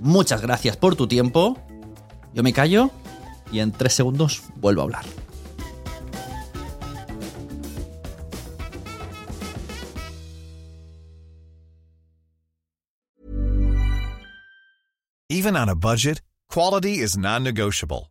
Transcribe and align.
Muchas 0.00 0.42
gracias 0.42 0.76
por 0.76 0.96
tu 0.96 1.06
tiempo. 1.06 1.58
Yo 2.34 2.42
me 2.42 2.52
callo 2.52 2.90
y 3.50 3.60
en 3.60 3.72
tres 3.72 3.94
segundos 3.94 4.42
vuelvo 4.56 4.82
a 4.82 4.84
hablar. 4.84 5.04
Even 15.28 15.56
on 15.56 15.68
a 15.68 15.74
budget, 15.74 16.22
quality 16.48 16.98
is 16.98 17.16
non-negotiable. 17.16 18.10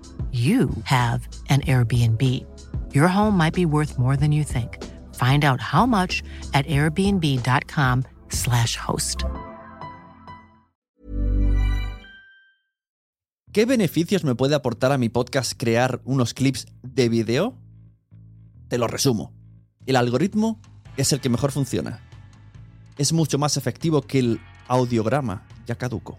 you 0.31 0.69
have 0.85 1.27
an 1.49 1.59
Airbnb. 1.61 2.21
Your 2.93 3.09
home 3.09 3.37
might 3.37 3.53
be 3.53 3.65
worth 3.65 3.99
more 3.99 4.15
than 4.15 4.31
you 4.31 4.45
think. 4.45 4.77
Find 5.15 5.43
out 5.43 5.59
how 5.59 5.85
much 5.85 6.23
at 6.53 6.65
airbnb.com/slash 6.67 8.77
host. 8.77 9.25
¿Qué 13.51 13.65
beneficios 13.65 14.23
me 14.23 14.33
puede 14.33 14.55
aportar 14.55 14.93
a 14.93 14.97
mi 14.97 15.09
podcast 15.09 15.51
crear 15.57 15.99
unos 16.05 16.33
clips 16.33 16.67
de 16.83 17.09
video? 17.09 17.57
Te 18.69 18.77
lo 18.77 18.87
resumo. 18.87 19.33
El 19.85 19.97
algoritmo 19.97 20.61
es 20.95 21.11
el 21.11 21.19
que 21.19 21.27
mejor 21.27 21.51
funciona. 21.51 21.99
Es 22.97 23.11
mucho 23.11 23.37
más 23.37 23.57
efectivo 23.57 24.03
que 24.03 24.19
el 24.19 24.39
audiograma 24.69 25.45
ya 25.65 25.75
caduco. 25.75 26.17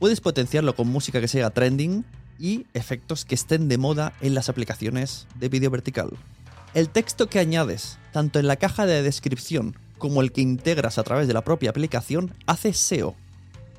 Puedes 0.00 0.20
potenciarlo 0.20 0.74
con 0.74 0.88
música 0.88 1.20
que 1.20 1.28
sea 1.28 1.50
trending 1.50 2.04
y 2.38 2.66
efectos 2.74 3.24
que 3.24 3.34
estén 3.34 3.68
de 3.68 3.78
moda 3.78 4.12
en 4.20 4.34
las 4.34 4.48
aplicaciones 4.48 5.26
de 5.36 5.48
vídeo 5.48 5.70
vertical. 5.70 6.10
El 6.74 6.88
texto 6.88 7.28
que 7.28 7.38
añades, 7.38 7.98
tanto 8.12 8.38
en 8.38 8.46
la 8.46 8.56
caja 8.56 8.86
de 8.86 9.02
descripción 9.02 9.76
como 9.98 10.22
el 10.22 10.32
que 10.32 10.40
integras 10.40 10.98
a 10.98 11.04
través 11.04 11.28
de 11.28 11.34
la 11.34 11.44
propia 11.44 11.70
aplicación, 11.70 12.34
hace 12.46 12.72
SEO. 12.72 13.14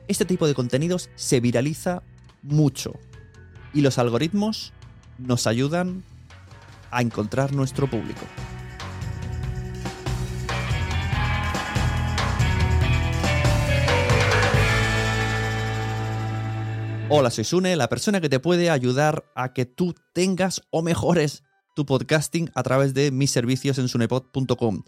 Este 0.07 0.25
tipo 0.25 0.47
de 0.47 0.53
contenidos 0.53 1.09
se 1.15 1.39
viraliza 1.39 2.03
mucho 2.41 2.93
y 3.73 3.81
los 3.81 3.97
algoritmos 3.97 4.71
nos 5.17 5.47
ayudan 5.47 6.03
a 6.91 7.01
encontrar 7.01 7.53
nuestro 7.53 7.89
público. 7.89 8.25
Hola, 17.07 17.29
soy 17.29 17.43
Sune, 17.43 17.75
la 17.75 17.87
persona 17.87 18.19
que 18.19 18.29
te 18.29 18.39
puede 18.39 18.71
ayudar 18.71 19.31
a 19.35 19.53
que 19.53 19.67
tú 19.67 19.93
tengas 20.13 20.63
o 20.71 20.81
mejores 20.81 21.43
tu 21.75 21.85
podcasting 21.85 22.49
a 22.55 22.63
través 22.63 22.95
de 22.95 23.11
mis 23.11 23.29
servicios 23.29 23.77
en 23.77 23.87
sunepod.com. 23.87 24.83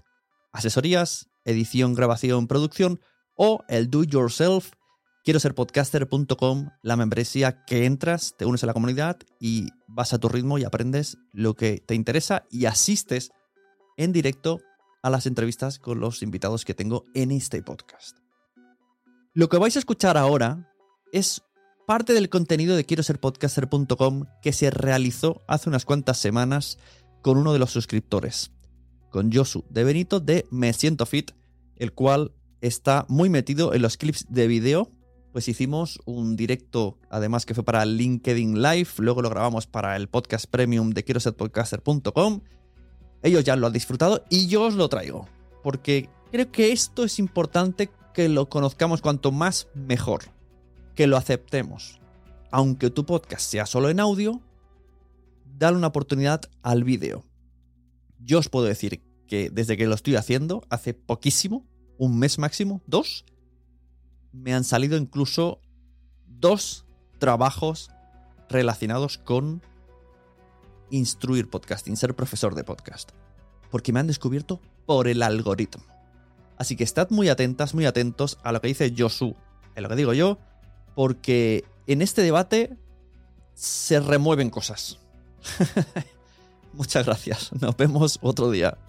Asesorías, 0.52 1.30
edición, 1.46 1.94
grabación, 1.94 2.48
producción 2.48 3.00
o 3.36 3.64
el 3.70 3.92
do 3.92 4.04
yourself. 4.04 4.72
Quiero 5.24 5.40
ser 5.40 5.54
podcaster.com, 5.54 6.72
la 6.82 6.96
membresía 6.96 7.64
que 7.66 7.86
entras, 7.86 8.34
te 8.36 8.46
unes 8.46 8.64
a 8.64 8.66
la 8.68 8.74
comunidad 8.74 9.20
y 9.40 9.68
vas 9.88 10.14
a 10.14 10.18
tu 10.18 10.28
ritmo 10.28 10.58
y 10.58 10.64
aprendes 10.64 11.20
lo 11.34 11.54
que 11.54 11.84
te 11.86 11.94
interesa 11.94 12.46
y 12.50 12.66
asistes 12.66 13.30
en 13.96 14.12
directo 14.12 14.60
a 15.04 15.12
las 15.12 15.28
entrevistas 15.28 15.78
con 15.78 16.00
los 16.00 16.24
invitados 16.24 16.66
que 16.66 16.74
tengo 16.74 17.06
en 17.14 17.30
este 17.30 17.62
podcast. 17.62 18.18
Lo 19.36 19.50
que 19.50 19.58
vais 19.58 19.76
a 19.76 19.80
escuchar 19.80 20.18
ahora 20.18 20.74
es 21.12 21.44
parte 21.88 22.12
del 22.12 22.28
contenido 22.28 22.76
de 22.76 22.84
quiero 22.84 23.02
ser 23.02 23.18
podcaster.com 23.18 24.26
que 24.42 24.52
se 24.52 24.70
realizó 24.70 25.42
hace 25.48 25.70
unas 25.70 25.86
cuantas 25.86 26.18
semanas 26.18 26.80
con 27.22 27.38
uno 27.38 27.54
de 27.54 27.60
los 27.60 27.72
suscriptores, 27.72 28.52
con 29.10 29.32
Josu 29.32 29.64
de 29.70 29.86
Benito 29.86 30.20
de 30.20 30.46
Me 30.52 30.74
Siento 30.74 31.06
Fit, 31.06 31.32
el 31.78 31.94
cual 31.94 32.34
está 32.60 33.06
muy 33.08 33.30
metido 33.30 33.74
en 33.74 33.82
los 33.84 33.96
clips 33.96 34.26
de 34.28 34.48
vídeo. 34.48 34.92
Pues 35.32 35.48
hicimos 35.48 36.02
un 36.04 36.36
directo, 36.36 37.00
además 37.10 37.46
que 37.46 37.54
fue 37.54 37.64
para 37.64 37.86
LinkedIn 37.86 38.62
Live, 38.62 38.90
luego 38.98 39.22
lo 39.22 39.30
grabamos 39.30 39.66
para 39.66 39.96
el 39.96 40.10
podcast 40.10 40.46
premium 40.46 40.90
de 40.90 41.06
quiero 41.06 41.22
ser 41.22 41.38
podcaster.com. 41.38 42.42
Ellos 43.24 43.46
ya 43.46 43.56
lo 43.56 43.66
han 43.66 43.74
disfrutado 43.74 44.26
y 44.30 44.48
yo 44.48 44.64
os 44.64 44.74
lo 44.74 44.90
traigo, 44.90 45.30
porque 45.64 46.10
creo 46.34 46.52
que 46.52 46.74
esto 46.74 47.06
es 47.06 47.18
importante 47.18 47.90
que 48.14 48.28
lo 48.28 48.50
conozcamos 48.50 49.00
cuanto 49.00 49.32
más 49.32 49.70
mejor 49.74 50.37
que 50.98 51.08
lo 51.08 51.16
aceptemos. 51.16 52.02
Aunque 52.50 52.90
tu 52.90 53.06
podcast 53.06 53.48
sea 53.50 53.68
solo 53.68 53.90
en 53.90 54.00
audio, 54.00 54.42
dale 55.46 55.78
una 55.78 55.88
oportunidad 55.88 56.42
al 56.64 56.84
vídeo. 56.84 57.24
Yo 58.20 58.40
os 58.40 58.50
puedo 58.50 58.66
decir 58.66 59.04
que 59.28 59.52
desde 59.52 59.78
que 59.78 59.86
lo 59.86 59.94
estoy 59.94 60.16
haciendo, 60.16 60.64
hace 60.72 60.96
poquísimo, 60.96 61.68
un 62.00 62.18
mes 62.18 62.40
máximo, 62.40 62.82
dos, 62.88 63.26
me 64.32 64.56
han 64.56 64.64
salido 64.64 64.98
incluso 64.98 65.62
dos 66.26 66.88
trabajos 67.20 67.92
relacionados 68.50 69.20
con 69.20 69.62
instruir 70.90 71.48
podcasting, 71.48 71.96
ser 71.96 72.16
profesor 72.16 72.56
de 72.56 72.64
podcast. 72.64 73.12
Porque 73.70 73.94
me 73.94 74.00
han 74.00 74.08
descubierto 74.08 74.62
por 74.88 75.08
el 75.08 75.22
algoritmo. 75.22 75.86
Así 76.58 76.76
que 76.76 76.84
estad 76.84 77.12
muy 77.12 77.30
atentas, 77.30 77.76
muy 77.76 77.86
atentos 77.86 78.40
a 78.44 78.52
lo 78.52 78.62
que 78.62 78.70
dice 78.70 78.92
Josu, 78.98 79.36
en 79.76 79.84
lo 79.84 79.90
que 79.90 79.96
digo 79.96 80.14
yo, 80.14 80.40
porque 80.98 81.64
en 81.86 82.02
este 82.02 82.24
debate 82.24 82.76
se 83.54 84.00
remueven 84.00 84.50
cosas. 84.50 84.98
Muchas 86.74 87.06
gracias. 87.06 87.52
Nos 87.62 87.78
vemos 87.78 88.18
otro 88.24 88.50
día. 88.50 88.80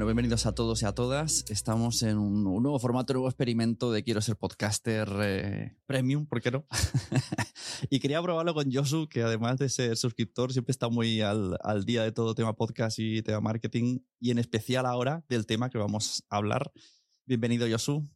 Bueno, 0.00 0.14
bienvenidos 0.14 0.46
a 0.46 0.54
todos 0.54 0.80
y 0.80 0.86
a 0.86 0.94
todas. 0.94 1.44
Estamos 1.50 2.02
en 2.02 2.16
un, 2.16 2.42
nuevo 2.42 2.78
formato, 2.78 3.12
un 3.12 3.16
nuevo 3.16 3.28
experimento 3.28 3.92
de 3.92 4.02
Quiero 4.02 4.22
ser 4.22 4.34
podcaster 4.34 5.06
eh, 5.20 5.76
premium, 5.84 6.24
¿por 6.24 6.40
qué 6.40 6.50
no? 6.50 6.66
y 7.90 8.00
quería 8.00 8.22
probarlo 8.22 8.54
con 8.54 8.72
Josu, 8.72 9.10
que 9.10 9.20
además 9.20 9.58
de 9.58 9.68
ser 9.68 9.98
suscriptor, 9.98 10.54
siempre 10.54 10.70
está 10.70 10.88
muy 10.88 11.20
al, 11.20 11.58
al, 11.62 11.84
día 11.84 12.02
de 12.02 12.12
todo 12.12 12.34
tema 12.34 12.56
podcast 12.56 12.98
y 12.98 13.20
tema 13.20 13.42
marketing, 13.42 13.98
y 14.18 14.30
en 14.30 14.38
especial 14.38 14.86
ahora 14.86 15.22
del 15.28 15.44
tema 15.44 15.68
que 15.68 15.76
vamos 15.76 16.24
a 16.30 16.38
hablar. 16.38 16.72
Bienvenido, 17.26 17.68
Josu. 17.70 18.08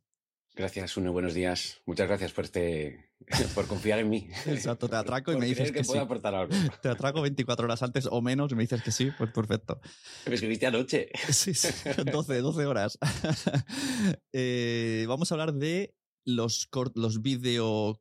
Gracias, 0.57 0.97
Uno. 0.97 1.13
Buenos 1.13 1.35
días. 1.35 1.83
Muchas 1.85 2.07
gracias 2.07 2.33
por 2.33 2.45
este, 2.45 3.11
por 3.57 3.67
confiar 3.67 3.99
en 3.99 4.09
mí. 4.09 4.29
Exacto, 4.47 4.89
te 4.89 4.95
atraco 4.95 5.33
y 5.33 5.37
me 5.37 5.47
dices 5.47 5.73
que, 5.73 5.79
que 5.79 5.85
sí. 5.85 5.99
aportar 5.99 6.33
algo. 6.35 6.55
Te 6.83 6.89
atraco 6.89 7.21
24 7.23 7.65
horas 7.65 7.83
antes 7.83 8.07
o 8.09 8.23
menos 8.23 8.53
y 8.53 8.55
me 8.55 8.63
dices 8.63 8.81
que 8.83 8.93
sí, 8.93 9.11
pues 9.19 9.33
perfecto. 9.33 9.81
Me 10.27 10.35
escribiste 10.35 10.67
anoche. 10.67 11.11
Sí, 11.33 11.55
sí 11.55 11.69
12, 12.05 12.39
12 12.39 12.67
horas. 12.67 12.99
eh, 14.33 15.05
vamos 15.09 15.31
a 15.31 15.35
hablar 15.35 15.55
de 15.55 15.97
los, 16.25 16.69
los 16.95 17.21
video, 17.21 18.01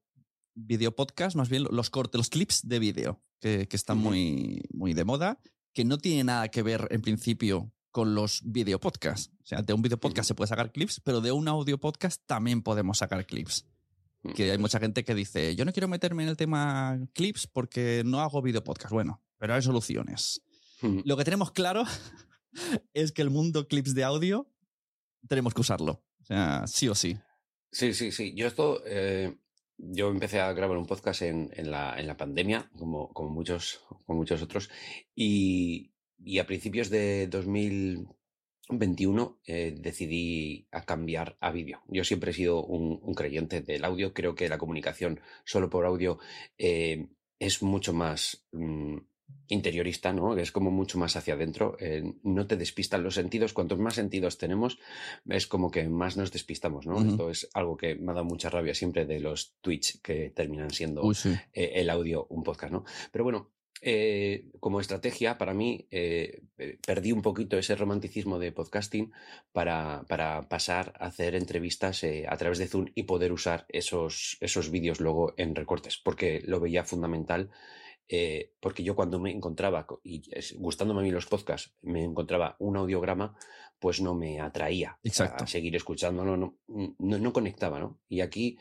video 0.54 0.96
podcast, 0.96 1.36
más 1.36 1.50
bien 1.50 1.64
los 1.72 1.90
cortes, 1.90 2.20
los 2.20 2.30
clips 2.30 2.68
de 2.68 2.78
vídeo, 2.78 3.24
que, 3.40 3.68
que 3.68 3.76
están 3.76 3.98
uh 3.98 4.02
-huh. 4.02 4.04
muy, 4.04 4.62
muy 4.72 4.94
de 4.94 5.06
moda, 5.06 5.40
que 5.74 5.86
no 5.86 5.98
tiene 5.98 6.24
nada 6.26 6.50
que 6.50 6.62
ver 6.62 6.88
en 6.92 7.02
principio 7.02 7.74
con 7.94 8.16
los 8.16 8.42
video 8.44 8.80
podcasts. 8.80 9.32
O 9.44 9.46
sea, 9.46 9.62
de 9.62 9.72
un 9.72 9.84
video 9.84 10.00
podcast 10.00 10.28
se 10.28 10.34
puede 10.34 10.48
sacar 10.48 10.72
clips, 10.72 11.00
pero 11.00 11.22
de 11.22 11.32
un 11.32 11.48
audio 11.48 11.78
podcast 11.78 12.24
también 12.26 12.64
podemos 12.64 12.98
sacar 12.98 13.26
clips. 13.26 13.68
Que 14.36 14.52
hay 14.52 14.58
mucha 14.58 14.80
gente 14.80 15.04
que 15.04 15.14
dice, 15.14 15.56
yo 15.56 15.64
no 15.64 15.74
quiero 15.74 15.88
meterme 15.88 16.24
en 16.24 16.30
el 16.30 16.38
tema 16.38 16.98
clips 17.14 17.46
porque 17.46 18.04
no 18.06 18.22
hago 18.22 18.42
video 18.42 18.64
podcast. 18.64 18.92
Bueno, 18.92 19.22
pero 19.38 19.54
hay 19.54 19.62
soluciones. 19.62 20.42
Lo 20.82 21.16
que 21.18 21.24
tenemos 21.24 21.52
claro 21.52 21.84
es 22.94 23.12
que 23.12 23.22
el 23.22 23.30
mundo 23.30 23.68
clips 23.68 23.94
de 23.94 24.04
audio 24.04 24.50
tenemos 25.28 25.54
que 25.54 25.62
usarlo. 25.62 26.04
O 26.22 26.26
sea, 26.26 26.66
sí 26.66 26.88
o 26.88 26.96
sí. 26.96 27.18
Sí, 27.72 27.94
sí, 27.94 28.12
sí. 28.12 28.34
Yo 28.34 28.48
esto, 28.48 28.82
eh, 28.88 29.38
yo 29.78 30.10
empecé 30.10 30.40
a 30.40 30.52
grabar 30.54 30.78
un 30.78 30.88
podcast 30.88 31.22
en, 31.22 31.52
en, 31.54 31.70
la, 31.70 32.00
en 32.00 32.08
la 32.08 32.18
pandemia, 32.18 32.72
como, 32.80 33.14
como, 33.14 33.30
muchos, 33.30 33.82
como 34.06 34.20
muchos 34.20 34.42
otros, 34.42 34.72
y, 35.16 35.93
y 36.26 36.40
a 36.40 36.48
principios 36.48 36.90
de 36.90 37.28
2021 37.28 39.40
eh, 39.46 39.76
decidí 39.78 40.68
a 40.72 40.86
cambiar 40.86 41.38
a 41.40 41.52
vídeo. 41.52 41.82
Yo 41.88 42.04
siempre 42.04 42.32
he 42.32 42.34
sido 42.34 42.64
un, 42.64 43.00
un, 43.02 43.14
creyente 43.14 43.62
del 43.62 43.86
audio. 43.86 44.14
Creo 44.14 44.36
que 44.36 44.50
la 44.50 44.58
comunicación 44.58 45.20
solo 45.44 45.70
por 45.70 45.86
audio 45.86 46.20
eh, 46.58 47.08
es 47.40 47.62
mucho 47.62 47.94
más 47.94 48.46
mmm, 48.52 48.98
interiorista, 49.50 50.14
¿no? 50.14 50.38
Es 50.38 50.52
como 50.52 50.72
mucho 50.72 50.98
más 50.98 51.18
hacia 51.18 51.34
adentro. 51.34 51.76
Eh, 51.80 52.14
no 52.24 52.48
te 52.48 52.56
despistan 52.56 53.04
los 53.04 53.16
sentidos. 53.16 53.52
Cuantos 53.54 53.80
más 53.80 53.96
sentidos 53.96 54.38
tenemos, 54.38 54.80
es 55.28 55.48
como 55.48 55.72
que 55.72 55.90
más 55.90 56.16
nos 56.16 56.32
despistamos, 56.32 56.88
¿no? 56.88 56.96
Uh 56.96 57.02
-huh. 57.02 57.12
Esto 57.12 57.30
es 57.30 57.50
algo 57.54 57.76
que 57.76 57.96
me 57.96 58.12
ha 58.12 58.16
dado 58.16 58.26
mucha 58.26 58.50
rabia 58.50 58.74
siempre 58.74 59.06
de 59.06 59.20
los 59.20 59.58
Twitch 59.62 60.02
que 60.02 60.30
terminan 60.30 60.72
siendo 60.72 61.14
sí. 61.14 61.36
el 61.52 61.90
audio 61.90 62.28
un 62.30 62.44
podcast, 62.44 62.72
¿no? 62.72 62.86
Pero 63.12 63.26
bueno, 63.26 63.52
eh, 63.82 64.50
como 64.60 64.80
estrategia, 64.80 65.38
para 65.38 65.54
mí, 65.54 65.88
eh, 65.92 66.44
perdí 66.86 67.12
un 67.12 67.22
poquito 67.22 67.58
ese 67.58 67.76
romanticismo 67.76 68.40
de 68.40 68.52
podcasting 68.52 69.12
para, 69.52 70.06
para 70.08 70.48
pasar 70.48 70.94
a 71.00 71.08
hacer 71.08 71.36
entrevistas 71.36 72.04
eh, 72.04 72.26
a 72.30 72.38
través 72.38 72.60
de 72.60 72.68
Zoom 72.68 72.88
y 72.96 73.04
poder 73.04 73.34
usar 73.34 73.66
esos, 73.70 74.38
esos 74.40 74.72
vídeos 74.72 75.02
luego 75.02 75.34
en 75.38 75.56
recortes, 75.56 75.98
porque 75.98 76.42
lo 76.46 76.60
veía 76.60 76.84
fundamental. 76.84 77.50
Eh, 78.10 78.52
porque 78.60 78.84
yo 78.84 78.96
cuando 78.96 79.18
me 79.18 79.32
encontraba, 79.32 79.88
y 80.04 80.24
gustándome 80.58 81.00
a 81.00 81.04
mí 81.04 81.12
los 81.12 81.26
podcasts, 81.26 81.74
me 81.82 82.04
encontraba 82.04 82.58
un 82.60 82.76
audiograma, 82.76 83.36
pues 83.80 84.02
no 84.02 84.14
me 84.14 84.40
atraía 84.40 85.00
Exacto. 85.04 85.46
a 85.46 85.48
seguir 85.48 85.76
escuchándolo, 85.76 86.38
no, 86.38 86.58
no, 86.68 87.18
no 87.18 87.34
conectaba, 87.34 87.80
¿no? 87.80 88.00
Y 88.10 88.22
aquí 88.22 88.58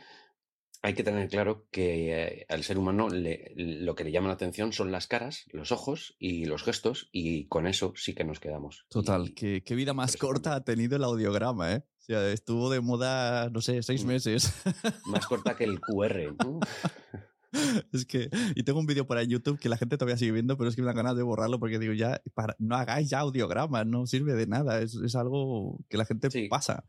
hay 0.82 0.94
que 0.94 1.04
tener 1.04 1.28
claro 1.28 1.68
que 1.70 2.40
eh, 2.40 2.46
al 2.48 2.64
ser 2.64 2.76
humano 2.76 3.08
le, 3.08 3.52
lo 3.56 3.94
que 3.94 4.02
le 4.02 4.10
llama 4.10 4.28
la 4.28 4.34
atención 4.34 4.72
son 4.72 4.90
las 4.90 5.06
caras, 5.06 5.44
los 5.52 5.70
ojos 5.70 6.16
y 6.18 6.44
los 6.44 6.64
gestos, 6.64 7.08
y 7.12 7.46
con 7.46 7.68
eso 7.68 7.92
sí 7.96 8.14
que 8.14 8.24
nos 8.24 8.40
quedamos. 8.40 8.84
Total, 8.88 9.28
y, 9.28 9.34
¿qué, 9.34 9.62
qué, 9.64 9.74
vida 9.76 9.94
más 9.94 10.16
corta 10.16 10.56
ha 10.56 10.64
tenido 10.64 10.96
el 10.96 11.04
audiograma, 11.04 11.72
¿eh? 11.72 11.84
O 11.98 12.04
sea, 12.04 12.32
estuvo 12.32 12.68
de 12.68 12.80
moda, 12.80 13.48
no 13.50 13.60
sé, 13.60 13.80
seis 13.84 14.04
meses. 14.04 14.52
Más 15.06 15.24
corta 15.26 15.56
que 15.56 15.64
el 15.64 15.80
QR. 15.80 16.34
¿no? 16.44 16.58
Es 17.92 18.06
que, 18.06 18.30
y 18.54 18.62
tengo 18.62 18.80
un 18.80 18.86
vídeo 18.86 19.06
por 19.06 19.18
ahí 19.18 19.24
en 19.24 19.30
YouTube 19.32 19.60
que 19.60 19.68
la 19.68 19.76
gente 19.76 19.98
todavía 19.98 20.16
sigue 20.16 20.32
viendo, 20.32 20.56
pero 20.56 20.70
es 20.70 20.74
que 20.74 20.80
me 20.80 20.86
dan 20.86 20.96
ganas 20.96 21.16
de 21.16 21.22
borrarlo 21.22 21.58
porque 21.58 21.78
digo, 21.78 21.92
ya, 21.92 22.22
para, 22.32 22.56
no 22.58 22.76
hagáis 22.76 23.10
ya 23.10 23.18
audiogramas, 23.18 23.86
no 23.86 24.06
sirve 24.06 24.32
de 24.32 24.46
nada, 24.46 24.80
es, 24.80 24.94
es 24.94 25.14
algo 25.14 25.78
que 25.90 25.98
la 25.98 26.06
gente 26.06 26.30
sí. 26.30 26.48
pasa. 26.48 26.86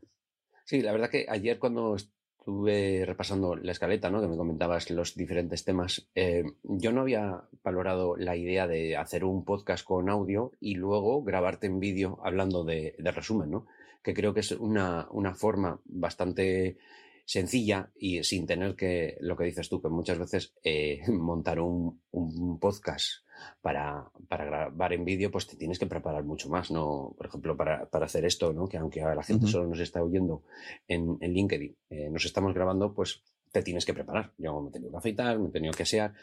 Sí, 0.64 0.80
la 0.80 0.92
verdad 0.92 1.10
que 1.10 1.26
ayer 1.28 1.58
cuando 1.58 1.96
estuve 2.44 3.06
repasando 3.06 3.56
la 3.56 3.72
escaleta, 3.72 4.10
¿no? 4.10 4.20
Que 4.20 4.28
me 4.28 4.36
comentabas 4.36 4.90
los 4.90 5.14
diferentes 5.14 5.64
temas. 5.64 6.10
Eh, 6.14 6.44
yo 6.62 6.92
no 6.92 7.00
había 7.00 7.42
valorado 7.62 8.16
la 8.18 8.36
idea 8.36 8.66
de 8.66 8.98
hacer 8.98 9.24
un 9.24 9.46
podcast 9.46 9.82
con 9.82 10.10
audio 10.10 10.52
y 10.60 10.74
luego 10.74 11.22
grabarte 11.22 11.68
en 11.68 11.80
vídeo 11.80 12.20
hablando 12.22 12.62
de, 12.62 12.96
resumen, 12.98 13.50
¿no? 13.50 13.66
Que 14.02 14.12
creo 14.12 14.34
que 14.34 14.40
es 14.40 14.52
una, 14.52 15.08
una 15.10 15.34
forma 15.34 15.80
bastante 15.86 16.76
sencilla 17.24 17.90
y 17.96 18.22
sin 18.24 18.46
tener 18.46 18.76
que, 18.76 19.16
lo 19.20 19.38
que 19.38 19.44
dices 19.44 19.70
tú, 19.70 19.80
que 19.80 19.88
muchas 19.88 20.18
veces 20.18 20.52
eh, 20.62 21.00
montar 21.08 21.60
un, 21.60 22.02
un, 22.10 22.60
podcast 22.60 23.23
para, 23.62 24.10
para 24.28 24.44
grabar 24.44 24.92
en 24.92 25.04
vídeo, 25.04 25.30
pues 25.30 25.46
te 25.46 25.56
tienes 25.56 25.78
que 25.78 25.86
preparar 25.86 26.24
mucho 26.24 26.48
más, 26.48 26.70
¿no? 26.70 27.14
Por 27.16 27.26
ejemplo, 27.26 27.56
para, 27.56 27.86
para 27.86 28.06
hacer 28.06 28.24
esto, 28.24 28.52
¿no? 28.52 28.68
Que 28.68 28.78
aunque 28.78 29.00
la 29.00 29.22
gente 29.22 29.46
uh 29.46 29.48
-huh. 29.48 29.52
solo 29.52 29.68
nos 29.68 29.80
está 29.80 30.02
oyendo 30.02 30.42
en, 30.88 31.18
en 31.20 31.32
LinkedIn, 31.32 31.76
eh, 31.90 32.10
nos 32.10 32.24
estamos 32.24 32.54
grabando, 32.54 32.92
pues 32.94 33.22
te 33.52 33.62
tienes 33.62 33.84
que 33.84 33.94
preparar. 33.94 34.32
Yo 34.38 34.60
me 34.60 34.68
he 34.68 34.72
tenido 34.72 34.90
que 34.90 34.98
afeitar, 34.98 35.38
me 35.38 35.48
he 35.48 35.52
tenido 35.52 35.72
que 35.72 35.84
asear 35.84 36.14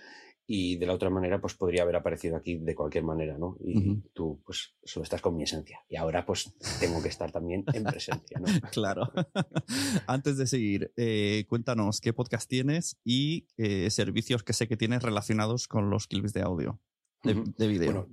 y 0.54 0.76
de 0.76 0.86
la 0.86 0.94
otra 0.94 1.10
manera 1.10 1.40
pues 1.40 1.54
podría 1.54 1.84
haber 1.84 1.96
aparecido 1.96 2.36
aquí 2.36 2.58
de 2.58 2.76
cualquier 2.76 3.06
manera, 3.06 3.38
¿no? 3.38 3.56
Y 3.64 3.78
uh 3.78 3.82
-huh. 3.82 4.02
tú 4.14 4.42
pues 4.46 4.74
solo 4.84 5.04
estás 5.04 5.22
con 5.22 5.38
mi 5.38 5.44
esencia 5.44 5.80
y 5.88 5.96
ahora 5.96 6.26
pues 6.26 6.54
tengo 6.80 7.02
que 7.02 7.08
estar 7.08 7.32
también 7.32 7.64
en 7.74 7.84
presencia, 7.86 8.38
¿no? 8.40 8.46
claro. 8.72 9.12
Antes 10.08 10.38
de 10.38 10.48
seguir, 10.48 10.92
eh, 10.98 11.46
cuéntanos 11.48 12.02
qué 12.02 12.12
podcast 12.12 12.50
tienes 12.50 12.98
y 13.06 13.48
eh, 13.58 13.90
servicios 13.92 14.44
que 14.44 14.52
sé 14.52 14.68
que 14.68 14.76
tienes 14.76 15.04
relacionados 15.04 15.70
con 15.70 15.90
los 15.90 16.08
clips 16.08 16.34
de 16.34 16.42
audio, 16.42 16.82
de, 17.24 17.68
video. 17.68 17.92
Bueno, 17.92 18.08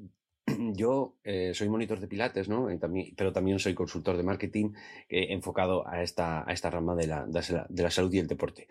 yo 0.74 1.16
eh, 1.24 1.52
soy 1.54 1.68
monitor 1.68 2.00
de 2.00 2.08
pilates, 2.08 2.48
¿no? 2.48 2.68
También, 2.78 3.14
pero 3.16 3.32
también 3.32 3.58
soy 3.58 3.74
consultor 3.74 4.16
de 4.16 4.22
marketing 4.22 4.72
eh, 5.08 5.28
enfocado 5.30 5.86
a 5.86 6.02
esta, 6.02 6.48
a 6.48 6.52
esta 6.52 6.70
rama 6.70 6.94
de 6.94 7.06
la, 7.06 7.26
de 7.26 7.82
la, 7.82 7.90
salud 7.90 8.12
y 8.12 8.18
el 8.18 8.26
deporte. 8.26 8.68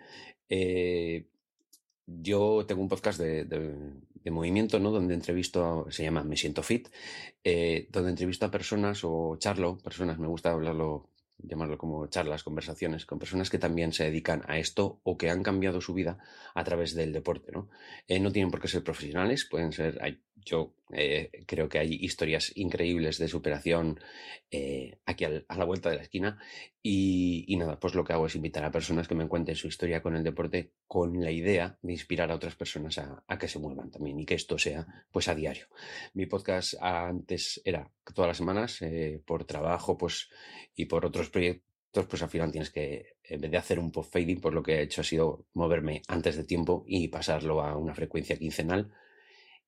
Eh, 0.50 1.26
yo 2.06 2.66
tengo 2.66 2.82
un 2.82 2.88
podcast 2.88 3.20
de, 3.20 3.46
de, 3.46 3.76
de, 4.24 4.32
movimiento, 4.32 4.80
¿no? 4.80 4.92
Donde 4.92 5.14
entrevisto, 5.14 5.88
se 5.90 6.04
llama 6.04 6.24
Me 6.24 6.38
Siento 6.38 6.64
Fit, 6.64 6.88
donde 7.92 8.10
entrevisto 8.10 8.46
a 8.46 8.52
personas 8.52 9.02
o 9.04 9.36
charlo, 9.38 9.78
personas, 9.80 10.18
me 10.18 10.28
gusta 10.28 10.52
hablarlo, 10.52 11.10
llamarlo 11.40 11.78
como 11.78 12.08
charlas, 12.08 12.44
conversaciones, 12.44 13.06
con 13.06 13.20
personas 13.20 13.50
que 13.50 13.60
también 13.60 13.94
se 13.94 14.06
dedican 14.06 14.44
a 14.48 14.58
esto 14.58 15.00
o 15.04 15.18
que 15.18 15.30
han 15.30 15.44
cambiado 15.44 15.82
su 15.82 15.94
vida 15.94 16.18
a 16.56 16.64
través 16.64 16.96
del 16.96 17.14
deporte, 17.14 17.52
¿no? 17.52 17.70
Eh, 18.08 18.20
no 18.20 18.32
tienen 18.32 18.52
por 18.52 18.60
qué 18.60 18.68
ser 18.68 18.84
profesionales, 18.84 19.46
pueden 19.46 19.72
ser, 19.72 20.00
hay, 20.02 20.20
yo 20.48 20.74
eh, 20.94 21.30
creo 21.46 21.68
que 21.68 21.80
hay 21.80 21.94
historias 22.02 22.54
increíbles 22.56 23.18
de 23.18 23.28
superación 23.28 24.00
eh, 24.50 24.98
aquí 25.06 25.26
a 25.26 25.44
la 25.56 25.66
vuelta 25.66 25.90
de 25.90 25.98
la 25.98 26.04
esquina 26.04 26.40
y, 26.82 27.54
nada, 27.58 27.78
pues 27.78 27.96
lo 27.96 28.06
que 28.06 28.14
hago 28.14 28.28
es 28.28 28.36
invitar 28.36 28.64
a 28.64 28.72
personas 28.72 29.08
que 29.08 29.16
me 29.16 29.28
cuenten 29.28 29.56
su 29.56 29.68
historia 29.68 30.02
con 30.02 30.16
el 30.16 30.24
deporte 30.24 30.72
con 30.88 31.22
la 31.22 31.32
idea 31.32 31.78
de 31.82 31.92
inspirar 31.92 32.32
a 32.32 32.36
otras 32.36 32.56
personas 32.56 32.98
a, 32.98 33.38
que 33.38 33.50
se 33.50 33.60
muevan 33.60 33.92
también 33.92 34.20
y 34.20 34.26
que 34.26 34.36
esto 34.36 34.58
sea 34.58 34.88
pues 35.12 35.28
a 35.28 35.36
diario. 35.36 35.68
Mi 36.14 36.26
podcast 36.26 36.76
antes 36.80 37.62
era 37.66 37.92
todas 38.16 38.30
las 38.30 38.38
semanas 38.38 38.82
eh, 38.82 39.22
por 39.26 39.44
trabajo 39.44 39.98
pues 39.98 40.30
y 40.76 40.86
por 40.86 41.06
otros 41.06 41.30
proyectos 41.30 41.68
pues 42.10 42.24
al 42.24 42.30
final 42.30 42.52
tienes 42.52 42.70
que, 42.70 43.18
en 43.24 43.42
vez 43.42 43.52
de 43.52 43.58
hacer 43.58 43.80
un 43.80 43.92
post 43.92 44.14
fading, 44.14 44.40
pues 44.40 44.54
lo 44.54 44.64
que 44.64 44.76
he 44.76 44.82
hecho 44.84 45.02
ha 45.02 45.04
sido 45.04 45.48
moverme 45.54 46.04
antes 46.08 46.38
de 46.38 46.46
tiempo 46.46 46.86
y 46.88 47.10
pasarlo 47.10 47.62
a 47.62 47.76
una 47.76 47.94
frecuencia 47.94 48.38
quincenal 48.38 48.94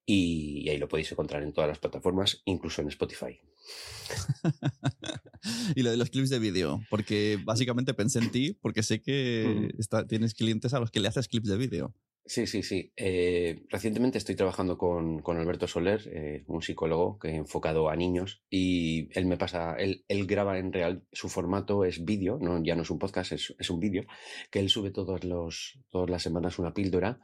y, 0.06 0.68
ahí 0.70 0.78
lo 0.78 0.88
podéis 0.88 1.12
encontrar 1.12 1.44
en 1.44 1.54
todas 1.54 1.68
las 1.68 1.80
plataformas, 1.80 2.42
incluso 2.46 2.82
en 2.82 2.88
Spotify. 2.90 3.40
y 5.76 5.84
lo 5.84 5.92
de 5.92 5.98
los 5.98 6.10
clips 6.10 6.30
de 6.30 6.40
vídeo, 6.40 6.82
porque 6.90 7.38
básicamente 7.44 7.94
pensé 7.94 8.20
en 8.20 8.32
ti, 8.32 8.58
porque 8.62 8.84
sé 8.84 9.02
que 9.02 9.70
está, 9.78 10.08
tienes 10.08 10.34
clientes 10.34 10.74
a 10.74 10.80
los 10.80 10.92
que 10.92 11.00
le 11.00 11.08
haces 11.08 11.28
clips 11.28 11.50
de 11.50 11.58
vídeo. 11.58 11.94
Sí, 12.30 12.46
sí, 12.46 12.62
sí. 12.62 12.94
Eh, 12.96 13.64
recientemente 13.70 14.20
estoy 14.20 14.36
trabajando 14.36 14.78
con, 14.78 15.20
con 15.24 15.38
Alberto 15.38 15.66
Soler, 15.66 16.08
eh, 16.14 16.44
un 16.46 16.62
psicólogo 16.62 17.18
que 17.18 17.30
enfocado 17.30 17.90
a 17.90 17.96
niños, 17.96 18.44
y 18.52 19.10
él 19.18 19.26
me 19.26 19.36
pasa, 19.36 19.74
él, 19.80 20.06
él 20.08 20.28
graba 20.28 20.60
en 20.60 20.72
real, 20.72 21.02
su 21.12 21.28
formato 21.28 21.86
es 21.86 22.06
vídeo, 22.06 22.38
no, 22.40 22.64
ya 22.64 22.76
no 22.76 22.84
es 22.84 22.92
un 22.92 23.00
podcast, 23.00 23.32
es, 23.32 23.56
es 23.58 23.70
un 23.72 23.80
vídeo, 23.80 24.04
que 24.52 24.60
él 24.60 24.70
sube 24.70 24.92
todos 24.92 25.24
los, 25.24 25.80
todas 25.90 26.08
las 26.08 26.22
semanas 26.22 26.60
una 26.60 26.72
píldora 26.72 27.20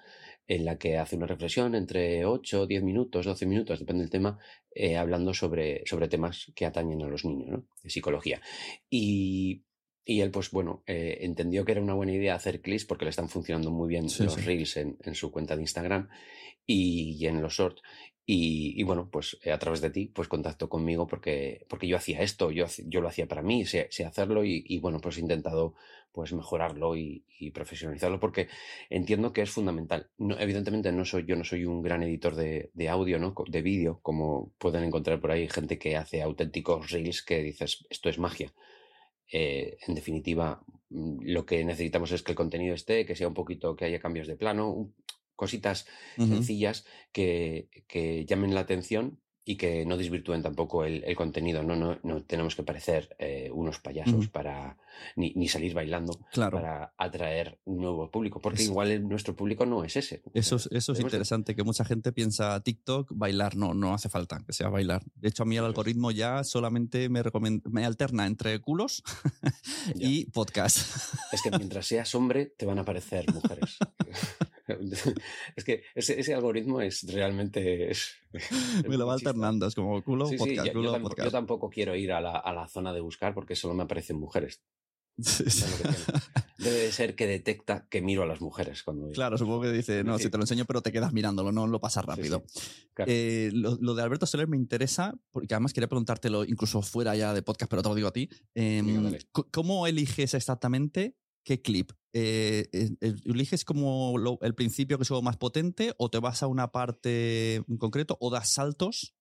en 0.48 0.66
la 0.66 0.78
que 0.78 0.98
hace 0.98 1.16
una 1.16 1.28
reflexión 1.28 1.76
entre 1.76 2.26
8, 2.26 2.68
10 2.68 2.84
minutos, 2.84 3.26
12 3.26 3.46
minutos, 3.46 3.80
depende 3.80 4.04
del 4.04 4.12
tema, 4.12 4.38
eh, 4.72 4.98
hablando 4.98 5.34
sobre, 5.34 5.84
sobre 5.86 6.08
temas 6.08 6.52
que 6.56 6.66
atañen 6.66 7.02
a 7.02 7.08
los 7.08 7.26
niños, 7.26 7.50
¿no? 7.50 7.66
De 7.84 7.90
psicología. 7.90 8.42
Y 8.90 9.64
y 10.08 10.22
él, 10.22 10.30
pues 10.30 10.52
bueno, 10.52 10.84
eh, 10.86 11.18
entendió 11.22 11.66
que 11.66 11.72
era 11.72 11.82
una 11.82 11.96
buena 11.96 12.14
idea 12.14 12.36
hacer 12.36 12.62
clips 12.62 12.86
porque 12.86 13.06
le 13.06 13.10
están 13.10 13.28
funcionando 13.28 13.72
muy 13.72 13.90
bien 13.90 14.08
Sí, 14.08 14.24
los 14.24 14.36
sí. 14.36 14.42
reels 14.42 14.78
en, 14.78 14.98
en 15.04 15.16
su 15.16 15.32
cuenta 15.32 15.56
de 15.56 15.64
Instagram 15.64 16.10
y, 16.68 17.18
y 17.20 17.26
en 17.26 17.42
los 17.42 17.54
shorts. 17.54 17.82
Y, 18.24 18.80
y 18.80 18.84
bueno, 18.84 19.10
pues 19.12 19.36
eh, 19.44 19.52
a 19.52 19.58
través 19.58 19.82
de 19.82 19.90
ti, 19.90 20.06
pues 20.14 20.28
contactó 20.28 20.70
conmigo 20.70 21.08
porque, 21.08 21.66
porque 21.68 21.88
yo 21.88 21.98
hacía 21.98 22.22
esto, 22.22 22.52
yo, 22.52 22.66
yo 22.86 23.02
lo 23.02 23.08
hacía 23.08 23.28
para 23.28 23.42
mí, 23.42 23.66
sé, 23.66 23.88
sé 23.90 24.06
hacerlo 24.06 24.46
y, 24.46 24.64
y 24.68 24.78
bueno, 24.80 25.00
pues 25.02 25.18
he 25.18 25.22
intentado 25.22 25.74
pues 26.16 26.32
mejorarlo 26.32 26.96
y, 26.96 27.26
y 27.40 27.52
profesionalizarlo 27.52 28.22
porque 28.22 28.48
entiendo 28.90 29.34
que 29.34 29.42
es 29.42 29.52
fundamental. 29.52 30.10
No, 30.18 30.40
evidentemente 30.40 30.94
no 30.94 31.04
soy, 31.04 31.26
yo 31.28 31.36
no 31.36 31.44
soy 31.44 31.66
un 31.66 31.82
gran 31.82 32.02
editor 32.04 32.36
de, 32.36 32.72
de 32.74 32.90
audio, 32.90 33.20
¿no? 33.20 33.36
De 33.50 33.62
vídeo, 33.62 34.00
como 34.02 34.54
pueden 34.58 34.86
encontrar 34.86 35.20
por 35.20 35.32
ahí 35.32 35.50
gente 35.50 35.78
que 35.78 35.98
hace 35.98 36.22
auténticos 36.22 36.90
reels 36.90 37.22
que 37.22 37.44
dices, 37.44 37.86
esto 37.90 38.08
es 38.08 38.18
magia. 38.18 38.54
Eh, 39.30 39.78
en 39.86 39.94
definitiva, 39.94 40.64
mm, 40.90 41.18
lo 41.24 41.46
que 41.46 41.66
necesitamos 41.66 42.14
es 42.14 42.24
que 42.24 42.32
el 42.32 42.38
contenido 42.38 42.74
esté, 42.74 43.06
que 43.06 43.18
sea 43.18 43.28
un 43.28 43.34
poquito, 43.34 43.76
que 43.76 43.84
haya 43.84 44.00
cambios 44.00 44.28
de 44.28 44.38
plano, 44.38 44.94
cositas 45.36 45.86
sencillas 46.16 46.86
que, 47.12 47.68
que 47.90 48.26
llamen 48.26 48.56
la 48.56 48.62
atención 48.62 49.20
y 49.48 49.58
que 49.58 49.86
no 49.86 49.96
desvirtúen 49.96 50.42
tampoco 50.42 50.84
el, 50.86 51.04
el 51.04 51.16
contenido. 51.16 51.62
No, 51.62 51.76
no, 51.76 52.00
no 52.04 52.24
tenemos 52.24 52.56
que 52.56 52.64
parecer 52.64 53.16
eh, 53.20 53.50
unos 53.54 53.80
payasos 53.80 54.14
Ujú. 54.16 54.30
para 54.32 54.76
ni, 55.16 55.34
ni 55.36 55.48
salir 55.48 55.74
bailando 55.74 56.18
Claro. 56.32 56.58
para 56.58 56.94
atraer 56.98 57.60
un 57.66 57.78
nuevo 57.78 58.10
público, 58.10 58.42
porque 58.42 58.64
Es- 58.64 58.70
igual 58.70 58.90
el- 58.92 59.08
nuestro 59.08 59.36
público 59.36 59.66
no 59.66 59.84
es 59.84 59.96
ese. 59.98 60.24
Eso 60.34 60.56
es, 60.56 60.66
eso 60.72 60.78
es 60.78 60.86
Tenemos 60.86 60.98
que- 60.98 61.04
interesante, 61.18 61.56
que 61.56 61.64
mucha 61.64 61.86
gente 61.86 62.12
piensa 62.12 62.60
TikTok, 62.62 63.10
bailar. 63.14 63.56
No, 63.56 63.74
no 63.76 63.94
hace 63.94 64.10
falta 64.10 64.42
que 64.46 64.54
sea 64.54 64.70
bailar. 64.70 65.04
De 65.16 65.30
hecho, 65.30 65.44
a 65.44 65.46
mí 65.46 65.56
el 65.56 65.60
Eso 65.64 65.68
algoritmo 65.68 66.10
ya 66.12 66.44
solamente 66.44 67.08
me, 67.10 67.22
me 67.70 67.86
alterna 67.86 68.26
entre 68.26 68.60
culos 68.62 69.04
y 69.96 70.26
podcast. 70.32 70.78
Es 71.32 71.42
que 71.44 71.52
mientras 71.52 71.86
seas 71.86 72.16
hombre, 72.16 72.48
te 72.58 72.66
van 72.66 72.80
a 72.80 72.82
aparecer 72.82 73.26
mujeres. 73.32 73.78
es 75.56 75.64
que 75.64 75.84
ese, 75.94 76.20
ese 76.20 76.34
algoritmo 76.34 76.82
es 76.82 77.04
realmente. 77.12 77.92
es- 77.92 78.14
es 78.34 78.88
me 78.88 78.98
lo 78.98 79.08
va 79.08 79.14
alternando. 79.14 79.68
Es 79.68 79.76
como 79.76 80.04
culo, 80.04 80.26
Sí, 80.28 80.38
podcast, 80.38 80.60
yo, 80.68 80.74
yo 80.74 80.74
culo, 80.74 80.92
tampoco, 80.94 81.12
yo 81.12 81.16
podcast. 81.16 81.32
tampoco 81.34 81.70
quiero 81.70 81.96
ir 81.96 82.12
a 82.12 82.22
la, 82.22 82.38
a 82.38 82.54
la 82.54 82.68
zona 82.68 82.94
de 82.94 83.02
buscar 83.02 83.34
porque 83.34 83.56
solo 83.56 83.74
me 83.74 83.84
aparecen 83.84 84.18
mujeres. 84.18 84.62
Sí. 85.18 85.46
Debe 86.58 86.78
de 86.78 86.92
ser 86.92 87.16
que 87.16 87.28
detecta 87.28 87.86
que 87.90 88.02
miro 88.02 88.24
a 88.24 88.26
las 88.26 88.42
mujeres 88.42 88.82
cuando. 88.84 89.12
Claro, 89.12 89.38
supongo 89.38 89.62
que 89.62 89.72
dice, 89.72 90.04
no, 90.04 90.18
si 90.18 90.30
te 90.30 90.38
lo 90.38 90.44
enseño, 90.44 90.66
pero 90.66 90.82
te 90.82 90.92
quedas 90.92 91.14
mirándolo, 91.14 91.52
no 91.52 91.68
lo 91.68 91.80
pasas 91.80 92.04
rápido. 92.06 92.44
claro. 92.94 93.12
Eh, 93.14 93.50
lo, 93.54 93.78
lo 93.80 93.94
de 93.94 94.04
Alberto 94.04 94.26
Soler 94.26 94.48
me 94.48 94.58
interesa, 94.58 95.14
porque 95.32 95.54
además 95.54 95.74
quería 95.74 95.88
preguntártelo 95.88 96.44
incluso 96.44 96.82
fuera 96.82 97.16
ya 97.16 97.34
de 97.34 97.42
podcast, 97.44 97.70
pero 97.70 97.82
te 97.82 97.90
lo 97.90 97.96
digo 97.96 98.08
a 98.08 98.14
ti. 98.14 98.30
Em, 98.56 99.18
¿Cómo 99.52 99.86
eliges 99.88 100.34
exactamente 100.34 101.16
qué 101.46 101.62
clip? 101.62 101.92
Eh, 102.12 102.68
eh, 102.74 102.90
¿Eliges 103.26 103.64
como 103.64 104.18
lo- 104.18 104.40
el 104.42 104.56
principio 104.56 104.98
que 104.98 105.04
es 105.04 105.12
más 105.22 105.38
potente 105.38 105.94
o 105.98 106.10
te 106.10 106.20
vas 106.20 106.44
a 106.44 106.48
una 106.48 106.72
parte 106.72 107.56
en 107.56 107.78
concreto 107.78 108.18
o 108.20 108.30
das 108.30 108.52
saltos? 108.52 109.16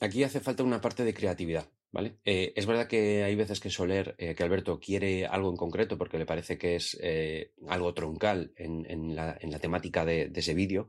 Aquí 0.00 0.22
hace 0.22 0.40
falta 0.40 0.62
una 0.62 0.80
parte 0.80 1.04
de 1.04 1.14
creatividad, 1.14 1.68
¿vale? 1.92 2.18
Eh, 2.24 2.52
es 2.56 2.66
verdad 2.66 2.86
que 2.88 3.22
hay 3.24 3.34
veces 3.34 3.60
que 3.60 3.70
Soler, 3.70 4.14
eh, 4.18 4.34
que 4.34 4.42
Alberto 4.42 4.78
quiere 4.80 5.26
algo 5.26 5.50
en 5.50 5.56
concreto 5.56 5.96
porque 5.98 6.18
le 6.18 6.26
parece 6.26 6.58
que 6.58 6.76
es 6.76 6.96
eh, 7.00 7.52
algo 7.68 7.92
troncal 7.94 8.52
en, 8.56 8.84
en 8.90 9.14
la, 9.14 9.36
en 9.40 9.50
la 9.50 9.58
temática 9.58 10.04
de, 10.04 10.28
de 10.28 10.40
ese 10.40 10.54
vídeo. 10.54 10.86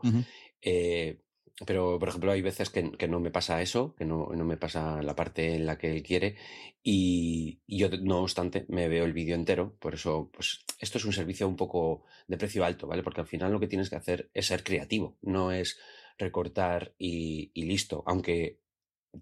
Eh, 0.62 1.22
pero, 1.66 1.98
por 2.00 2.10
ejemplo, 2.10 2.32
hay 2.32 2.42
veces 2.42 2.70
que, 2.70 2.92
que 2.92 3.08
no 3.08 3.20
me 3.20 3.32
pasa 3.32 3.62
eso, 3.62 3.96
que 3.96 4.04
no, 4.04 4.30
no 4.36 4.44
me 4.44 4.58
pasa 4.58 5.02
la 5.02 5.16
parte 5.16 5.56
en 5.56 5.66
la 5.66 5.78
que 5.78 5.92
él 5.92 6.04
quiere 6.04 6.36
y, 6.84 7.62
y 7.66 7.78
yo, 7.78 7.90
no 8.02 8.20
obstante, 8.22 8.66
me 8.68 8.90
veo 8.90 9.06
el 9.06 9.14
vídeo 9.14 9.36
entero. 9.36 9.76
Por 9.80 9.94
eso, 9.94 10.30
pues, 10.34 10.66
esto 10.80 10.98
es 10.98 11.06
un 11.06 11.14
servicio 11.14 11.48
un 11.48 11.56
poco 11.56 12.04
de 12.28 12.38
precio 12.38 12.66
alto, 12.66 12.88
¿vale? 12.88 13.04
Porque 13.04 13.22
al 13.22 13.28
final 13.28 13.54
lo 13.54 13.60
que 13.60 13.68
tienes 13.68 13.90
que 13.90 13.96
hacer 13.96 14.30
es 14.34 14.48
ser 14.48 14.64
creativo, 14.64 15.18
no 15.22 15.52
es 15.52 15.80
recortar 16.18 16.94
y, 16.98 17.52
y 17.54 17.64
listo. 17.64 18.04
Aunque 18.06 18.60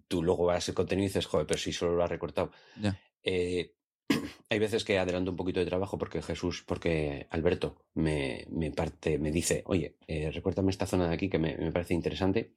tú 0.08 0.24
luego 0.24 0.46
vas 0.46 0.68
el 0.70 0.76
contenido 0.76 1.06
y 1.06 1.10
dices, 1.10 1.28
joder, 1.28 1.46
pero 1.46 1.60
si 1.60 1.72
solo 1.72 1.96
lo 1.96 2.04
has 2.04 2.10
recortado. 2.10 2.52
Eh, 3.22 3.74
hay 4.50 4.60
veces 4.60 4.84
que 4.84 5.00
adelanto 5.00 5.32
un 5.32 5.38
poquito 5.38 5.60
de 5.60 5.66
trabajo 5.66 5.98
porque 5.98 6.22
Jesús, 6.22 6.64
porque 6.66 7.28
Alberto 7.30 7.86
me, 7.94 8.46
me 8.50 8.72
parte, 8.72 9.18
me 9.18 9.32
dice, 9.32 9.64
oye, 9.66 9.98
eh, 10.08 10.32
recuérdame 10.32 10.72
esta 10.72 10.86
zona 10.86 11.08
de 11.08 11.14
aquí 11.16 11.30
que 11.30 11.40
me, 11.40 11.56
me 11.58 11.72
parece 11.72 11.94
interesante. 11.94 12.54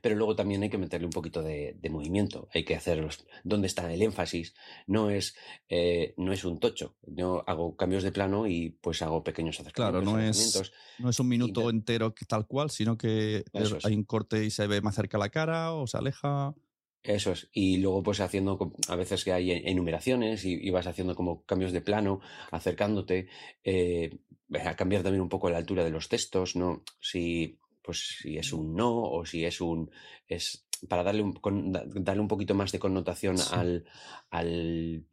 Pero 0.00 0.14
luego 0.14 0.36
también 0.36 0.62
hay 0.62 0.70
que 0.70 0.78
meterle 0.78 1.06
un 1.06 1.12
poquito 1.12 1.42
de, 1.42 1.76
de 1.80 1.90
movimiento. 1.90 2.48
Hay 2.54 2.64
que 2.64 2.76
hacer 2.76 2.98
los, 2.98 3.26
dónde 3.42 3.66
está 3.66 3.92
el 3.92 4.00
énfasis. 4.02 4.54
No 4.86 5.10
es, 5.10 5.34
eh, 5.68 6.14
no 6.16 6.32
es 6.32 6.44
un 6.44 6.60
tocho. 6.60 6.94
Yo 7.02 7.42
hago 7.48 7.76
cambios 7.76 8.04
de 8.04 8.12
plano 8.12 8.46
y 8.46 8.70
pues 8.80 9.02
hago 9.02 9.24
pequeños 9.24 9.60
Claro, 9.72 9.98
acercamientos. 9.98 10.54
no 10.54 10.60
es-. 10.62 10.72
No 10.98 11.10
es 11.10 11.18
un 11.18 11.28
minuto 11.28 11.68
entero 11.68 12.14
tal 12.28 12.46
cual, 12.46 12.70
sino 12.70 12.96
que 12.96 13.44
es. 13.52 13.84
hay 13.84 13.94
un 13.94 14.04
corte 14.04 14.44
y 14.44 14.50
se 14.50 14.68
ve 14.68 14.80
más 14.80 14.94
cerca 14.94 15.18
la 15.18 15.30
cara 15.30 15.72
o 15.72 15.86
se 15.88 15.98
aleja. 15.98 16.54
Eso 17.02 17.32
es. 17.32 17.48
Y 17.52 17.78
luego, 17.78 18.02
pues 18.02 18.20
haciendo, 18.20 18.72
a 18.88 18.96
veces 18.96 19.24
que 19.24 19.32
hay 19.32 19.50
enumeraciones 19.50 20.44
y, 20.44 20.52
y 20.54 20.70
vas 20.70 20.86
haciendo 20.86 21.14
como 21.16 21.42
cambios 21.44 21.72
de 21.72 21.80
plano, 21.80 22.20
acercándote, 22.52 23.28
eh, 23.64 24.18
a 24.64 24.76
cambiar 24.76 25.02
también 25.02 25.22
un 25.22 25.28
poco 25.28 25.50
la 25.50 25.58
altura 25.58 25.82
de 25.84 25.90
los 25.90 26.08
textos, 26.08 26.54
¿no? 26.56 26.84
Si, 27.00 27.58
pues, 27.82 28.18
si 28.20 28.36
es 28.38 28.52
un 28.52 28.74
no 28.76 29.02
o 29.02 29.26
si 29.26 29.44
es 29.44 29.60
un, 29.60 29.90
es 30.28 30.64
para 30.88 31.02
darle 31.02 31.22
un, 31.22 31.32
con- 31.32 31.72
da- 31.72 31.84
darle 31.86 32.20
un 32.22 32.28
poquito 32.28 32.54
más 32.54 32.70
de 32.70 32.78
connotación 32.78 33.38
Sí. 33.38 33.48
al, 33.52 33.84
al, 34.30 35.04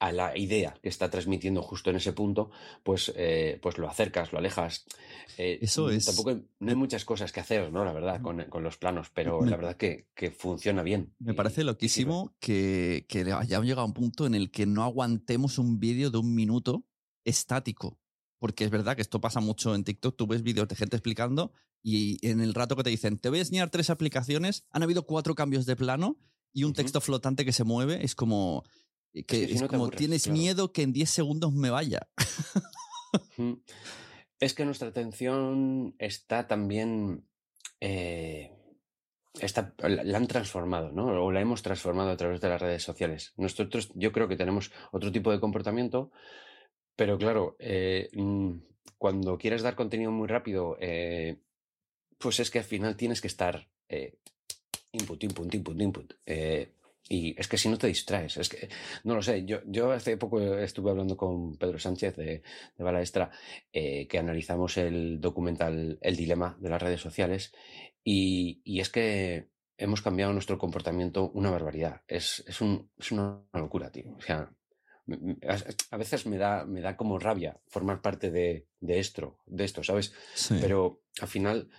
a 0.00 0.12
la 0.12 0.36
idea 0.38 0.78
que 0.82 0.88
está 0.88 1.10
transmitiendo 1.10 1.60
justo 1.62 1.90
en 1.90 1.96
ese 1.96 2.12
punto, 2.12 2.50
pues, 2.84 3.12
eh, 3.16 3.58
pues 3.60 3.78
lo 3.78 3.88
acercas, 3.88 4.32
lo 4.32 4.38
alejas. 4.38 4.84
Eh, 5.36 5.58
Eso 5.62 5.90
es- 5.90 6.04
Tampoco 6.06 6.30
hay- 6.30 6.44
no 6.60 6.70
hay 6.70 6.76
muchas 6.76 7.04
cosas 7.04 7.32
que 7.32 7.40
hacer, 7.40 7.72
¿no? 7.72 7.84
La 7.84 7.92
verdad, 7.92 8.20
con, 8.22 8.42
con 8.44 8.62
los 8.62 8.76
planos, 8.78 9.10
pero 9.12 9.40
Me- 9.42 9.50
la 9.50 9.56
verdad 9.56 9.76
que, 9.76 10.08
que 10.14 10.30
funciona 10.30 10.82
bien. 10.82 11.14
Me 11.18 11.34
parece 11.34 11.64
loquísimo 11.64 12.34
que, 12.40 13.06
que 13.08 13.20
hayamos 13.32 13.66
llegado 13.66 13.82
a 13.82 13.86
un 13.86 13.92
punto 13.94 14.26
en 14.26 14.34
el 14.34 14.50
que 14.50 14.66
no 14.66 14.84
aguantemos 14.84 15.58
un 15.58 15.80
vídeo 15.80 16.10
de 16.10 16.18
un 16.18 16.34
minuto 16.34 16.84
estático. 17.24 17.98
Porque 18.38 18.64
es 18.64 18.70
verdad 18.70 18.94
que 18.94 19.02
esto 19.02 19.20
pasa 19.20 19.40
mucho 19.40 19.74
en 19.74 19.82
TikTok. 19.84 20.16
Tú 20.16 20.26
ves 20.28 20.42
vídeos 20.44 20.68
de 20.68 20.76
gente 20.76 20.96
explicando 20.96 21.52
y 21.82 22.24
en 22.26 22.40
el 22.40 22.54
rato 22.54 22.76
que 22.76 22.84
te 22.84 22.90
dicen, 22.90 23.18
te 23.18 23.28
voy 23.30 23.38
a 23.38 23.42
enseñar 23.42 23.70
tres 23.70 23.90
aplicaciones, 23.90 24.64
han 24.70 24.82
habido 24.84 25.06
cuatro 25.06 25.34
cambios 25.34 25.66
de 25.66 25.74
plano 25.76 26.16
y 26.52 26.62
un 26.64 26.72
texto 26.72 27.00
flotante 27.00 27.44
que 27.44 27.52
se 27.52 27.64
mueve. 27.64 28.04
Es 28.04 28.14
como, 28.14 28.64
que 29.26 29.48
si 29.48 29.54
no 29.58 29.68
como 29.68 29.84
aburres, 29.84 29.98
tienes 29.98 30.24
claro. 30.24 30.38
miedo 30.38 30.72
que 30.72 30.82
en 30.82 30.92
10 30.92 31.10
segundos 31.10 31.52
me 31.52 31.70
vaya. 31.70 32.08
Es 34.40 34.54
que 34.54 34.64
nuestra 34.64 34.88
atención 34.88 35.94
está 35.98 36.46
también. 36.46 37.26
eh, 37.80 38.52
está, 39.40 39.74
la 39.78 40.16
han 40.16 40.26
transformado, 40.28 40.92
¿no? 40.92 41.24
O 41.24 41.32
la 41.32 41.40
hemos 41.40 41.62
transformado 41.62 42.10
a 42.10 42.16
través 42.16 42.40
de 42.40 42.48
las 42.48 42.60
redes 42.60 42.82
sociales. 42.82 43.32
Nosotros, 43.36 43.90
yo 43.94 44.12
creo 44.12 44.28
que 44.28 44.36
tenemos 44.36 44.70
otro 44.92 45.10
tipo 45.10 45.32
de 45.32 45.40
comportamiento, 45.40 46.12
pero 46.94 47.18
claro, 47.18 47.56
eh, 47.58 48.10
mm, 48.12 48.52
cuando 48.96 49.38
quieres 49.38 49.62
dar 49.62 49.74
contenido 49.74 50.12
muy 50.12 50.28
rápido, 50.28 50.76
eh, 50.80 51.40
pues 52.18 52.38
es 52.40 52.50
que 52.50 52.58
al 52.58 52.64
final 52.64 52.96
tienes 52.96 53.20
que 53.20 53.28
estar 53.28 53.68
input, 54.92 55.22
input, 55.24 55.54
input, 55.54 55.80
input. 55.80 56.14
eh, 56.26 56.74
y 57.08 57.34
es 57.38 57.48
que 57.48 57.58
si 57.58 57.68
no 57.68 57.78
te 57.78 57.86
distraes, 57.86 58.36
es 58.36 58.48
que, 58.48 58.68
no 59.04 59.14
lo 59.14 59.22
sé, 59.22 59.44
yo, 59.44 59.60
yo 59.66 59.92
hace 59.92 60.16
poco 60.16 60.40
estuve 60.58 60.90
hablando 60.90 61.16
con 61.16 61.56
Pedro 61.56 61.78
Sánchez 61.78 62.16
de, 62.16 62.42
de 62.76 62.84
Bala 62.84 63.00
Extra, 63.00 63.30
eh, 63.72 64.06
que 64.06 64.18
analizamos 64.18 64.76
el 64.76 65.20
documental 65.20 65.98
El 66.00 66.16
Dilema 66.16 66.56
de 66.60 66.70
las 66.70 66.82
redes 66.82 67.00
sociales, 67.00 67.52
y, 68.04 68.60
y 68.64 68.80
es 68.80 68.90
que 68.90 69.48
hemos 69.78 70.02
cambiado 70.02 70.32
nuestro 70.32 70.58
comportamiento 70.58 71.30
una 71.30 71.50
barbaridad. 71.50 72.02
Es, 72.06 72.44
es, 72.46 72.60
un, 72.60 72.90
es 72.98 73.12
una 73.12 73.40
locura, 73.54 73.90
tío. 73.90 74.12
O 74.16 74.20
sea, 74.20 74.50
a 75.90 75.96
veces 75.96 76.26
me 76.26 76.36
da, 76.36 76.66
me 76.66 76.80
da 76.80 76.96
como 76.96 77.18
rabia 77.18 77.58
formar 77.68 78.02
parte 78.02 78.30
de, 78.30 78.66
de 78.80 78.98
esto, 78.98 79.38
de 79.46 79.64
esto, 79.64 79.82
¿sabes? 79.82 80.12
Sí. 80.34 80.58
Pero 80.60 81.02
al 81.20 81.28
final 81.28 81.70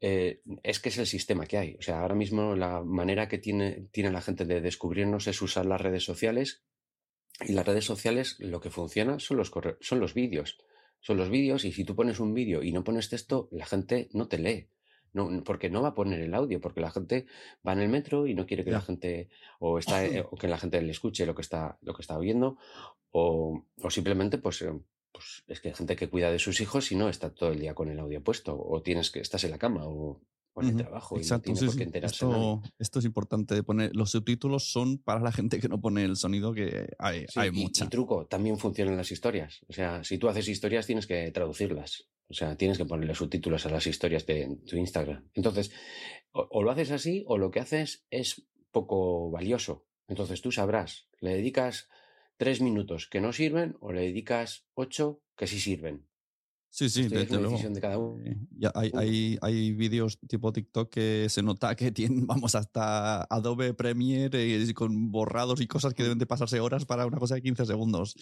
eh, 0.00 0.42
es 0.62 0.78
que 0.80 0.88
es 0.90 0.98
el 0.98 1.06
sistema 1.06 1.46
que 1.46 1.58
hay. 1.58 1.74
O 1.78 1.82
sea, 1.82 2.00
ahora 2.00 2.14
mismo 2.14 2.54
la 2.54 2.82
manera 2.82 3.28
que 3.28 3.38
tiene, 3.38 3.88
tiene 3.90 4.10
la 4.12 4.20
gente 4.20 4.44
de 4.44 4.60
descubrirnos 4.60 5.26
es 5.26 5.40
usar 5.42 5.66
las 5.66 5.80
redes 5.80 6.04
sociales 6.04 6.62
y 7.46 7.52
las 7.52 7.66
redes 7.66 7.84
sociales 7.84 8.36
lo 8.38 8.60
que 8.60 8.70
funciona 8.70 9.18
son 9.18 9.36
los, 9.36 9.50
corre- 9.50 9.76
son 9.80 10.00
los 10.00 10.14
vídeos. 10.14 10.58
son 11.00 11.16
los 11.16 11.30
vídeos 11.30 11.64
y 11.64 11.70
si 11.72 11.84
tú 11.84 11.94
pones 11.94 12.18
un 12.20 12.34
vídeo 12.34 12.62
y 12.64 12.72
no 12.72 12.82
pones 12.82 13.08
texto, 13.08 13.48
la 13.52 13.66
gente 13.66 14.08
no 14.12 14.26
te 14.28 14.38
lee. 14.38 14.68
No, 15.14 15.42
porque 15.42 15.70
no 15.70 15.80
va 15.80 15.88
a 15.88 15.94
poner 15.94 16.20
el 16.20 16.34
audio, 16.34 16.60
porque 16.60 16.80
la 16.82 16.90
gente 16.90 17.24
va 17.66 17.72
en 17.72 17.78
el 17.80 17.88
metro 17.88 18.26
y 18.26 18.34
no 18.34 18.44
quiere 18.46 18.62
que 18.64 18.70
la 18.70 18.80
gente 18.82 19.30
o 19.58 19.78
está 19.78 20.04
eh, 20.04 20.24
o 20.30 20.36
que 20.36 20.48
la 20.48 20.58
gente 20.58 20.82
le 20.82 20.90
escuche 20.90 21.24
lo 21.24 21.34
que 21.34 21.40
está 21.42 21.78
lo 21.80 21.94
que 21.94 22.02
está 22.02 22.18
oyendo 22.18 22.58
o, 23.10 23.64
o 23.82 23.90
simplemente 23.90 24.36
pues, 24.38 24.60
eh, 24.62 24.72
pues 25.12 25.44
es 25.46 25.60
que 25.60 25.68
hay 25.68 25.74
gente 25.74 25.96
que 25.96 26.08
cuida 26.08 26.30
de 26.30 26.38
sus 26.38 26.60
hijos 26.60 26.92
y 26.92 26.96
no 26.96 27.08
está 27.08 27.30
todo 27.30 27.52
el 27.52 27.60
día 27.60 27.74
con 27.74 27.88
el 27.88 27.98
audio 27.98 28.22
puesto 28.22 28.58
o 28.58 28.82
tienes 28.82 29.10
que 29.10 29.20
estás 29.20 29.44
en 29.44 29.50
la 29.50 29.58
cama 29.58 29.86
o 29.86 30.20
el 30.60 30.76
trabajo 30.76 31.16
Exacto. 31.16 31.52
esto, 31.52 32.98
es 32.98 33.04
importante 33.04 33.54
de 33.54 33.62
poner. 33.62 33.94
Los 33.94 34.10
subtítulos 34.10 34.70
son 34.70 34.98
para 34.98 35.20
la 35.20 35.32
gente 35.32 35.60
que 35.60 35.68
no 35.68 35.80
pone 35.80 36.04
el 36.04 36.16
sonido, 36.16 36.52
que 36.52 36.88
hay, 36.98 37.26
hay 37.36 37.50
mucha. 37.50 37.84
Y, 37.84 37.88
truco, 37.88 38.26
también 38.26 38.58
funcionan 38.58 38.96
las 38.96 39.10
historias. 39.10 39.60
O 39.68 39.72
sea, 39.72 40.02
si 40.04 40.18
tú 40.18 40.28
haces 40.28 40.48
historias, 40.48 40.86
tienes 40.86 41.06
que 41.06 41.30
traducirlas. 41.30 42.08
O 42.28 42.34
sea, 42.34 42.56
tienes 42.56 42.76
que 42.76 42.84
ponerle 42.84 43.14
subtítulos 43.14 43.64
a 43.66 43.70
las 43.70 43.86
historias 43.86 44.26
de 44.26 44.58
tu 44.66 44.76
Instagram. 44.76 45.28
Entonces, 45.34 45.70
o, 46.32 46.62
lo 46.62 46.70
haces 46.70 46.90
así, 46.90 47.24
o 47.26 47.38
lo 47.38 47.50
que 47.50 47.60
haces 47.60 48.04
es 48.10 48.46
poco 48.70 49.30
valioso. 49.30 49.86
Entonces 50.08 50.40
tú 50.42 50.52
sabrás, 50.52 51.08
le 51.20 51.34
dedicas 51.34 51.88
tres 52.38 52.62
minutos 52.62 53.08
que 53.10 53.20
no 53.20 53.32
sirven 53.34 53.76
o 53.80 53.92
le 53.92 54.02
dedicas 54.02 54.64
ocho 54.74 55.20
que 55.36 55.46
sí 55.46 55.60
sirven. 55.60 56.08
Sí, 56.70 56.88
sí, 56.88 57.08
desde 57.08 57.40
luego. 57.40 57.58
De 57.58 57.80
cada 57.80 57.98
uno. 57.98 58.22
Eh, 58.24 58.36
ya 58.50 58.70
hay, 58.74 58.92
hay, 58.94 59.38
hay 59.40 59.72
vídeos 59.72 60.18
tipo 60.28 60.52
TikTok 60.52 60.90
que 60.90 61.26
se 61.28 61.42
nota 61.42 61.74
que 61.74 61.90
tienen, 61.90 62.26
vamos, 62.26 62.54
hasta 62.54 63.24
Adobe 63.24 63.74
Premiere 63.74 64.62
eh, 64.62 64.74
con 64.74 65.10
borrados 65.10 65.60
y 65.60 65.66
cosas 65.66 65.94
que 65.94 66.02
deben 66.02 66.18
de 66.18 66.26
pasarse 66.26 66.60
horas 66.60 66.84
para 66.84 67.06
una 67.06 67.18
cosa 67.18 67.34
de 67.34 67.42
15 67.42 67.66
segundos. 67.66 68.14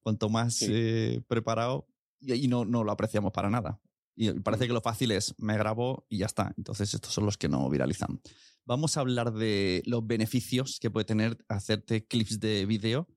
Cuanto 0.00 0.28
más 0.28 0.62
eh, 0.62 1.22
preparado, 1.26 1.88
y, 2.20 2.48
no, 2.48 2.64
no 2.64 2.84
lo 2.84 2.92
apreciamos 2.92 3.32
para 3.32 3.50
nada. 3.50 3.80
Y 4.16 4.30
parece 4.40 4.66
que 4.66 4.72
lo 4.72 4.80
fácil 4.80 5.10
es, 5.10 5.34
me 5.38 5.56
grabo 5.58 6.06
y 6.08 6.18
ya 6.18 6.26
está. 6.26 6.54
Entonces, 6.56 6.94
estos 6.94 7.12
son 7.12 7.26
los 7.26 7.36
que 7.36 7.48
no 7.48 7.68
viralizan. 7.68 8.20
Vamos 8.64 8.96
a 8.96 9.00
hablar 9.00 9.32
de 9.32 9.82
los 9.86 10.06
beneficios 10.06 10.78
que 10.80 10.90
puede 10.90 11.04
tener 11.04 11.44
hacerte 11.48 12.06
clips 12.06 12.38
de 12.38 12.64
vídeo. 12.64 13.08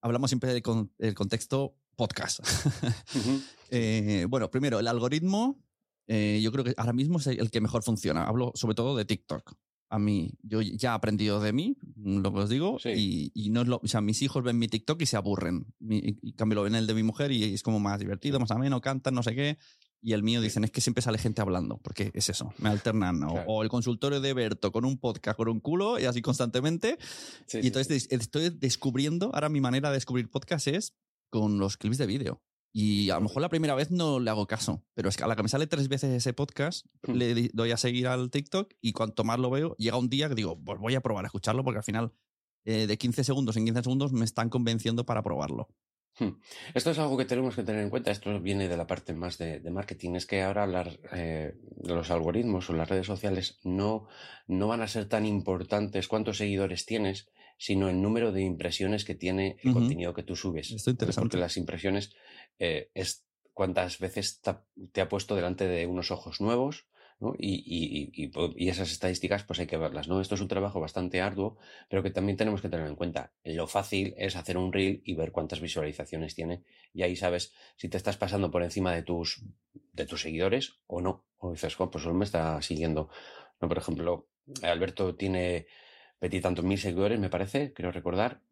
Hablamos 0.00 0.30
siempre 0.30 0.52
del 0.52 1.14
contexto 1.14 1.74
podcast. 1.96 2.40
Eh, 3.70 4.24
bueno, 4.30 4.50
primero, 4.50 4.78
el 4.80 4.88
algoritmo, 4.88 5.62
eh, 6.06 6.40
yo 6.42 6.50
creo 6.50 6.64
que 6.64 6.72
ahora 6.78 6.94
mismo 6.94 7.18
es 7.18 7.26
el 7.26 7.50
que 7.50 7.60
mejor 7.60 7.82
funciona. 7.82 8.24
Hablo 8.24 8.50
sobre 8.54 8.74
todo 8.74 8.96
de 8.96 9.04
TikTok. 9.04 9.52
A 9.90 9.98
mí, 9.98 10.32
yo 10.42 10.62
ya 10.62 10.92
he 10.92 10.94
aprendido 10.94 11.38
de 11.38 11.52
mí, 11.52 11.76
lo 11.96 12.32
que 12.32 12.38
os 12.38 12.48
digo, 12.48 12.78
y, 12.86 13.50
no 13.50 13.60
es 13.60 13.68
lo, 13.68 13.78
o 13.84 13.86
sea, 13.86 14.00
mis 14.00 14.22
hijos 14.22 14.42
ven 14.42 14.58
mi 14.58 14.68
TikTok 14.68 15.02
y 15.02 15.04
se 15.04 15.18
aburren. 15.18 15.66
y 15.80 16.32
cambio 16.32 16.56
lo 16.56 16.62
ven 16.62 16.76
el 16.76 16.86
de 16.86 16.94
mi 16.94 17.02
mujer 17.02 17.30
y 17.30 17.44
es 17.44 17.62
como 17.62 17.78
más 17.78 17.98
divertido, 17.98 18.40
más 18.40 18.52
ameno, 18.52 18.80
cantan, 18.80 19.12
no 19.12 19.22
sé 19.22 19.34
qué. 19.34 19.58
Y 20.00 20.12
el 20.12 20.22
mío 20.22 20.40
dicen, 20.40 20.62
es 20.64 20.70
que 20.70 20.80
siempre 20.80 21.02
sale 21.02 21.18
gente 21.18 21.40
hablando, 21.40 21.78
porque 21.78 22.12
es 22.14 22.28
eso, 22.28 22.52
me 22.58 22.68
alternan. 22.68 23.20
O, 23.46 23.62
el 23.62 23.68
consultorio 23.68 24.20
de 24.20 24.32
Berto 24.32 24.70
con 24.70 24.84
un 24.84 24.98
podcast 24.98 25.36
con 25.36 25.48
un 25.48 25.60
culo 25.60 25.98
y 25.98 26.04
así 26.04 26.22
constantemente. 26.22 26.98
y 27.52 27.66
entonces 27.66 28.06
estoy 28.10 28.50
descubriendo, 28.50 29.30
ahora 29.34 29.48
mi 29.48 29.60
manera 29.60 29.90
de 29.90 29.96
descubrir 29.96 30.30
podcast 30.30 30.68
es 30.68 30.94
con 31.30 31.58
los 31.58 31.76
clips 31.76 31.98
de 31.98 32.06
vídeo. 32.06 32.42
Y 32.72 33.10
a 33.10 33.14
lo 33.14 33.22
mejor 33.22 33.42
la 33.42 33.48
primera 33.48 33.74
vez 33.74 33.90
no 33.90 34.20
le 34.20 34.30
hago 34.30 34.46
caso, 34.46 34.84
pero 34.94 35.08
es 35.08 35.16
que 35.16 35.24
a 35.24 35.26
la 35.26 35.34
que 35.34 35.42
me 35.42 35.48
sale 35.48 35.66
tres 35.66 35.88
veces 35.88 36.10
ese 36.10 36.32
podcast, 36.32 36.86
hmm. 37.06 37.12
le 37.12 37.50
doy 37.52 37.72
a 37.72 37.76
seguir 37.76 38.06
al 38.06 38.30
TikTok 38.30 38.74
y 38.80 38.92
cuanto 38.92 39.24
más 39.24 39.38
lo 39.38 39.50
veo, 39.50 39.74
llega 39.78 39.96
un 39.96 40.08
día 40.08 40.28
que 40.28 40.34
digo, 40.34 40.62
pues 40.62 40.78
voy 40.78 40.94
a 40.94 41.00
probar 41.00 41.24
a 41.24 41.28
escucharlo 41.28 41.64
porque 41.64 41.78
al 41.78 41.84
final 41.84 42.12
eh, 42.64 42.86
de 42.86 42.98
15 42.98 43.24
segundos 43.24 43.56
en 43.56 43.64
15 43.64 43.82
segundos 43.82 44.12
me 44.12 44.24
están 44.24 44.50
convenciendo 44.50 45.06
para 45.06 45.22
probarlo. 45.22 45.68
Hmm. 46.18 46.40
Esto 46.74 46.90
es 46.90 46.98
algo 46.98 47.16
que 47.16 47.24
tenemos 47.24 47.54
que 47.54 47.62
tener 47.62 47.82
en 47.82 47.90
cuenta. 47.90 48.10
Esto 48.10 48.40
viene 48.40 48.68
de 48.68 48.76
la 48.76 48.86
parte 48.86 49.14
más 49.14 49.38
de, 49.38 49.60
marketing. 49.70 50.14
Es 50.14 50.26
que 50.26 50.42
ahora 50.42 50.66
eh, 51.12 51.54
los 51.84 52.10
algoritmos 52.10 52.68
o 52.70 52.72
las 52.72 52.88
redes 52.88 53.06
sociales 53.06 53.58
no, 53.62 54.08
no 54.46 54.68
van 54.68 54.82
a 54.82 54.88
ser 54.88 55.08
tan 55.08 55.26
importantes 55.26 56.08
cuántos 56.08 56.38
seguidores 56.38 56.86
tienes, 56.86 57.28
sino 57.56 57.88
el 57.88 58.00
número 58.02 58.32
de 58.32 58.42
impresiones 58.42 59.04
que 59.04 59.14
tiene 59.14 59.56
el 59.62 59.72
contenido 59.72 60.14
que 60.14 60.22
tú 60.22 60.36
subes. 60.36 60.70
Esto 60.70 60.90
es 60.90 60.94
interesante. 60.94 61.24
Porque 61.24 61.40
las 61.40 61.56
impresiones 61.56 62.14
eh, 62.58 62.90
es 62.94 63.24
cuántas 63.52 63.98
veces 63.98 64.40
te 64.92 65.00
ha 65.00 65.08
puesto 65.08 65.34
delante 65.34 65.66
de 65.66 65.86
unos 65.86 66.10
ojos 66.10 66.40
nuevos 66.40 66.86
y, 67.38 68.68
esas 68.68 68.92
estadísticas 68.92 69.42
pues 69.42 69.58
hay 69.58 69.66
que 69.66 69.76
verlas, 69.76 70.08
¿no? 70.08 70.20
Esto 70.20 70.36
es 70.36 70.40
un 70.40 70.48
trabajo 70.48 70.80
bastante 70.80 71.20
arduo, 71.20 71.58
pero 71.88 72.02
que 72.02 72.10
también 72.10 72.36
tenemos 72.36 72.62
que 72.62 72.68
tener 72.68 72.86
en 72.86 72.94
cuenta. 72.94 73.32
Lo 73.44 73.66
fácil 73.66 74.14
es 74.16 74.36
hacer 74.36 74.56
un 74.56 74.72
reel 74.72 75.02
y 75.04 75.14
ver 75.14 75.32
cuántas 75.32 75.60
visualizaciones 75.60 76.34
tiene 76.34 76.62
y 76.94 77.02
ahí 77.02 77.16
sabes 77.16 77.52
si 77.76 77.88
te 77.88 77.96
estás 77.96 78.16
pasando 78.16 78.50
por 78.50 78.62
encima 78.62 78.92
de 78.94 79.02
tus, 79.02 79.42
de 79.92 80.06
tus 80.06 80.22
seguidores 80.22 80.78
o 80.86 81.00
no. 81.00 81.24
O 81.38 81.52
dices, 81.52 81.74
pues 81.76 82.02
solo 82.02 82.14
me 82.14 82.24
está 82.24 82.60
siguiendo. 82.62 83.10
¿no? 83.60 83.68
Por 83.68 83.78
ejemplo, 83.78 84.28
Alberto 84.62 85.14
tiene 85.16 85.66
tantos 86.42 86.64
mil 86.64 86.78
seguidores, 86.78 87.18
me 87.18 87.30
parece, 87.30 87.72
creo 87.72 87.92
recordar, 87.92 88.42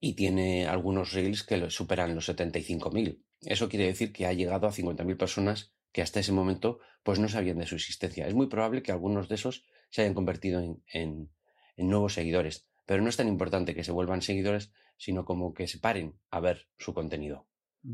y 0.00 0.14
tiene 0.14 0.66
algunos 0.66 1.12
reels 1.12 1.42
que 1.42 1.70
superan 1.70 2.14
los 2.14 2.28
75.000. 2.28 3.22
Eso 3.42 3.68
quiere 3.68 3.86
decir 3.86 4.12
que 4.12 4.26
ha 4.26 4.32
llegado 4.32 4.66
a 4.66 4.72
50.000 4.72 5.16
personas 5.16 5.72
que 5.96 6.02
hasta 6.02 6.20
ese 6.20 6.32
momento 6.32 6.78
pues 7.02 7.18
no 7.18 7.26
sabían 7.26 7.56
de 7.56 7.66
su 7.66 7.74
existencia. 7.74 8.28
Es 8.28 8.34
muy 8.34 8.48
probable 8.48 8.82
que 8.82 8.92
algunos 8.92 9.30
de 9.30 9.36
esos 9.36 9.64
se 9.88 10.02
hayan 10.02 10.12
convertido 10.12 10.60
en, 10.92 11.30
nuevos 11.78 12.12
seguidores, 12.12 12.68
pero 12.84 13.02
no 13.02 13.08
es 13.08 13.16
tan 13.16 13.28
importante 13.28 13.74
que 13.74 13.82
se 13.82 13.92
vuelvan 13.92 14.20
seguidores, 14.20 14.74
sino 14.98 15.24
como 15.24 15.54
que 15.54 15.66
se 15.66 15.78
paren 15.78 16.20
a 16.30 16.40
ver 16.40 16.68
su 16.76 16.92
contenido. 16.92 17.46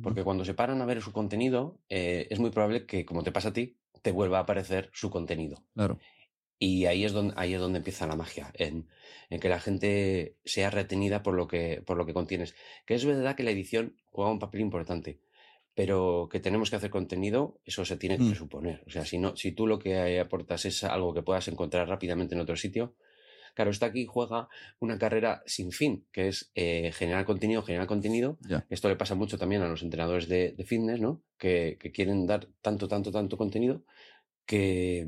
Porque 0.02 0.24
cuando 0.24 0.44
se 0.44 0.52
paran 0.52 0.82
a 0.82 0.84
ver 0.84 1.00
su 1.00 1.12
contenido, 1.12 1.78
eh, 1.88 2.26
es 2.28 2.40
muy 2.40 2.50
probable 2.50 2.86
que, 2.86 3.04
como 3.04 3.22
te 3.22 3.30
pasa 3.30 3.50
a 3.50 3.52
ti, 3.52 3.78
te 4.02 4.10
vuelva 4.10 4.38
a 4.38 4.42
aparecer 4.42 4.90
su 4.92 5.08
contenido. 5.08 5.64
Claro. 5.72 6.00
Y 6.58 6.86
ahí 6.86 7.04
es 7.04 7.12
donde, 7.12 7.34
ahí 7.36 7.54
es 7.54 7.60
donde 7.60 7.78
empieza 7.78 8.08
la 8.08 8.16
magia, 8.16 8.50
en, 8.54 8.88
en, 9.30 9.38
que 9.38 9.48
la 9.48 9.60
gente 9.60 10.38
sea 10.44 10.70
retenida 10.70 11.22
por 11.22 11.34
lo, 11.34 11.46
que, 11.46 11.84
por 11.86 11.96
lo 11.96 12.04
que 12.04 12.14
contienes. 12.14 12.56
Que 12.84 12.94
es 12.94 13.04
verdad 13.04 13.36
que 13.36 13.44
la 13.44 13.52
edición 13.52 13.96
juega 14.10 14.32
un 14.32 14.40
papel 14.40 14.60
importante 14.60 15.20
pero 15.74 16.28
que 16.30 16.40
tenemos 16.40 16.70
que 16.70 16.76
hacer 16.76 16.90
contenido, 16.90 17.60
eso 17.64 17.84
se 17.84 17.96
tiene 17.96 18.18
que 18.18 18.24
mm. 18.24 18.34
suponer. 18.34 18.82
O 18.86 18.90
sea, 18.90 19.04
si, 19.04 19.18
no, 19.18 19.36
si 19.36 19.52
tú 19.52 19.66
lo 19.66 19.78
que 19.78 20.20
aportas 20.20 20.64
es 20.66 20.84
algo 20.84 21.14
que 21.14 21.22
puedas 21.22 21.48
encontrar 21.48 21.88
rápidamente 21.88 22.34
en 22.34 22.42
otro 22.42 22.56
sitio, 22.56 22.94
claro, 23.54 23.70
está 23.70 23.86
aquí 23.86 24.06
juega 24.06 24.48
una 24.80 24.98
carrera 24.98 25.42
sin 25.46 25.72
fin, 25.72 26.06
que 26.12 26.28
es 26.28 26.50
eh, 26.54 26.92
generar 26.92 27.24
contenido, 27.24 27.62
generar 27.62 27.86
contenido. 27.86 28.38
Esto 28.68 28.88
le 28.88 28.96
pasa 28.96 29.14
mucho 29.14 29.38
también 29.38 29.62
a 29.62 29.68
los 29.68 29.82
entrenadores 29.82 30.28
de, 30.28 30.54
fitness, 30.66 31.00
¿no? 31.00 31.22
Que, 31.38 31.78
quieren 31.94 32.26
dar 32.26 32.48
tanto, 32.60 32.86
tanto, 32.86 33.10
tanto 33.10 33.36
contenido 33.38 33.82
que, 34.44 35.06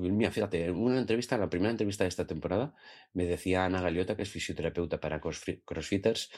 mira, 0.00 0.30
fíjate, 0.30 0.64
en 0.64 0.76
una 0.76 0.98
entrevista, 0.98 1.36
en 1.36 1.42
la 1.42 1.50
primera 1.50 1.70
entrevista 1.70 2.02
de 2.02 2.08
esta 2.08 2.26
temporada, 2.26 2.74
me 3.12 3.26
decía 3.26 3.64
Ana 3.64 3.82
Galiota, 3.82 4.16
que 4.16 4.22
es 4.22 4.30
fisioterapeuta 4.30 4.98
para 4.98 5.20
crossfitters, 5.20 6.30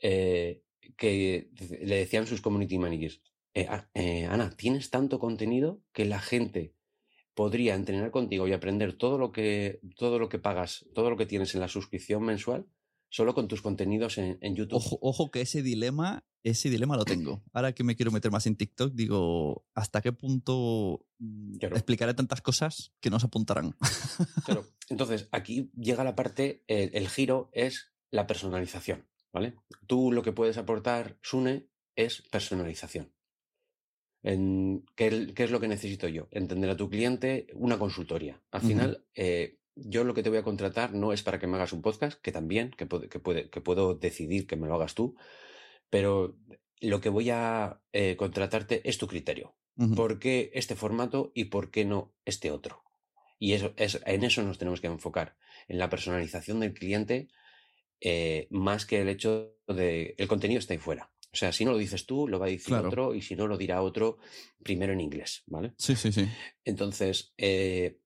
eh, 0.00 0.60
que 0.96 1.50
le 1.82 1.96
decían 1.96 2.26
sus 2.26 2.40
community 2.40 2.78
managers, 2.78 3.20
eh, 3.54 3.68
eh, 3.94 4.26
Ana, 4.26 4.50
tienes 4.50 4.90
tanto 4.90 5.18
contenido 5.18 5.82
que 5.92 6.04
la 6.04 6.20
gente 6.20 6.74
podría 7.34 7.74
entrenar 7.74 8.10
contigo 8.10 8.48
y 8.48 8.52
aprender 8.52 8.94
todo 8.94 9.18
lo 9.18 9.32
que 9.32 9.80
todo 9.96 10.18
lo 10.18 10.28
que 10.28 10.38
pagas, 10.38 10.86
todo 10.94 11.10
lo 11.10 11.16
que 11.16 11.26
tienes 11.26 11.54
en 11.54 11.60
la 11.60 11.68
suscripción 11.68 12.22
mensual, 12.22 12.66
solo 13.10 13.34
con 13.34 13.48
tus 13.48 13.62
contenidos 13.62 14.16
en, 14.18 14.54
YouTube. 14.54 14.76
Ojo, 14.76 14.98
ojo, 15.02 15.30
que 15.30 15.42
ese 15.42 15.62
dilema, 15.62 16.24
ese 16.42 16.70
dilema 16.70 16.96
lo 16.96 17.04
tengo. 17.04 17.42
Ahora 17.52 17.74
que 17.74 17.84
me 17.84 17.96
quiero 17.96 18.10
meter 18.10 18.30
más 18.30 18.46
en 18.46 18.56
TikTok, 18.56 18.92
digo, 18.94 19.66
¿hasta 19.74 20.00
qué 20.00 20.12
punto 20.12 21.06
mm, 21.18 21.56
explicaré 21.62 22.14
tantas 22.14 22.40
cosas 22.40 22.92
que 23.00 23.10
no 23.10 23.20
se 23.20 23.26
apuntarán? 23.26 23.76
Entonces, 24.88 25.28
aquí 25.30 25.70
llega 25.74 26.04
la 26.04 26.14
parte, 26.14 26.64
el 26.68 27.08
giro 27.08 27.50
es 27.52 27.92
la 28.10 28.26
personalización. 28.26 29.06
¿Vale? 29.32 29.54
Tú 29.86 30.12
lo 30.12 30.22
que 30.22 30.32
puedes 30.32 30.58
aportar, 30.58 31.16
Sune, 31.22 31.66
es 31.96 32.22
personalización. 32.30 33.12
En, 34.22 34.84
¿qué, 34.94 35.32
es 35.34 35.50
lo 35.50 35.60
que 35.60 35.68
necesito 35.68 36.08
yo? 36.08 36.28
Entender 36.30 36.70
a 36.70 36.76
tu 36.76 36.88
cliente, 36.88 37.48
una 37.54 37.78
consultoría. 37.78 38.40
Al 38.52 38.60
final, 38.60 39.04
eh, 39.14 39.58
yo 39.74 40.04
lo 40.04 40.14
que 40.14 40.22
te 40.22 40.28
voy 40.28 40.38
a 40.38 40.44
contratar 40.44 40.94
no 40.94 41.12
es 41.12 41.22
para 41.22 41.38
que 41.38 41.46
me 41.46 41.56
hagas 41.56 41.72
un 41.72 41.82
podcast, 41.82 42.20
que 42.20 42.30
también, 42.30 42.70
que, 42.70 42.86
que, 42.86 43.18
puede, 43.18 43.50
que 43.50 43.60
puedo 43.60 43.94
decidir 43.94 44.46
que 44.46 44.56
me 44.56 44.68
lo 44.68 44.74
hagas 44.74 44.94
tú, 44.94 45.16
pero 45.90 46.36
lo 46.80 47.00
que 47.00 47.08
voy 47.08 47.30
a 47.30 47.80
eh, 47.92 48.16
contratarte 48.16 48.88
es 48.88 48.98
tu 48.98 49.06
criterio. 49.06 49.54
¿Por 49.96 50.18
qué 50.18 50.50
este 50.52 50.76
formato 50.76 51.32
y 51.34 51.46
por 51.46 51.70
qué 51.70 51.86
no 51.86 52.12
este 52.26 52.50
otro? 52.50 52.84
Y 53.38 53.54
eso, 53.54 53.72
es, 53.76 54.00
en 54.04 54.22
eso 54.22 54.42
nos 54.42 54.58
tenemos 54.58 54.82
que 54.82 54.86
enfocar, 54.86 55.34
en 55.66 55.78
la 55.78 55.88
personalización 55.88 56.60
del 56.60 56.74
cliente 56.74 57.28
eh, 58.04 58.48
más 58.50 58.84
que 58.84 59.00
el 59.00 59.08
hecho 59.08 59.54
de 59.68 60.14
el 60.18 60.28
contenido 60.28 60.58
está 60.58 60.74
ahí 60.74 60.78
fuera. 60.78 61.10
O 61.32 61.36
sea, 61.36 61.52
si 61.52 61.64
no 61.64 61.72
lo 61.72 61.78
dices 61.78 62.04
tú, 62.04 62.28
lo 62.28 62.38
va 62.38 62.46
a 62.46 62.50
decir 62.50 62.74
otro, 62.74 63.14
y 63.14 63.22
si 63.22 63.36
no, 63.36 63.46
lo 63.46 63.56
dirá 63.56 63.80
otro 63.80 64.18
primero 64.62 64.92
en 64.92 65.00
inglés, 65.00 65.44
¿vale? 65.46 65.72
Sí, 65.78 65.96
sí, 65.96 66.12
sí. 66.12 66.28
Entonces, 66.64 67.32
eh, 67.38 68.00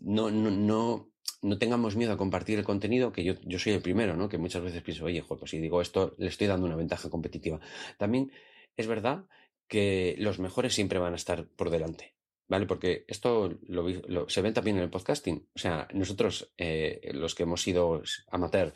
no, 0.00 0.30
no, 0.30 0.50
no, 0.50 1.12
no 1.40 1.58
tengamos 1.58 1.96
miedo 1.96 2.12
a 2.12 2.18
compartir 2.18 2.58
el 2.58 2.64
contenido, 2.64 3.12
que 3.12 3.24
yo, 3.24 3.34
yo 3.44 3.58
soy 3.58 3.72
el 3.72 3.80
primero, 3.80 4.14
¿no? 4.14 4.28
Que 4.28 4.36
muchas 4.36 4.62
veces 4.62 4.82
pienso, 4.82 5.06
oye, 5.06 5.24
pues 5.26 5.50
si 5.50 5.58
digo 5.58 5.80
esto, 5.80 6.14
le 6.18 6.26
estoy 6.26 6.48
dando 6.48 6.66
una 6.66 6.76
ventaja 6.76 7.08
competitiva. 7.08 7.60
También 7.96 8.30
es 8.76 8.86
verdad 8.86 9.24
que 9.66 10.16
los 10.18 10.38
mejores 10.38 10.74
siempre 10.74 10.98
van 10.98 11.14
a 11.14 11.16
estar 11.16 11.46
por 11.46 11.70
delante. 11.70 12.14
¿Vale? 12.46 12.66
Porque 12.66 13.04
esto 13.06 13.56
lo, 13.68 14.28
se 14.28 14.42
ve 14.42 14.50
también 14.50 14.76
en 14.76 14.82
el 14.82 14.90
podcasting. 14.90 15.48
O 15.54 15.58
sea, 15.58 15.86
nosotros, 15.94 16.52
eh, 16.58 17.12
los 17.14 17.36
que 17.36 17.44
hemos 17.44 17.62
sido 17.62 18.02
amateur 18.28 18.74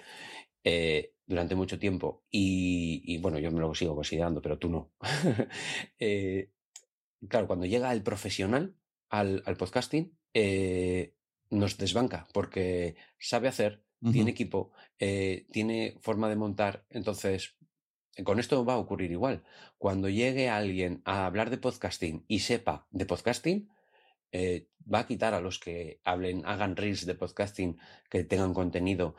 eh, 0.65 1.15
durante 1.27 1.55
mucho 1.55 1.79
tiempo, 1.79 2.25
y, 2.31 3.19
bueno, 3.19 3.39
yo 3.39 3.51
me 3.53 3.61
lo 3.61 3.75
sigo 3.75 3.95
considerando, 3.95 4.43
pero 4.43 4.59
tú 4.59 4.69
no. 4.69 4.93
Eh, 5.99 6.51
claro, 7.29 7.47
cuando 7.47 7.67
llega 7.67 7.93
el 7.93 8.03
profesional 8.03 8.75
al, 9.09 9.43
podcasting, 9.57 10.19
nos 11.51 11.79
desbanca 11.79 12.27
porque 12.33 12.97
sabe 13.19 13.49
hacer, 13.49 13.85
tiene 14.13 14.33
equipo, 14.33 14.73
tiene 14.99 15.97
forma 16.03 16.29
de 16.29 16.37
montar. 16.37 16.85
Entonces, 16.91 17.57
con 18.23 18.39
esto 18.39 18.65
va 18.65 18.75
a 18.75 18.79
ocurrir 18.79 19.11
igual. 19.11 19.43
Cuando 19.79 20.09
llegue 20.09 20.49
alguien 20.49 21.03
a 21.05 21.27
hablar 21.27 21.51
de 21.51 21.59
podcasting 21.59 22.25
y 22.29 22.41
sepa 22.41 22.87
de 22.91 23.07
podcasting, 23.07 23.69
eh, 24.33 24.69
va 24.93 25.01
a 25.01 25.07
quitar 25.07 25.35
a 25.35 25.41
los 25.41 25.59
que 25.59 26.01
hablen, 26.05 26.43
hagan 26.45 26.77
reels 26.77 27.07
de 27.07 27.15
podcasting 27.15 27.79
que 28.11 28.25
tengan 28.25 28.53
contenido 28.53 29.15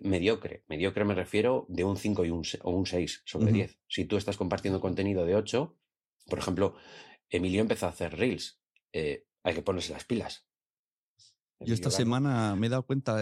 mediocre. 0.00 0.64
Mediocre 0.68 1.04
me 1.04 1.14
refiero 1.14 1.66
de 1.68 1.84
un 1.84 1.96
5 1.96 2.24
y 2.24 2.30
un, 2.30 2.42
o 2.62 2.70
un 2.70 2.86
6 2.86 3.22
sobre 3.24 3.52
10. 3.52 3.78
Si 3.88 4.04
tú 4.04 4.16
estás 4.16 4.36
compartiendo 4.36 4.80
contenido 4.80 5.24
de 5.24 5.34
8, 5.34 5.76
por 6.26 6.38
ejemplo, 6.38 6.74
Emilio 7.30 7.60
empezó 7.60 7.86
a 7.86 7.90
hacer 7.90 8.16
reels. 8.16 8.60
Eh, 8.92 9.26
hay 9.42 9.54
que 9.54 9.62
ponerse 9.62 9.92
las 9.92 10.04
pilas. 10.04 10.46
Yo 11.60 11.74
esta 11.74 11.90
semana 11.90 12.54
me 12.54 12.68
he 12.68 12.70
dado 12.70 12.84
cuenta, 12.84 13.18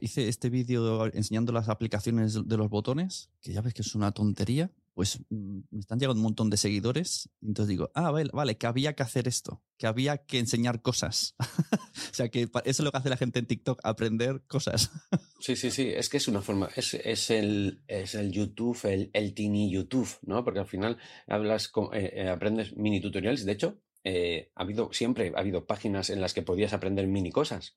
hice 0.00 0.26
este 0.28 0.50
vídeo 0.50 1.06
enseñando 1.14 1.52
las 1.52 1.68
aplicaciones 1.68 2.48
de 2.48 2.56
los 2.56 2.68
botones, 2.68 3.30
que 3.40 3.52
ya 3.52 3.60
ves 3.60 3.74
que 3.74 3.82
es 3.82 3.94
una 3.94 4.10
tontería, 4.10 4.72
pues 4.96 5.20
mm, 5.28 5.58
me 5.70 5.80
están 5.80 5.98
llegando 5.98 6.18
un 6.18 6.24
montón 6.24 6.48
de 6.48 6.56
seguidores, 6.56 7.28
y 7.42 7.48
entonces 7.48 7.68
digo, 7.68 7.90
ah, 7.94 8.10
vale, 8.10 8.30
vale, 8.32 8.56
que 8.56 8.66
había 8.66 8.94
que 8.94 9.02
hacer 9.02 9.28
esto, 9.28 9.62
que 9.76 9.86
había 9.86 10.24
que 10.24 10.38
enseñar 10.38 10.80
cosas. 10.80 11.34
o 12.10 12.14
sea, 12.14 12.30
que 12.30 12.44
eso 12.44 12.50
es 12.64 12.80
lo 12.80 12.90
que 12.90 12.96
hace 12.96 13.10
la 13.10 13.18
gente 13.18 13.38
en 13.38 13.46
TikTok, 13.46 13.78
aprender 13.84 14.40
cosas. 14.46 14.90
sí, 15.38 15.54
sí, 15.54 15.70
sí, 15.70 15.92
es 15.94 16.08
que 16.08 16.16
es 16.16 16.28
una 16.28 16.40
forma, 16.40 16.70
es, 16.74 16.94
es, 16.94 17.28
el, 17.28 17.82
es 17.86 18.14
el 18.14 18.32
YouTube, 18.32 18.78
el, 18.84 19.10
el 19.12 19.34
YouTube, 19.34 20.08
¿no? 20.22 20.42
Porque 20.42 20.60
al 20.60 20.66
final 20.66 20.96
hablas, 21.26 21.68
con, 21.68 21.94
eh, 21.94 22.12
eh, 22.14 22.28
aprendes 22.30 22.74
mini 22.74 22.98
tutoriales, 22.98 23.44
de 23.44 23.52
hecho, 23.52 23.78
eh, 24.02 24.50
ha 24.54 24.62
habido 24.62 24.94
siempre 24.94 25.32
ha 25.36 25.40
habido 25.40 25.66
páginas 25.66 26.08
en 26.08 26.22
las 26.22 26.32
que 26.32 26.40
podías 26.40 26.72
aprender 26.72 27.06
mini 27.06 27.30
cosas, 27.32 27.76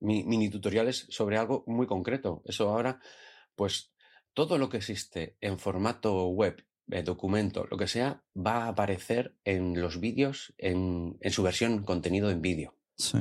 mini 0.00 0.50
tutoriales 0.50 1.06
sobre 1.08 1.38
algo 1.38 1.64
muy 1.66 1.86
concreto. 1.86 2.42
Eso 2.44 2.68
ahora, 2.68 3.00
pues 3.54 3.91
todo 4.34 4.58
lo 4.58 4.68
que 4.68 4.78
existe 4.78 5.36
en 5.40 5.58
formato 5.58 6.26
web, 6.28 6.64
eh, 6.90 7.02
documento, 7.02 7.66
lo 7.70 7.76
que 7.76 7.88
sea, 7.88 8.22
va 8.36 8.64
a 8.64 8.68
aparecer 8.68 9.34
en 9.44 9.80
los 9.80 10.00
vídeos 10.00 10.54
en, 10.58 11.16
en 11.20 11.32
su 11.32 11.42
versión 11.42 11.84
contenido 11.84 12.30
en 12.30 12.42
vídeo. 12.42 12.74
Sí. 12.96 13.18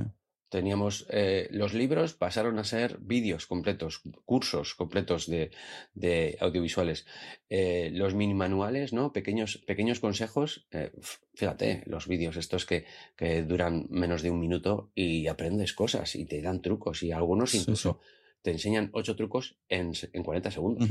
Teníamos 0.51 1.05
eh, 1.09 1.47
los 1.51 1.73
libros, 1.73 2.13
pasaron 2.13 2.59
a 2.59 2.65
ser 2.65 2.97
vídeos 2.99 3.47
completos, 3.47 4.01
cursos 4.25 4.75
completos 4.75 5.25
de, 5.27 5.49
de 5.93 6.37
audiovisuales. 6.41 7.05
Eh, 7.49 7.89
los 7.93 8.15
mini 8.15 8.33
manuales, 8.33 8.91
¿no? 8.91 9.13
Pequeños, 9.13 9.59
pequeños 9.65 10.01
consejos. 10.01 10.67
Eh, 10.71 10.91
fíjate, 11.35 11.83
los 11.85 12.05
vídeos 12.05 12.35
estos 12.35 12.65
que, 12.65 12.83
que, 13.15 13.43
duran 13.43 13.87
menos 13.89 14.23
de 14.23 14.29
un 14.29 14.41
minuto 14.41 14.91
y 14.93 15.27
aprendes 15.27 15.71
cosas 15.71 16.17
y 16.17 16.25
te 16.25 16.41
dan 16.41 16.61
trucos 16.61 17.01
y 17.01 17.13
algunos 17.13 17.55
incluso 17.55 18.01
te 18.41 18.51
enseñan 18.51 18.89
ocho 18.93 19.15
trucos 19.15 19.57
en, 19.69 19.93
en 20.13 20.23
40 20.23 20.51
segundos. 20.51 20.89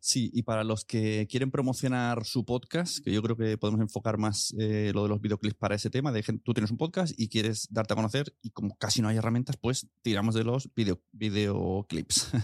Sí, 0.00 0.30
y 0.32 0.42
para 0.42 0.62
los 0.64 0.84
que 0.84 1.26
quieren 1.30 1.50
promocionar 1.50 2.24
su 2.24 2.44
podcast, 2.44 2.98
que 3.02 3.12
yo 3.12 3.22
creo 3.22 3.36
que 3.36 3.56
podemos 3.56 3.80
enfocar 3.80 4.18
más 4.18 4.54
eh, 4.58 4.92
lo 4.94 5.04
de 5.04 5.08
los 5.08 5.20
videoclips 5.20 5.56
para 5.56 5.74
ese 5.74 5.90
tema, 5.90 6.12
de 6.12 6.22
tú 6.42 6.52
tienes 6.52 6.70
un 6.70 6.76
podcast 6.76 7.14
y 7.16 7.28
quieres 7.28 7.68
darte 7.70 7.94
a 7.94 7.96
conocer 7.96 8.34
y 8.42 8.50
como 8.50 8.76
casi 8.76 9.00
no 9.00 9.08
hay 9.08 9.16
herramientas, 9.16 9.56
pues 9.56 9.88
tiramos 10.02 10.34
de 10.34 10.44
los 10.44 10.72
video, 10.74 11.00
videoclips. 11.12 12.30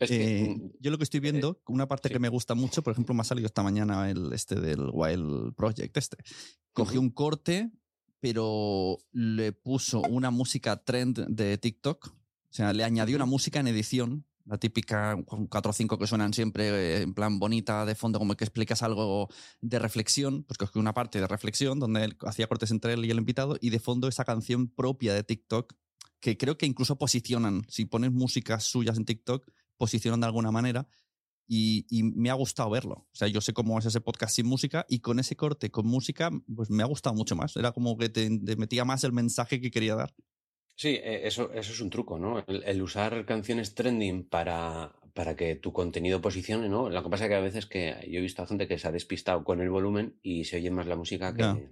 Eh, 0.00 0.56
mm, 0.56 0.70
yo 0.80 0.90
lo 0.90 0.98
que 0.98 1.04
estoy 1.04 1.18
eh, 1.18 1.20
viendo, 1.20 1.60
una 1.68 1.86
parte 1.86 2.10
que 2.10 2.18
me 2.18 2.28
gusta 2.28 2.54
mucho, 2.54 2.82
por 2.82 2.92
ejemplo, 2.92 3.14
me 3.14 3.20
ha 3.20 3.24
salido 3.24 3.46
esta 3.46 3.62
mañana 3.62 4.10
el 4.10 4.32
este 4.32 4.56
del 4.56 4.90
Wild 4.92 5.54
Project 5.54 5.96
este. 5.96 6.16
Cogí 6.72 6.96
un 6.96 7.10
corte, 7.10 7.70
pero 8.18 8.98
le 9.12 9.52
puso 9.52 10.00
una 10.00 10.30
música 10.30 10.82
trend 10.82 11.26
de 11.28 11.56
TikTok 11.56 12.12
o 12.52 12.54
sea, 12.54 12.74
le 12.74 12.84
añadió 12.84 13.16
una 13.16 13.24
música 13.24 13.60
en 13.60 13.66
edición, 13.66 14.26
la 14.44 14.58
típica 14.58 15.16
4 15.48 15.70
o 15.70 15.72
5 15.72 15.98
que 15.98 16.06
suenan 16.06 16.34
siempre 16.34 17.00
en 17.00 17.14
plan 17.14 17.38
bonita 17.38 17.86
de 17.86 17.94
fondo, 17.94 18.18
como 18.18 18.34
que 18.34 18.44
explicas 18.44 18.82
algo 18.82 19.30
de 19.62 19.78
reflexión, 19.78 20.44
pues 20.44 20.58
cogí 20.58 20.78
una 20.78 20.92
parte 20.92 21.18
de 21.18 21.26
reflexión 21.26 21.80
donde 21.80 22.04
él 22.04 22.18
hacía 22.26 22.46
cortes 22.48 22.70
entre 22.70 22.92
él 22.92 23.06
y 23.06 23.10
el 23.10 23.16
invitado 23.16 23.56
y 23.58 23.70
de 23.70 23.78
fondo 23.78 24.06
esa 24.06 24.26
canción 24.26 24.68
propia 24.68 25.14
de 25.14 25.24
TikTok 25.24 25.72
que 26.20 26.36
creo 26.36 26.58
que 26.58 26.66
incluso 26.66 26.98
posicionan, 26.98 27.62
si 27.68 27.86
pones 27.86 28.12
músicas 28.12 28.64
suyas 28.64 28.98
en 28.98 29.06
TikTok, 29.06 29.50
posicionan 29.78 30.20
de 30.20 30.26
alguna 30.26 30.50
manera 30.50 30.86
y, 31.48 31.86
me 32.02 32.28
ha 32.28 32.34
gustado 32.34 32.68
verlo. 32.68 32.94
O 32.94 33.14
sea, 33.14 33.28
yo 33.28 33.40
sé 33.40 33.54
cómo 33.54 33.78
es 33.78 33.86
ese 33.86 34.02
podcast 34.02 34.36
sin 34.36 34.46
música 34.46 34.84
y 34.90 34.98
con 34.98 35.20
ese 35.20 35.36
corte 35.36 35.70
con 35.70 35.86
música, 35.86 36.30
pues 36.54 36.68
me 36.68 36.82
ha 36.82 36.86
gustado 36.86 37.16
mucho 37.16 37.34
más. 37.34 37.56
Era 37.56 37.72
como 37.72 37.96
que 37.96 38.10
te 38.10 38.28
metía 38.56 38.84
más 38.84 39.04
el 39.04 39.12
mensaje 39.12 39.58
que 39.58 39.70
quería 39.70 39.94
dar. 39.94 40.14
Sí, 40.74 41.00
e, 41.02 41.26
eso, 41.26 41.52
eso 41.52 41.72
es 41.72 41.80
un 41.80 41.90
truco, 41.90 42.18
¿no? 42.18 42.44
El, 42.46 42.82
usar 42.82 43.24
canciones 43.24 43.74
trending 43.74 44.24
para, 44.28 44.94
para 45.14 45.36
que 45.36 45.56
tu 45.56 45.72
contenido 45.72 46.20
posicione, 46.20 46.68
¿no? 46.68 46.88
Lo 46.88 47.02
que 47.02 47.10
pasa 47.10 47.24
es 47.24 47.30
que 47.30 47.36
a 47.36 47.40
veces 47.40 47.66
que 47.66 47.96
yo 48.08 48.18
he 48.18 48.22
visto 48.22 48.42
a 48.42 48.46
gente 48.46 48.66
que 48.66 48.78
se 48.78 48.88
ha 48.88 48.92
despistado 48.92 49.44
con 49.44 49.60
el 49.60 49.70
volumen 49.70 50.18
y 50.22 50.44
se 50.44 50.56
oye 50.56 50.70
más 50.70 50.86
la 50.86 50.96
música 50.96 51.34
que 51.34 51.70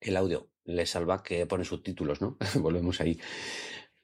el 0.00 0.16
audio. 0.16 0.48
Le 0.64 0.86
salva 0.86 1.22
que 1.22 1.46
pone 1.46 1.64
subtítulos, 1.64 2.20
¿no? 2.20 2.38
Volvemos 2.60 3.00
ahí. 3.00 3.18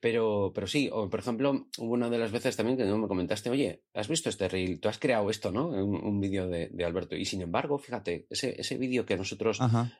Pero, 0.01 0.53
pero 0.55 0.67
sí, 0.67 0.89
o 0.91 1.11
por 1.11 1.21
ejemplo, 1.21 1.69
hubo 1.79 1.93
una 1.93 2.09
de 2.09 2.19
las 2.19 2.33
veces 2.33 2.57
también 2.57 2.79
que 2.79 2.85
me 2.85 3.07
comentaste, 3.07 3.51
oye, 3.51 3.83
¿has 3.95 4.09
visto 4.09 4.31
este 4.31 4.49
reel? 4.49 4.81
Tú 4.81 4.89
has 4.89 4.99
creado 4.99 5.29
esto, 5.29 5.53
¿no? 5.53 5.69
Un, 5.69 6.21
vídeo 6.21 6.49
de, 6.49 6.71
Alberto. 6.85 7.17
Y 7.17 7.27
sin 7.27 7.43
embargo, 7.43 7.79
fíjate, 7.79 8.27
ese, 8.31 8.59
ese 8.59 8.79
vídeo 8.79 9.05
que 9.05 9.17
nosotros 9.17 9.59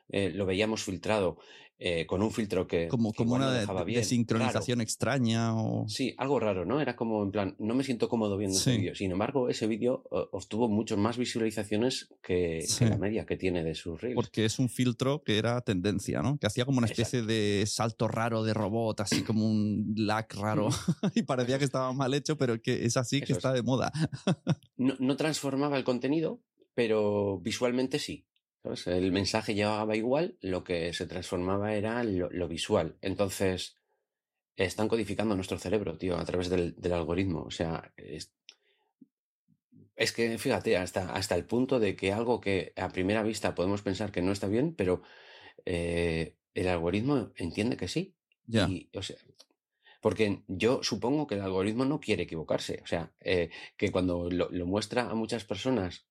eh, 0.09 0.31
lo 0.31 0.45
veíamos 0.47 0.83
filtrado 0.83 1.37
eh, 1.83 2.05
con 2.05 2.21
un 2.21 2.29
filtro 2.29 2.67
que. 2.67 2.87
Como, 2.87 3.11
como 3.11 3.33
una 3.33 3.51
de, 3.51 4.03
sincronización 4.03 4.81
extraña 4.81 5.55
o. 5.55 5.87
Sí, 5.89 6.13
algo 6.19 6.39
raro, 6.39 6.63
¿no? 6.63 6.79
Era 6.79 6.95
como 6.95 7.23
en 7.23 7.31
plan, 7.31 7.55
no 7.57 7.73
me 7.73 7.83
siento 7.83 8.07
cómodo 8.07 8.37
viendo 8.37 8.55
ese 8.55 8.77
vídeo. 8.77 8.93
Sin 8.93 9.09
embargo, 9.09 9.49
ese 9.49 9.65
vídeo 9.65 10.03
obtuvo 10.11 10.69
mucho 10.69 10.95
más 10.95 11.17
visualizaciones 11.17 12.13
que, 12.21 12.63
la 12.81 12.97
media 12.97 13.25
que 13.25 13.35
tiene 13.35 13.63
de 13.63 13.73
sus 13.73 13.99
reels. 13.99 14.13
Porque 14.13 14.45
es 14.45 14.59
un 14.59 14.69
filtro 14.69 15.23
que 15.23 15.39
era 15.39 15.59
tendencia, 15.61 16.21
¿no? 16.21 16.37
Que 16.37 16.45
hacía 16.45 16.65
como 16.65 16.77
una 16.77 16.85
especie 16.85 17.23
de 17.23 17.63
salto 17.65 18.07
raro 18.07 18.43
de 18.43 18.53
robot, 18.53 18.99
así 18.99 19.23
como 19.23 19.49
un 19.49 19.90
lag 19.95 20.27
raro 20.35 20.69
y 21.15 21.23
parecía 21.23 21.59
que 21.59 21.65
estaba 21.65 21.93
mal 21.93 22.13
hecho, 22.13 22.37
pero 22.37 22.61
que 22.61 22.85
es 22.85 22.97
así 22.97 23.21
que 23.21 23.33
está 23.33 23.53
de 23.53 23.63
moda. 23.63 23.91
no, 24.77 25.15
transformaba 25.15 25.77
el 25.77 25.83
contenido, 25.83 26.41
pero 26.73 27.39
visualmente 27.39 27.99
sí. 27.99 28.27
El 28.85 29.11
mensaje 29.11 29.55
llevaba 29.55 29.95
igual, 29.95 30.37
lo 30.41 30.63
que 30.63 30.93
se 30.93 31.07
transformaba 31.07 31.73
era 31.73 32.03
lo, 32.03 32.47
visual. 32.47 32.95
Entonces, 33.01 33.75
están 34.55 34.87
codificando 34.87 35.35
nuestro 35.35 35.57
cerebro, 35.57 35.97
tío, 35.97 36.17
a 36.17 36.25
través 36.25 36.49
del, 36.49 36.75
algoritmo. 36.93 37.41
O 37.41 37.51
sea, 37.51 37.91
es, 37.97 38.31
que, 40.13 40.37
fíjate, 40.37 40.77
hasta, 40.77 41.11
hasta 41.13 41.35
el 41.35 41.45
punto 41.45 41.79
de 41.79 41.95
que 41.95 42.13
algo 42.13 42.39
que 42.39 42.73
a 42.75 42.89
primera 42.89 43.23
vista 43.23 43.55
podemos 43.55 43.81
pensar 43.81 44.11
que 44.11 44.21
no 44.21 44.31
está 44.31 44.47
bien, 44.47 44.75
pero 44.75 45.01
eh, 45.65 46.35
el 46.53 46.67
algoritmo 46.67 47.31
entiende 47.35 47.77
que 47.77 47.87
sí. 47.87 48.15
Ya. 48.45 48.67
o 48.93 49.01
sea, 49.01 49.15
porque 50.01 50.43
yo 50.47 50.83
supongo 50.83 51.27
que 51.27 51.35
el 51.35 51.41
algoritmo 51.41 51.85
no 51.85 51.99
quiere 51.99 52.23
equivocarse. 52.23 52.81
O 52.83 52.87
sea, 52.87 53.13
eh, 53.21 53.49
que 53.77 53.91
cuando 53.91 54.29
lo, 54.29 54.49
muestra 54.65 55.09
a 55.09 55.13
muchas 55.13 55.45
personas 55.45 56.07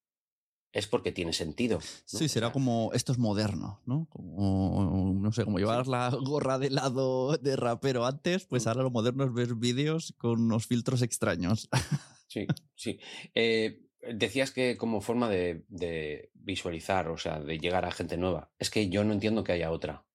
es 0.72 0.87
porque 0.87 1.11
tiene 1.11 1.33
sentido. 1.33 1.81
Sí, 2.05 2.29
será 2.29 2.53
como 2.53 2.92
esto 2.94 3.11
es 3.11 3.18
moderno, 3.18 3.83
¿no? 3.85 4.07
Como, 4.09 5.12
no 5.20 5.33
sé, 5.33 5.44
como 5.44 5.59
llevar 5.59 5.88
la 5.88 6.09
gorra 6.24 6.61
de 6.61 6.70
lado 6.70 7.37
de 7.37 7.57
rapero 7.57 8.07
antes, 8.07 8.46
pues 8.46 8.64
mm. 8.64 8.68
ahora 8.68 8.83
lo 8.85 8.90
moderno 8.90 9.24
es 9.24 9.35
ver 9.35 9.57
vídeos 9.57 10.14
con 10.16 10.40
unos 10.40 10.66
filtros 10.66 11.03
extraños. 11.03 11.68
Sí, 12.33 12.46
sí. 12.76 13.00
Eh, 13.35 13.88
decías 14.14 14.53
que 14.53 14.76
como 14.76 15.00
forma 15.00 15.29
de, 15.29 16.31
visualizar, 16.33 17.09
o 17.09 17.18
sea, 17.18 17.40
de 17.40 17.59
llegar 17.59 17.85
a 17.85 17.90
gente 17.90 18.16
nueva. 18.16 18.53
Es 18.57 18.70
que 18.70 18.88
yo 18.88 19.03
no 19.03 19.12
entiendo 19.12 19.42
que 19.42 19.50
haya 19.50 19.72
otra. 19.72 20.07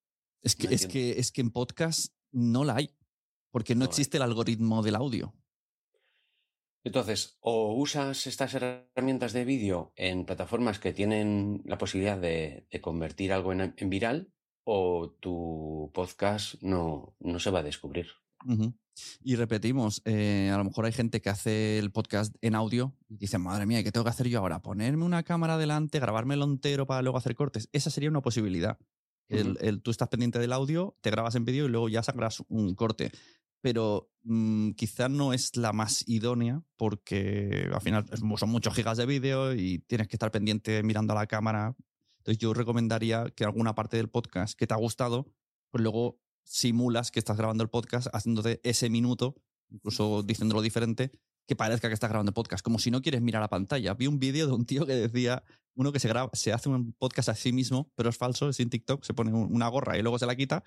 Es 0.41 0.55
que, 0.55 0.73
es 0.73 0.87
que, 0.87 1.19
es 1.19 1.33
que 1.33 1.41
en 1.41 1.51
podcast 1.51 2.13
no 2.31 2.63
la 2.63 2.77
hay 2.77 2.95
porque 3.55 3.73
no, 3.73 3.85
existe 3.85 4.17
el 4.17 4.23
algoritmo 4.23 4.83
del 4.83 4.97
audio. 4.97 5.33
Entonces, 6.83 7.37
o 7.39 7.73
usas 7.73 8.27
estas 8.27 8.53
herramientas 8.53 9.31
de 9.31 9.45
vídeo 9.45 9.93
en 9.95 10.25
plataformas 10.25 10.77
que 10.77 10.91
tienen 10.91 11.61
la 11.63 11.77
posibilidad 11.77 12.17
de, 12.17 12.67
convertir 12.81 13.31
algo 13.31 13.53
en, 13.53 13.89
viral, 13.89 14.33
o 14.65 15.15
tu 15.21 15.89
podcast 15.93 16.61
no, 16.61 17.15
no 17.21 17.39
se 17.39 17.49
va 17.49 17.59
a 17.59 17.63
descubrir. 17.63 18.07
Y 19.23 19.37
repetimos, 19.37 20.01
eh, 20.03 20.51
a 20.53 20.57
lo 20.57 20.65
mejor 20.65 20.83
hay 20.83 20.91
gente 20.91 21.21
que 21.21 21.29
hace 21.29 21.79
el 21.79 21.93
podcast 21.93 22.35
en 22.41 22.55
audio 22.55 22.93
y 23.07 23.15
dice, 23.15 23.37
madre 23.37 23.65
mía, 23.65 23.85
¿qué 23.85 23.93
tengo 23.93 24.03
que 24.03 24.09
hacer 24.09 24.27
yo 24.27 24.39
ahora? 24.39 24.61
Ponerme 24.61 25.05
una 25.05 25.23
cámara 25.23 25.57
delante, 25.57 26.01
grabármelo 26.01 26.43
entero 26.43 26.85
para 26.85 27.01
luego 27.01 27.17
hacer 27.17 27.35
cortes. 27.35 27.69
Esa 27.71 27.89
sería 27.89 28.09
una 28.09 28.21
posibilidad. 28.21 28.77
el, 29.29 29.57
el, 29.61 29.81
tú 29.81 29.91
estás 29.91 30.09
pendiente 30.09 30.39
del 30.39 30.51
audio, 30.51 30.97
te 30.99 31.09
grabas 31.09 31.35
en 31.35 31.45
vídeo 31.45 31.67
y 31.67 31.69
luego 31.69 31.87
ya 31.87 32.03
sacas 32.03 32.43
un 32.49 32.75
corte. 32.75 33.13
Pero 33.65 34.11
mmm, 34.21 34.73
quizá 34.73 35.09
no 35.09 35.33
es 35.33 35.57
la 35.57 35.73
más 35.73 36.07
idónea 36.07 36.61
porque 36.77 37.67
al 37.73 37.81
final 37.81 38.05
son 38.37 38.49
muchos 38.49 38.75
gigas 38.75 38.95
de 38.95 39.07
vídeo 39.07 39.55
y 39.55 39.79
tienes 39.79 40.07
que 40.07 40.17
estar 40.17 40.29
pendiente 40.29 40.83
mirando 40.83 41.13
a 41.13 41.15
la 41.15 41.25
cámara. 41.25 41.75
Entonces 42.19 42.37
yo 42.37 42.53
recomendaría 42.53 43.25
que 43.35 43.43
alguna 43.43 43.73
parte 43.73 43.97
del 43.97 44.07
podcast 44.07 44.55
que 44.55 44.67
te 44.67 44.75
ha 44.75 44.77
gustado, 44.77 45.33
pues 45.71 45.81
luego 45.81 46.19
simulas 46.43 47.09
que 47.09 47.17
estás 47.17 47.37
grabando 47.37 47.63
el 47.63 47.71
podcast 47.71 48.07
haciéndote 48.13 48.61
ese 48.63 48.91
minuto, 48.91 49.33
incluso 49.71 50.21
diciéndolo 50.21 50.61
diferente, 50.61 51.09
que 51.47 51.55
parezca 51.55 51.87
que 51.87 51.95
estás 51.95 52.11
grabando 52.11 52.35
podcast, 52.35 52.63
como 52.63 52.77
si 52.77 52.91
no 52.91 53.01
quieres 53.01 53.23
mirar 53.23 53.41
la 53.41 53.49
pantalla. 53.49 53.95
Vi 53.95 54.05
un 54.05 54.19
vídeo 54.19 54.45
de 54.45 54.53
un 54.53 54.67
tío 54.67 54.85
que 54.85 54.93
decía, 54.93 55.43
uno 55.73 55.91
que 55.91 55.99
se 55.99 56.07
graba, 56.07 56.29
se 56.33 56.53
hace 56.53 56.69
un 56.69 56.93
podcast 56.93 57.29
a 57.29 57.35
sí 57.35 57.51
mismo, 57.51 57.91
pero 57.95 58.09
es 58.09 58.17
falso, 58.17 58.47
es 58.47 58.57
sin 58.57 58.69
TikTok, 58.69 59.03
se 59.03 59.15
pone 59.15 59.33
una 59.33 59.67
gorra 59.69 59.97
y 59.97 60.03
luego 60.03 60.19
se 60.19 60.27
la 60.27 60.35
quita 60.35 60.63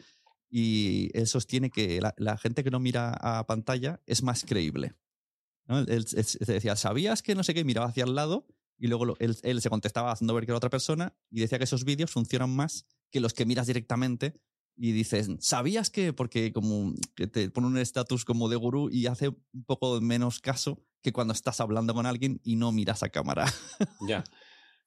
y 0.50 1.11
él 1.14 1.26
sostiene 1.26 1.70
que 1.70 2.00
la, 2.00 2.37
gente 2.38 2.64
que 2.64 2.70
no 2.70 2.80
mira 2.80 3.12
a 3.12 3.46
pantalla 3.46 4.00
es 4.06 4.22
más 4.22 4.44
creíble. 4.44 4.94
¿no? 5.66 5.78
Él, 5.80 6.04
decía, 6.46 6.76
¿sabías 6.76 7.22
que 7.22 7.34
no 7.34 7.44
sé 7.44 7.54
qué? 7.54 7.64
Miraba 7.64 7.88
hacia 7.88 8.04
el 8.04 8.14
lado 8.14 8.46
y 8.78 8.87
luego 8.87 9.16
él, 9.18 9.37
él, 9.42 9.61
se 9.61 9.70
contestaba 9.70 10.12
haciendo 10.12 10.34
ver 10.34 10.46
que 10.46 10.52
era 10.52 10.56
otra 10.56 10.70
persona 10.70 11.14
y 11.30 11.40
decía 11.40 11.58
que 11.58 11.64
esos 11.64 11.84
vídeos 11.84 12.11
funcionan 12.11 12.50
más 12.50 12.87
que 13.11 13.20
los 13.20 13.34
que 13.34 13.46
miras 13.46 13.66
directamente 13.66 14.40
y 14.78 14.92
dices, 14.92 15.28
¿sabías 15.40 15.90
que? 15.90 16.12
Porque 16.12 16.52
como 16.52 16.94
que 17.16 17.26
te 17.26 17.50
pone 17.50 17.66
un 17.66 17.78
estatus 17.78 18.24
como 18.24 18.48
de 18.48 18.56
gurú 18.56 18.88
y 18.90 19.06
hace 19.06 19.28
un 19.28 19.64
poco 19.66 20.00
menos 20.00 20.38
caso 20.38 20.84
que 21.02 21.12
cuando 21.12 21.32
estás 21.32 21.61
hablando 21.61 21.94
con 21.94 22.06
alguien 22.06 22.40
y 22.44 22.56
no 22.56 22.70
miras 22.70 23.02
a 23.02 23.08
cámara. 23.08 23.52
Ya. 24.06 24.24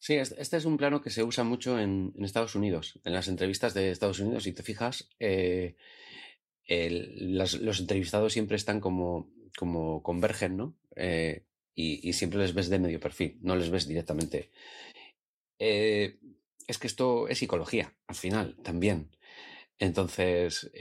Sí, 0.02 0.16
este 0.16 0.58
es 0.58 0.66
un 0.66 0.78
plano 0.78 1.00
que 1.00 1.12
se 1.12 1.24
usa 1.24 1.44
mucho 1.44 1.80
en, 1.80 2.12
Estados 2.22 2.56
Unidos, 2.56 3.00
en 3.06 3.14
las 3.14 3.28
entrevistas 3.28 3.76
de 3.76 3.92
Estados 3.92 4.20
Unidos. 4.20 4.46
Si 4.46 4.52
te 4.52 4.64
fijas, 4.64 5.08
eh, 5.20 5.76
los 6.68 7.80
entrevistados 7.80 8.34
siempre 8.34 8.58
están 8.58 8.80
como, 8.80 9.30
convergen, 10.02 10.58
¿no? 10.58 10.76
Eh, 10.96 11.46
y, 11.76 12.14
siempre 12.14 12.40
les 12.40 12.56
ves 12.56 12.70
de 12.70 12.80
medio 12.80 13.00
perfil, 13.00 13.38
no 13.42 13.56
les 13.56 13.70
ves 13.70 13.88
directamente. 13.88 14.50
Eh, 15.60 16.18
es 16.66 16.80
que 16.80 16.88
esto 16.88 17.28
es 17.28 17.38
psicología, 17.38 17.94
al 18.08 18.16
final, 18.16 18.58
también. 18.64 19.16
Entonces, 19.78 20.72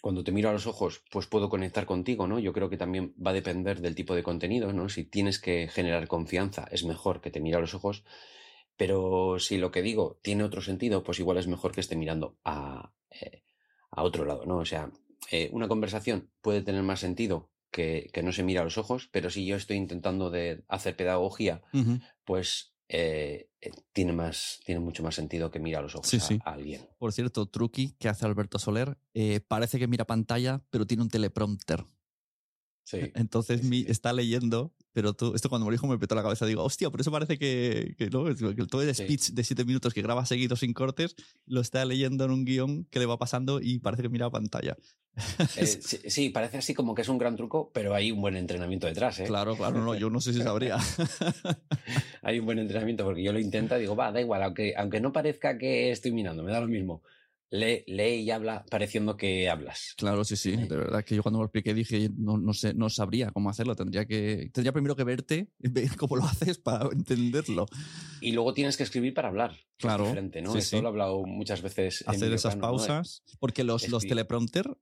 cuando 0.00 0.24
te 0.24 0.32
miro 0.32 0.48
a 0.48 0.52
los 0.52 0.66
ojos, 0.66 1.02
pues 1.10 1.26
puedo 1.26 1.48
conectar 1.48 1.86
contigo, 1.86 2.26
¿no? 2.26 2.38
Yo 2.38 2.52
creo 2.52 2.70
que 2.70 2.76
también 2.76 3.14
va 3.24 3.30
a 3.30 3.34
depender 3.34 3.80
del 3.80 3.94
tipo 3.94 4.14
de 4.14 4.22
contenido, 4.22 4.72
¿no? 4.72 4.88
Si 4.88 5.04
tienes 5.04 5.38
que 5.38 5.68
generar 5.68 6.08
confianza, 6.08 6.66
es 6.70 6.84
mejor 6.84 7.20
que 7.20 7.30
te 7.30 7.40
mire 7.40 7.56
a 7.56 7.60
los 7.60 7.74
ojos, 7.74 8.04
pero 8.76 9.38
si 9.38 9.58
lo 9.58 9.70
que 9.70 9.82
digo 9.82 10.18
tiene 10.22 10.44
otro 10.44 10.62
sentido, 10.62 11.02
pues 11.02 11.18
igual 11.20 11.38
es 11.38 11.46
mejor 11.46 11.72
que 11.72 11.80
esté 11.80 11.96
mirando 11.96 12.38
a, 12.44 12.92
eh, 13.10 13.42
a 13.90 14.02
otro 14.02 14.24
lado, 14.24 14.46
¿no? 14.46 14.58
O 14.58 14.64
sea, 14.64 14.90
eh, 15.30 15.50
una 15.52 15.68
conversación 15.68 16.30
puede 16.40 16.62
tener 16.62 16.82
más 16.82 17.00
sentido 17.00 17.50
que, 17.70 18.10
que, 18.12 18.22
no 18.22 18.32
se 18.32 18.42
mira 18.42 18.62
a 18.62 18.64
los 18.64 18.78
ojos, 18.78 19.08
pero 19.12 19.30
si 19.30 19.44
yo 19.44 19.56
estoy 19.56 19.76
intentando 19.76 20.30
de 20.30 20.64
hacer 20.66 20.96
pedagogía, 20.96 21.62
uh 21.72 21.78
-huh. 21.78 22.02
pues 22.24 22.69
eh, 22.92 23.48
tiene, 23.92 24.12
más, 24.12 24.60
tiene 24.64 24.80
mucho 24.80 25.04
más 25.04 25.14
sentido 25.14 25.50
que 25.50 25.60
mira 25.60 25.78
a 25.78 25.82
los 25.82 25.94
ojos 25.94 26.08
sí, 26.08 26.16
a, 26.16 26.20
sí. 26.20 26.40
a, 26.44 26.54
alguien. 26.54 26.82
Por 26.98 27.12
cierto, 27.12 27.46
Truqui, 27.46 27.92
que 28.00 28.08
hace 28.08 28.26
Alberto 28.26 28.58
Soler, 28.58 28.98
eh, 29.14 29.40
parece 29.46 29.78
que 29.78 29.86
mira 29.86 30.06
pantalla, 30.06 30.60
pero 30.70 30.86
tiene 30.86 31.04
un 31.04 31.08
teleprompter. 31.08 31.86
Sí. 32.82 32.98
Entonces 33.14 33.60
sí, 33.60 33.68
mi, 33.68 33.84
está 33.86 34.12
leyendo, 34.12 34.74
pero 34.92 35.14
tú, 35.14 35.36
esto 35.36 35.48
cuando 35.48 35.66
me 35.66 35.70
lo 35.70 35.74
dijo 35.74 35.86
me 35.86 35.98
petó 35.98 36.16
la 36.16 36.24
cabeza. 36.24 36.46
Digo, 36.46 36.64
hostia, 36.64 36.90
por 36.90 37.00
eso 37.00 37.12
parece 37.12 37.38
que, 37.38 37.94
que, 37.96 38.10
¿no? 38.10 38.24
que 38.24 38.66
todo 38.66 38.82
el 38.82 38.92
speech 38.92 39.30
de 39.30 39.44
siete 39.44 39.64
minutos 39.64 39.94
que 39.94 40.02
graba 40.02 40.26
seguido 40.26 40.56
sin 40.56 40.72
cortes 40.72 41.14
lo 41.46 41.60
está 41.60 41.84
leyendo 41.84 42.24
en 42.24 42.32
un 42.32 42.44
guion 42.44 42.86
que 42.86 42.98
le 42.98 43.06
va 43.06 43.18
pasando 43.18 43.60
y 43.62 43.78
parece 43.78 44.02
que 44.02 44.08
mira 44.08 44.30
pantalla. 44.30 44.76
Eh, 45.56 45.66
sí, 45.66 45.98
sí, 46.06 46.30
parece 46.30 46.58
así 46.58 46.74
como 46.74 46.94
que 46.94 47.02
es 47.02 47.08
un 47.08 47.18
gran 47.18 47.36
truco, 47.36 47.70
pero 47.74 47.94
hay 47.94 48.12
un 48.12 48.20
buen 48.20 48.36
entrenamiento 48.36 48.86
detrás. 48.86 49.20
¿eh? 49.20 49.24
Claro, 49.24 49.56
claro, 49.56 49.80
no, 49.80 49.94
yo 49.94 50.08
no 50.08 50.20
sé 50.20 50.32
si 50.32 50.40
sabría. 50.40 50.78
hay 52.22 52.38
un 52.38 52.46
buen 52.46 52.58
entrenamiento 52.58 53.04
porque 53.04 53.22
yo 53.22 53.32
lo 53.32 53.38
intento 53.38 53.76
y 53.76 53.80
digo, 53.80 53.96
va, 53.96 54.12
da 54.12 54.20
igual, 54.20 54.42
aunque, 54.42 54.74
aunque 54.76 55.00
no 55.00 55.12
parezca 55.12 55.58
que 55.58 55.90
estoy 55.90 56.12
mirando, 56.12 56.42
me 56.42 56.52
da 56.52 56.60
lo 56.60 56.68
mismo 56.68 57.02
lee, 57.50 57.84
lee 57.86 58.22
y 58.22 58.30
habla 58.30 58.64
pareciendo 58.70 59.16
que 59.16 59.50
hablas. 59.50 59.94
Claro, 59.96 60.24
sí, 60.24 60.36
sí. 60.36 60.56
De 60.56 60.76
verdad 60.76 61.04
que 61.04 61.16
yo 61.16 61.22
cuando 61.22 61.38
me 61.38 61.42
lo 61.42 61.46
expliqué 61.46 61.74
dije, 61.74 62.10
no, 62.16 62.38
no 62.38 62.54
sé, 62.54 62.74
no 62.74 62.88
sabría 62.88 63.30
cómo 63.32 63.50
hacerlo. 63.50 63.74
Tendría 63.74 64.06
que, 64.06 64.50
tendría 64.52 64.72
primero 64.72 64.96
que 64.96 65.04
verte, 65.04 65.50
ver 65.58 65.96
cómo 65.96 66.16
lo 66.16 66.24
haces 66.24 66.58
para 66.58 66.88
entenderlo. 66.92 67.66
Y 68.20 68.32
luego 68.32 68.54
tienes 68.54 68.76
que 68.76 68.84
escribir 68.84 69.14
para 69.14 69.28
hablar. 69.28 69.56
Claro. 69.76 70.04
Es 70.04 70.10
diferente, 70.10 70.42
¿no? 70.42 70.52
Sí, 70.52 70.58
Esto 70.58 70.76
sí. 70.76 70.82
lo 70.82 70.88
he 70.88 70.90
hablado 70.90 71.22
muchas 71.24 71.62
veces. 71.62 72.04
Hacer 72.06 72.32
esas 72.32 72.56
pausas. 72.56 73.22
¿no? 73.26 73.38
Porque 73.40 73.64
los, 73.64 73.88
los 73.88 74.06
teleprompter 74.06 74.76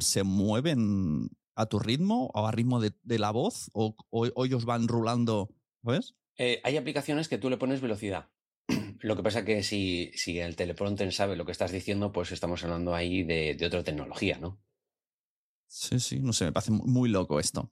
se 0.00 0.22
mueven 0.22 1.30
a 1.54 1.66
tu 1.66 1.78
ritmo 1.78 2.30
o 2.32 2.46
a 2.46 2.52
ritmo 2.52 2.80
de, 2.80 3.18
la 3.18 3.30
voz 3.30 3.70
o, 3.72 3.94
o, 4.10 4.28
o, 4.34 4.44
ellos 4.44 4.64
van 4.64 4.88
rulando, 4.88 5.50
¿sabes? 5.84 6.14
Eh, 6.36 6.60
hay 6.64 6.76
aplicaciones 6.76 7.28
que 7.28 7.38
tú 7.38 7.50
le 7.50 7.58
pones 7.58 7.80
velocidad. 7.80 8.30
Lo 9.00 9.16
que 9.16 9.22
pasa 9.22 9.44
que 9.44 9.62
si, 9.62 10.10
si 10.14 10.38
el 10.38 10.56
teleprompter 10.56 11.12
sabe 11.12 11.36
lo 11.36 11.44
que 11.44 11.52
estás 11.52 11.72
diciendo, 11.72 12.12
pues 12.12 12.32
estamos 12.32 12.62
hablando 12.64 12.94
ahí 12.94 13.22
de, 13.22 13.54
de 13.54 13.66
otra 13.66 13.82
tecnología, 13.82 14.38
¿no? 14.38 14.60
Sí, 15.72 16.00
sí, 16.00 16.18
no 16.18 16.32
sé, 16.32 16.46
me 16.46 16.52
parece 16.52 16.72
muy 16.72 17.08
loco 17.08 17.38
esto. 17.38 17.70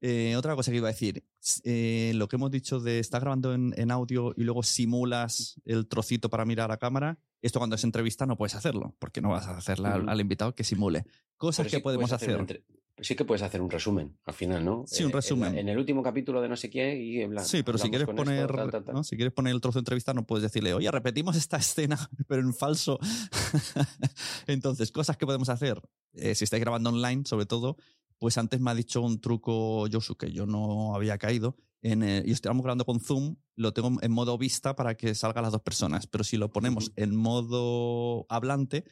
Eh, 0.00 0.34
otra 0.34 0.56
cosa 0.56 0.70
que 0.70 0.78
iba 0.78 0.88
a 0.88 0.92
decir, 0.92 1.24
eh, 1.62 2.12
lo 2.14 2.26
que 2.26 2.36
hemos 2.36 2.50
dicho 2.50 2.80
de 2.80 3.00
estar 3.00 3.20
grabando 3.20 3.52
en, 3.52 3.74
en, 3.76 3.90
audio 3.90 4.32
y 4.34 4.44
luego 4.44 4.62
simulas 4.62 5.60
el 5.66 5.86
trocito 5.86 6.30
para 6.30 6.46
mirar 6.46 6.72
a 6.72 6.78
cámara, 6.78 7.18
esto 7.42 7.58
cuando 7.58 7.76
es 7.76 7.84
entrevista 7.84 8.24
no 8.24 8.38
puedes 8.38 8.54
hacerlo, 8.54 8.96
porque 8.98 9.20
no 9.20 9.28
vas 9.28 9.46
a 9.46 9.58
hacerle 9.58 9.88
al, 9.88 10.08
al 10.08 10.20
invitado 10.22 10.54
que 10.54 10.64
simule. 10.64 11.04
Cosas 11.36 11.66
sí 11.66 11.70
que 11.76 11.80
podemos 11.80 12.12
hacer. 12.12 12.40
hacer 12.40 12.64
sí 12.98 13.16
que 13.16 13.24
puedes 13.24 13.42
hacer 13.42 13.60
un 13.60 13.70
resumen 13.70 14.16
al 14.24 14.34
final, 14.34 14.64
¿no? 14.64 14.84
Sí, 14.86 15.04
un 15.04 15.12
resumen. 15.12 15.52
En, 15.52 15.60
en 15.60 15.68
el 15.70 15.78
último 15.78 16.02
capítulo 16.02 16.40
de 16.40 16.48
no 16.48 16.56
sé 16.56 16.70
qué 16.70 16.96
y 16.96 17.20
en 17.22 17.30
plan, 17.30 17.44
Sí, 17.44 17.62
pero 17.62 17.78
si 17.78 17.88
quieres 17.90 18.06
poner, 18.06 18.42
esto, 18.42 18.54
tal, 18.54 18.70
tal, 18.70 18.84
tal. 18.84 18.94
¿no? 18.94 19.04
si 19.04 19.16
quieres 19.16 19.32
poner 19.32 19.52
el 19.54 19.60
trozo 19.60 19.78
de 19.78 19.80
entrevista 19.80 20.14
no 20.14 20.26
puedes 20.26 20.42
decirle, 20.42 20.74
oye, 20.74 20.90
repetimos 20.90 21.36
esta 21.36 21.56
escena, 21.58 22.10
pero 22.28 22.42
en 22.42 22.54
falso. 22.54 22.98
Entonces, 24.46 24.92
cosas 24.92 25.16
que 25.16 25.26
podemos 25.26 25.48
hacer, 25.48 25.80
eh, 26.14 26.34
si 26.34 26.44
estáis 26.44 26.60
grabando 26.62 26.90
online, 26.90 27.22
sobre 27.24 27.46
todo, 27.46 27.76
pues 28.18 28.38
antes 28.38 28.60
me 28.60 28.70
ha 28.70 28.74
dicho 28.74 29.02
un 29.02 29.20
truco 29.20 29.86
Josu 29.90 30.16
que 30.16 30.32
yo 30.32 30.46
no 30.46 30.94
había 30.94 31.18
caído. 31.18 31.56
En, 31.82 32.02
eh, 32.02 32.22
y 32.24 32.32
estamos 32.32 32.62
grabando 32.62 32.86
con 32.86 32.98
Zoom, 32.98 33.36
lo 33.56 33.74
tengo 33.74 34.00
en 34.00 34.10
modo 34.10 34.38
vista 34.38 34.74
para 34.74 34.94
que 34.96 35.14
salgan 35.14 35.42
las 35.42 35.52
dos 35.52 35.60
personas, 35.60 36.06
pero 36.06 36.24
si 36.24 36.38
lo 36.38 36.50
ponemos 36.50 36.88
uh 36.88 36.90
-huh. 36.92 37.02
en 37.02 37.14
modo 37.14 38.24
hablante, 38.30 38.84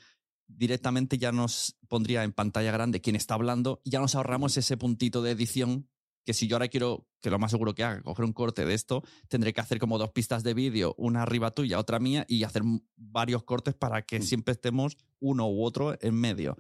directamente 0.46 1.18
ya 1.18 1.32
nos 1.32 1.76
pondría 1.88 2.24
en 2.24 2.32
pantalla 2.32 2.72
grande 2.72 3.00
quién 3.00 3.16
está 3.16 3.34
hablando 3.34 3.80
y 3.84 3.90
ya 3.90 4.00
nos 4.00 4.14
ahorramos 4.14 4.56
ese 4.56 4.76
puntito 4.76 5.22
de 5.22 5.32
edición 5.32 5.88
que 6.24 6.34
si 6.34 6.46
yo 6.46 6.56
ahora 6.56 6.68
quiero, 6.68 7.08
que 7.20 7.30
lo 7.30 7.38
más 7.38 7.50
seguro 7.50 7.74
que 7.74 7.84
haga, 7.84 8.02
coger 8.02 8.24
un 8.24 8.32
corte 8.32 8.64
de 8.64 8.74
esto, 8.74 9.02
tendré 9.28 9.52
que 9.52 9.60
hacer 9.60 9.78
como 9.78 9.98
dos 9.98 10.10
pistas 10.10 10.42
de 10.42 10.54
vídeo, 10.54 10.94
una 10.96 11.22
arriba 11.22 11.50
tuya, 11.50 11.78
otra 11.78 11.98
mía, 11.98 12.24
y 12.28 12.44
hacer 12.44 12.62
varios 12.96 13.42
cortes 13.42 13.74
para 13.74 14.02
que 14.02 14.20
mm. 14.20 14.22
siempre 14.22 14.52
estemos 14.52 14.96
uno 15.18 15.48
u 15.48 15.64
otro 15.64 15.96
en 16.00 16.14
medio. 16.14 16.56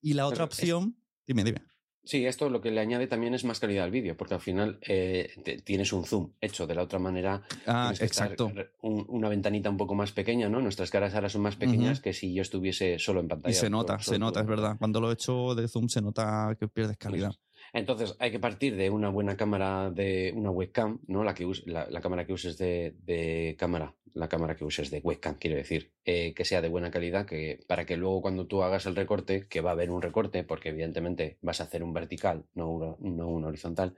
Y 0.00 0.14
la 0.14 0.26
otra 0.26 0.38
Pero 0.38 0.44
opción, 0.46 0.96
es... 0.96 1.26
dime, 1.26 1.44
dime. 1.44 1.62
Sí, 2.06 2.24
esto 2.24 2.48
lo 2.48 2.60
que 2.60 2.70
le 2.70 2.80
añade 2.80 3.08
también 3.08 3.34
es 3.34 3.44
más 3.44 3.58
calidad 3.58 3.84
al 3.84 3.90
vídeo, 3.90 4.16
porque 4.16 4.34
al 4.34 4.40
final 4.40 4.78
eh, 4.82 5.34
te, 5.42 5.58
tienes 5.58 5.92
un 5.92 6.04
zoom 6.04 6.30
hecho 6.40 6.64
de 6.64 6.76
la 6.76 6.82
otra 6.82 7.00
manera. 7.00 7.42
Ah, 7.66 7.92
exacto. 7.98 8.52
Un, 8.82 9.04
una 9.08 9.28
ventanita 9.28 9.68
un 9.68 9.76
poco 9.76 9.96
más 9.96 10.12
pequeña, 10.12 10.48
¿no? 10.48 10.60
Nuestras 10.60 10.88
caras 10.90 11.14
ahora 11.16 11.28
son 11.28 11.42
más 11.42 11.56
pequeñas 11.56 11.98
uh 11.98 12.00
-huh. 12.00 12.04
que 12.04 12.12
si 12.12 12.32
yo 12.32 12.42
estuviese 12.42 13.00
solo 13.00 13.18
en 13.18 13.26
pantalla. 13.26 13.52
Y 13.52 13.58
se 13.58 13.68
nota, 13.68 13.98
se 13.98 14.20
nota, 14.20 14.40
es 14.40 14.46
verdad. 14.46 14.76
Cuando 14.78 15.00
lo 15.00 15.10
he 15.10 15.14
hecho 15.14 15.56
de 15.56 15.66
zoom 15.66 15.88
se 15.88 16.00
nota 16.00 16.56
que 16.60 16.68
pierdes 16.68 16.96
calidad. 16.96 17.30
Pues, 17.30 17.40
entonces 17.78 18.16
hay 18.18 18.30
que 18.30 18.38
partir 18.38 18.76
de 18.76 18.90
una 18.90 19.08
buena 19.10 19.36
cámara 19.36 19.90
de 19.90 20.32
una 20.34 20.50
webcam, 20.50 21.00
¿no? 21.06 21.24
La, 21.24 21.34
que 21.34 21.46
la, 21.66 21.88
la 21.90 22.00
cámara 22.00 22.26
que 22.26 22.32
uses 22.32 22.58
de, 22.58 23.56
cámara, 23.58 23.94
la 24.14 24.28
cámara 24.28 24.56
que 24.56 24.64
uses 24.64 24.90
de 24.90 25.00
webcam, 25.00 25.36
quiero 25.36 25.56
decir, 25.56 25.92
eh, 26.04 26.32
que 26.34 26.44
sea 26.44 26.62
de 26.62 26.68
buena 26.68 26.90
calidad, 26.90 27.26
que 27.26 27.60
para 27.68 27.84
que 27.84 27.96
luego 27.96 28.22
cuando 28.22 28.46
tú 28.46 28.62
hagas 28.62 28.86
el 28.86 28.96
recorte, 28.96 29.46
que 29.48 29.60
va 29.60 29.70
a 29.70 29.72
haber 29.74 29.90
un 29.90 30.02
recorte, 30.02 30.44
porque 30.44 30.70
evidentemente 30.70 31.38
vas 31.42 31.60
a 31.60 31.64
hacer 31.64 31.82
un 31.82 31.92
vertical, 31.92 32.44
no 32.54 32.96
no 33.00 33.28
un 33.28 33.44
horizontal, 33.44 33.94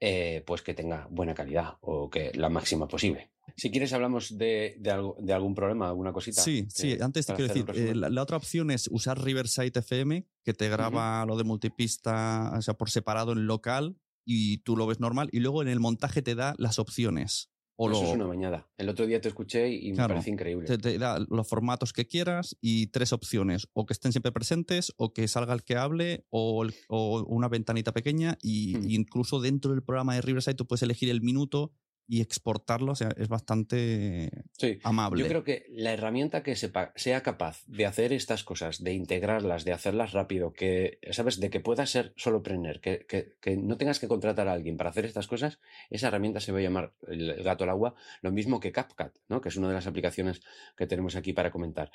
eh, 0.00 0.42
pues 0.46 0.62
que 0.62 0.74
tenga 0.74 1.06
buena 1.10 1.34
calidad 1.34 1.76
o 1.82 2.08
que 2.08 2.32
la 2.34 2.48
máxima 2.48 2.88
posible. 2.88 3.30
Si 3.56 3.70
quieres 3.70 3.92
hablamos 3.92 4.38
de, 4.38 4.76
de, 4.78 4.90
algo, 4.90 5.16
de 5.20 5.32
algún 5.32 5.54
problema, 5.54 5.88
alguna 5.88 6.12
cosita. 6.12 6.40
Sí, 6.40 6.66
sí. 6.70 6.96
Antes 7.00 7.26
te 7.26 7.34
quiero 7.34 7.52
decir, 7.52 7.66
eh, 7.74 7.94
la, 7.94 8.08
la, 8.08 8.22
otra 8.22 8.36
opción 8.36 8.70
es 8.70 8.88
usar 8.90 9.22
Riverside 9.22 9.78
FM, 9.78 10.26
que 10.44 10.54
te 10.54 10.68
graba 10.68 11.20
uh 11.20 11.24
-huh. 11.24 11.28
lo 11.28 11.36
de 11.36 11.44
multipista, 11.44 12.52
o 12.56 12.62
sea, 12.62 12.74
por 12.74 12.90
separado 12.90 13.32
en 13.32 13.46
local 13.46 13.96
y 14.24 14.58
tú 14.58 14.76
lo 14.76 14.86
ves 14.86 15.00
normal 15.00 15.28
y 15.32 15.40
luego 15.40 15.62
en 15.62 15.68
el 15.68 15.80
montaje 15.80 16.22
te 16.22 16.34
da 16.34 16.54
las 16.58 16.78
opciones. 16.78 17.50
O 17.82 17.90
Eso 17.90 18.02
lo- 18.02 18.08
es 18.08 18.14
una 18.14 18.26
bañada. 18.26 18.68
El 18.76 18.90
otro 18.90 19.06
día 19.06 19.22
te 19.22 19.28
escuché 19.28 19.70
y 19.72 19.92
me 19.92 19.96
parece 20.06 20.28
increíble. 20.28 20.66
te, 20.66 20.76
te 20.76 20.98
da 20.98 21.18
los 21.30 21.48
formatos 21.48 21.94
que 21.94 22.06
quieras 22.06 22.54
y 22.60 22.88
tres 22.88 23.14
opciones, 23.14 23.68
o 23.72 23.86
que 23.86 23.94
estén 23.94 24.12
siempre 24.12 24.32
presentes, 24.32 24.92
o 24.98 25.14
que 25.14 25.26
salga 25.28 25.54
el 25.54 25.64
que 25.64 25.76
hable, 25.76 26.26
o, 26.28 26.62
el- 26.64 26.74
o 26.88 27.24
una 27.26 27.48
ventanita 27.48 27.92
pequeña, 27.92 28.36
y 28.42 28.76
Hmm. 28.76 28.90
y 28.90 28.94
incluso 28.96 29.40
dentro 29.40 29.70
del 29.70 29.82
programa 29.82 30.14
de 30.14 30.20
Riverside 30.20 30.56
tú 30.56 30.66
puedes 30.66 30.82
elegir 30.82 31.08
el 31.08 31.22
minuto 31.22 31.72
y 32.12 32.20
exportarlo, 32.22 32.90
o 32.90 32.94
sea, 32.96 33.10
es 33.16 33.28
bastante 33.28 34.30
Sí. 34.58 34.80
amable. 34.82 35.22
Yo 35.22 35.28
creo 35.28 35.44
que 35.44 35.66
la 35.70 35.92
herramienta 35.92 36.42
que 36.42 36.56
sepa, 36.56 36.92
sea 36.96 37.22
capaz 37.22 37.62
de 37.68 37.86
hacer 37.86 38.12
estas 38.12 38.42
cosas, 38.42 38.82
de 38.82 38.94
integrarlas, 38.94 39.64
de 39.64 39.72
hacerlas 39.72 40.10
rápido, 40.12 40.52
que, 40.52 40.98
¿sabes? 41.12 41.38
De 41.38 41.50
que 41.50 41.60
pueda 41.60 41.86
ser 41.86 42.12
solo 42.16 42.38
aprender, 42.38 42.80
que, 42.80 43.06
que- 43.06 43.36
que 43.40 43.56
no 43.56 43.76
tengas 43.76 44.00
que 44.00 44.08
contratar 44.08 44.48
a 44.48 44.52
alguien 44.54 44.76
para 44.76 44.90
hacer 44.90 45.04
estas 45.04 45.28
cosas, 45.28 45.60
esa 45.88 46.08
herramienta 46.08 46.40
se 46.40 46.50
va 46.50 46.58
a 46.58 46.62
llamar 46.62 46.94
el, 47.06 47.44
gato 47.44 47.62
al 47.62 47.70
agua, 47.70 47.94
lo 48.22 48.32
mismo 48.32 48.58
que 48.58 48.72
CapCut, 48.72 49.12
¿no? 49.28 49.40
Que 49.40 49.48
es 49.50 49.56
una 49.56 49.68
de 49.68 49.74
las 49.74 49.86
aplicaciones 49.86 50.40
que 50.76 50.88
tenemos 50.88 51.14
aquí 51.14 51.32
para 51.32 51.52
comentar. 51.52 51.92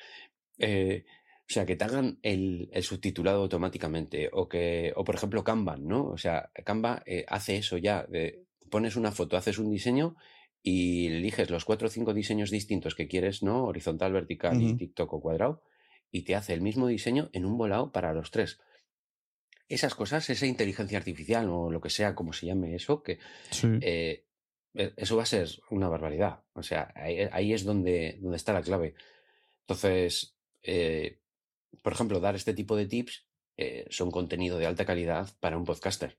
Eh, 0.60 1.04
o 1.48 1.54
sea, 1.54 1.66
que 1.66 1.76
te 1.76 1.84
hagan 1.84 2.20
el, 2.24 2.70
el 2.72 2.84
subtitulado 2.84 3.42
automáticamente, 3.44 4.30
o 4.32 4.48
que, 4.48 4.94
o 4.96 5.04
por 5.04 5.16
ejemplo 5.16 5.44
Kanban, 5.44 5.86
¿no? 5.86 6.06
O 6.08 6.18
sea, 6.18 6.50
Canva 6.64 7.04
eh, 7.06 7.26
hace 7.28 7.58
eso 7.58 7.78
ya, 7.78 8.04
de- 8.10 8.45
pones 8.70 8.96
una 8.96 9.12
foto, 9.12 9.38
haces 9.38 9.58
un 9.58 9.70
diseño 9.72 10.16
y 10.62 11.08
eliges 11.08 11.50
los 11.50 11.66
cuatro 11.66 11.88
o 11.88 11.92
cinco 11.92 12.14
diseños 12.14 12.50
distintos 12.50 12.96
que 12.96 13.08
quieres, 13.08 13.44
¿no? 13.44 13.66
Horizontal, 13.66 14.14
vertical 14.14 14.62
y. 14.62 14.76
TikTok 14.78 15.14
o 15.14 15.22
cuadrado, 15.22 15.62
y 16.12 16.24
te 16.24 16.36
hace 16.36 16.54
el 16.54 16.62
mismo 16.62 16.88
diseño 16.88 17.30
en 17.34 17.46
un 17.46 17.58
volado 17.58 17.92
para 17.92 18.14
los 18.14 18.32
tres. 18.32 18.60
Esas 19.68 19.96
cosas, 19.96 20.30
esa 20.30 20.46
inteligencia 20.46 20.98
artificial 20.98 21.50
o 21.50 21.72
lo 21.72 21.82
que 21.82 21.90
sea, 21.90 22.14
como 22.16 22.34
se 22.34 22.46
llame 22.46 22.76
eso, 22.76 23.02
que 23.02 23.20
Sí. 23.50 23.68
eh, 23.82 24.26
eh, 24.76 24.94
eso 24.98 25.18
va 25.18 25.24
a 25.24 25.28
ser 25.28 25.48
una 25.70 25.88
barbaridad. 25.90 26.44
O 26.54 26.62
sea, 26.64 26.92
ahí, 26.96 27.18
ahí 27.32 27.54
es 27.54 27.64
donde, 27.64 28.18
donde 28.22 28.38
está 28.38 28.54
la 28.54 28.62
clave. 28.62 28.94
Entonces, 29.62 30.36
eh, 30.62 31.20
por 31.82 31.94
ejemplo, 31.94 32.20
dar 32.20 32.36
este 32.36 32.54
tipo 32.54 32.76
de 32.76 32.86
tips 32.86 33.26
eh, 33.58 33.86
son 33.90 34.12
contenido 34.12 34.58
de 34.60 34.66
alta 34.68 34.86
calidad 34.86 35.30
para 35.40 35.58
un 35.58 35.66
podcaster. 35.66 36.18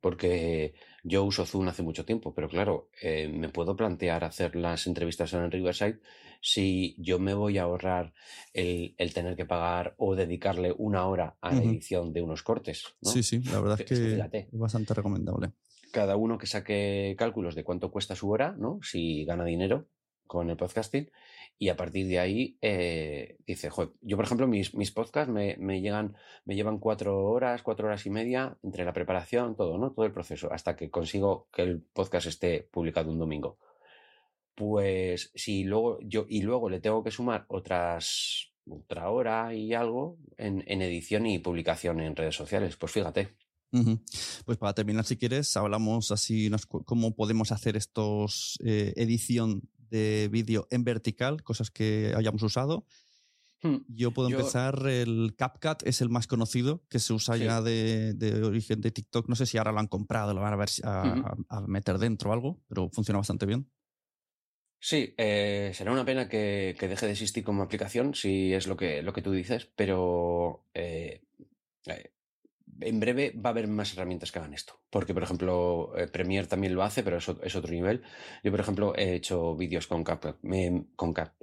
Porque 0.00 0.74
yo 1.02 1.24
uso 1.24 1.46
Zoom 1.46 1.68
hace 1.68 1.82
mucho 1.82 2.04
tiempo, 2.04 2.34
pero 2.34 2.48
claro, 2.48 2.90
eh, 3.00 3.28
me 3.28 3.48
puedo 3.48 3.74
plantear 3.74 4.24
hacer 4.24 4.54
las 4.54 4.86
entrevistas 4.86 5.32
en 5.32 5.40
el 5.40 5.50
Riverside 5.50 6.00
si 6.40 6.94
yo 6.98 7.18
me 7.18 7.34
voy 7.34 7.58
a 7.58 7.62
ahorrar 7.62 8.12
el, 8.52 8.94
el 8.98 9.14
tener 9.14 9.36
que 9.36 9.46
pagar 9.46 9.94
o 9.98 10.14
dedicarle 10.14 10.72
una 10.76 11.06
hora 11.06 11.36
a 11.40 11.52
la 11.54 11.62
edición 11.62 12.12
de 12.12 12.22
unos 12.22 12.42
cortes. 12.42 12.84
¿no? 13.00 13.10
Sí, 13.10 13.22
sí, 13.22 13.40
la 13.40 13.60
verdad 13.60 13.80
es 13.80 13.86
que 13.86 14.38
es 14.38 14.48
bastante 14.52 14.94
recomendable. 14.94 15.52
cada 15.90 16.16
uno 16.16 16.38
que 16.38 16.46
saque 16.46 17.16
cálculos 17.18 17.54
de 17.54 17.64
cuánto 17.64 17.90
cuesta 17.90 18.14
su 18.14 18.30
hora, 18.30 18.54
¿no? 18.58 18.78
Si 18.82 19.24
gana 19.24 19.44
dinero 19.44 19.88
con 20.26 20.50
el 20.50 20.56
podcasting. 20.56 21.10
Y 21.58 21.70
a 21.70 21.76
partir 21.76 22.06
de 22.06 22.18
ahí 22.18 22.58
eh, 22.60 23.38
dice, 23.46 23.70
"Joder, 23.70 23.92
yo 24.02 24.16
por 24.16 24.26
ejemplo 24.26 24.46
mis, 24.46 24.74
mis 24.74 24.90
podcasts 24.90 25.32
me, 25.32 25.56
me 25.58 25.80
llegan, 25.80 26.16
me 26.44 26.54
llevan 26.54 26.78
cuatro 26.78 27.24
horas, 27.24 27.62
cuatro 27.62 27.86
horas 27.86 28.04
y 28.06 28.10
media 28.10 28.58
entre 28.62 28.84
la 28.84 28.92
preparación, 28.92 29.56
todo, 29.56 29.78
¿no? 29.78 29.92
Todo 29.92 30.04
el 30.04 30.12
proceso, 30.12 30.52
hasta 30.52 30.76
que 30.76 30.90
consigo 30.90 31.48
que 31.52 31.62
el 31.62 31.80
podcast 31.80 32.26
esté 32.26 32.68
publicado 32.70 33.10
un 33.10 33.18
domingo. 33.18 33.58
Pues 34.54 35.32
si 35.34 35.64
luego 35.64 35.98
yo, 36.02 36.26
y 36.28 36.42
luego 36.42 36.68
le 36.68 36.80
tengo 36.80 37.02
que 37.02 37.10
sumar 37.10 37.44
otras 37.48 38.52
otra 38.68 39.10
hora 39.10 39.54
y 39.54 39.74
algo 39.74 40.18
en, 40.36 40.64
en 40.66 40.82
edición 40.82 41.26
y 41.26 41.38
publicación 41.38 42.00
en 42.00 42.16
redes 42.16 42.34
sociales. 42.34 42.76
Pues 42.76 42.92
fíjate. 42.92 43.36
Pues 44.44 44.58
para 44.58 44.74
terminar, 44.74 45.04
si 45.04 45.16
quieres, 45.16 45.56
hablamos 45.56 46.10
así 46.10 46.50
cómo 46.66 47.14
podemos 47.14 47.52
hacer 47.52 47.76
estos 47.76 48.58
eh, 48.64 48.94
edición 48.96 49.68
de 49.90 50.28
vídeo 50.30 50.66
en 50.70 50.84
vertical, 50.84 51.42
cosas 51.42 51.70
que 51.70 52.12
hayamos 52.16 52.42
usado. 52.42 52.86
Hmm. 53.62 53.78
Yo 53.88 54.10
puedo 54.12 54.28
Yo- 54.28 54.38
empezar, 54.38 54.86
el 54.86 55.34
CapCut 55.36 55.82
es 55.86 56.00
el 56.00 56.08
más 56.10 56.26
conocido, 56.26 56.82
que 56.90 56.98
se 56.98 57.12
usa 57.14 57.36
Sí. 57.36 57.44
ya 57.44 57.62
de, 57.62 58.12
de 58.14 58.42
origen 58.44 58.80
de 58.82 58.90
TikTok. 58.90 59.28
No 59.28 59.34
sé 59.34 59.46
si 59.46 59.56
ahora 59.58 59.72
lo 59.72 59.78
han 59.80 59.86
comprado, 59.88 60.34
lo 60.34 60.40
van 60.42 60.52
a, 60.52 60.56
ver, 60.56 60.68
a 60.84 61.60
meter 61.66 61.98
dentro 61.98 62.30
o 62.30 62.32
algo, 62.34 62.60
pero 62.68 62.88
funciona 62.90 63.18
bastante 63.18 63.46
bien. 63.46 63.70
Sí, 64.78 65.14
eh, 65.16 65.72
será 65.74 65.90
una 65.90 66.04
pena 66.04 66.28
que, 66.28 66.76
que 66.78 66.86
deje 66.86 67.06
de 67.06 67.12
existir 67.12 67.42
como 67.42 67.62
aplicación, 67.62 68.14
si 68.14 68.52
es 68.52 68.66
lo 68.66 68.76
que, 68.76 69.02
lo 69.02 69.12
que 69.14 69.22
tú 69.22 69.32
dices, 69.32 69.70
pero 69.74 70.66
eh, 70.74 71.22
eh, 71.86 72.12
en 72.80 73.00
breve 73.00 73.32
va 73.36 73.50
a 73.50 73.52
haber 73.52 73.68
más 73.68 73.92
herramientas 73.92 74.32
que 74.32 74.38
hagan 74.38 74.54
esto. 74.54 74.80
Porque, 74.90 75.14
por 75.14 75.22
ejemplo, 75.22 75.92
eh, 75.96 76.08
Premiere 76.08 76.46
también 76.46 76.74
lo 76.74 76.82
hace, 76.82 77.02
pero 77.02 77.18
es, 77.18 77.28
otro 77.56 77.70
nivel. 77.70 78.02
Yo, 78.42 78.50
por 78.50 78.60
ejemplo, 78.60 78.94
he 78.96 79.14
hecho 79.14 79.56
vídeos 79.56 79.86
con 79.86 80.04
CapCut, 80.04 80.36
con 80.96 81.12
Cap, 81.12 81.34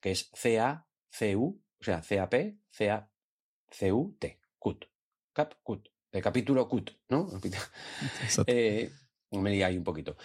que 0.00 0.10
es 0.10 0.30
C-A-C-U, 0.34 1.62
o 1.80 1.84
sea, 1.84 2.02
C-A-P, 2.02 2.58
C-A-C-U-T, 2.70 4.40
CUT, 4.58 4.84
CapCut, 5.32 5.88
de 6.12 6.22
capítulo 6.22 6.68
CUT, 6.68 6.90
¿no? 7.08 7.28
Eh, 8.46 8.90
me 9.32 9.50
lié 9.50 9.64
ahí 9.64 9.78
un 9.78 9.84
poquito. 9.84 10.16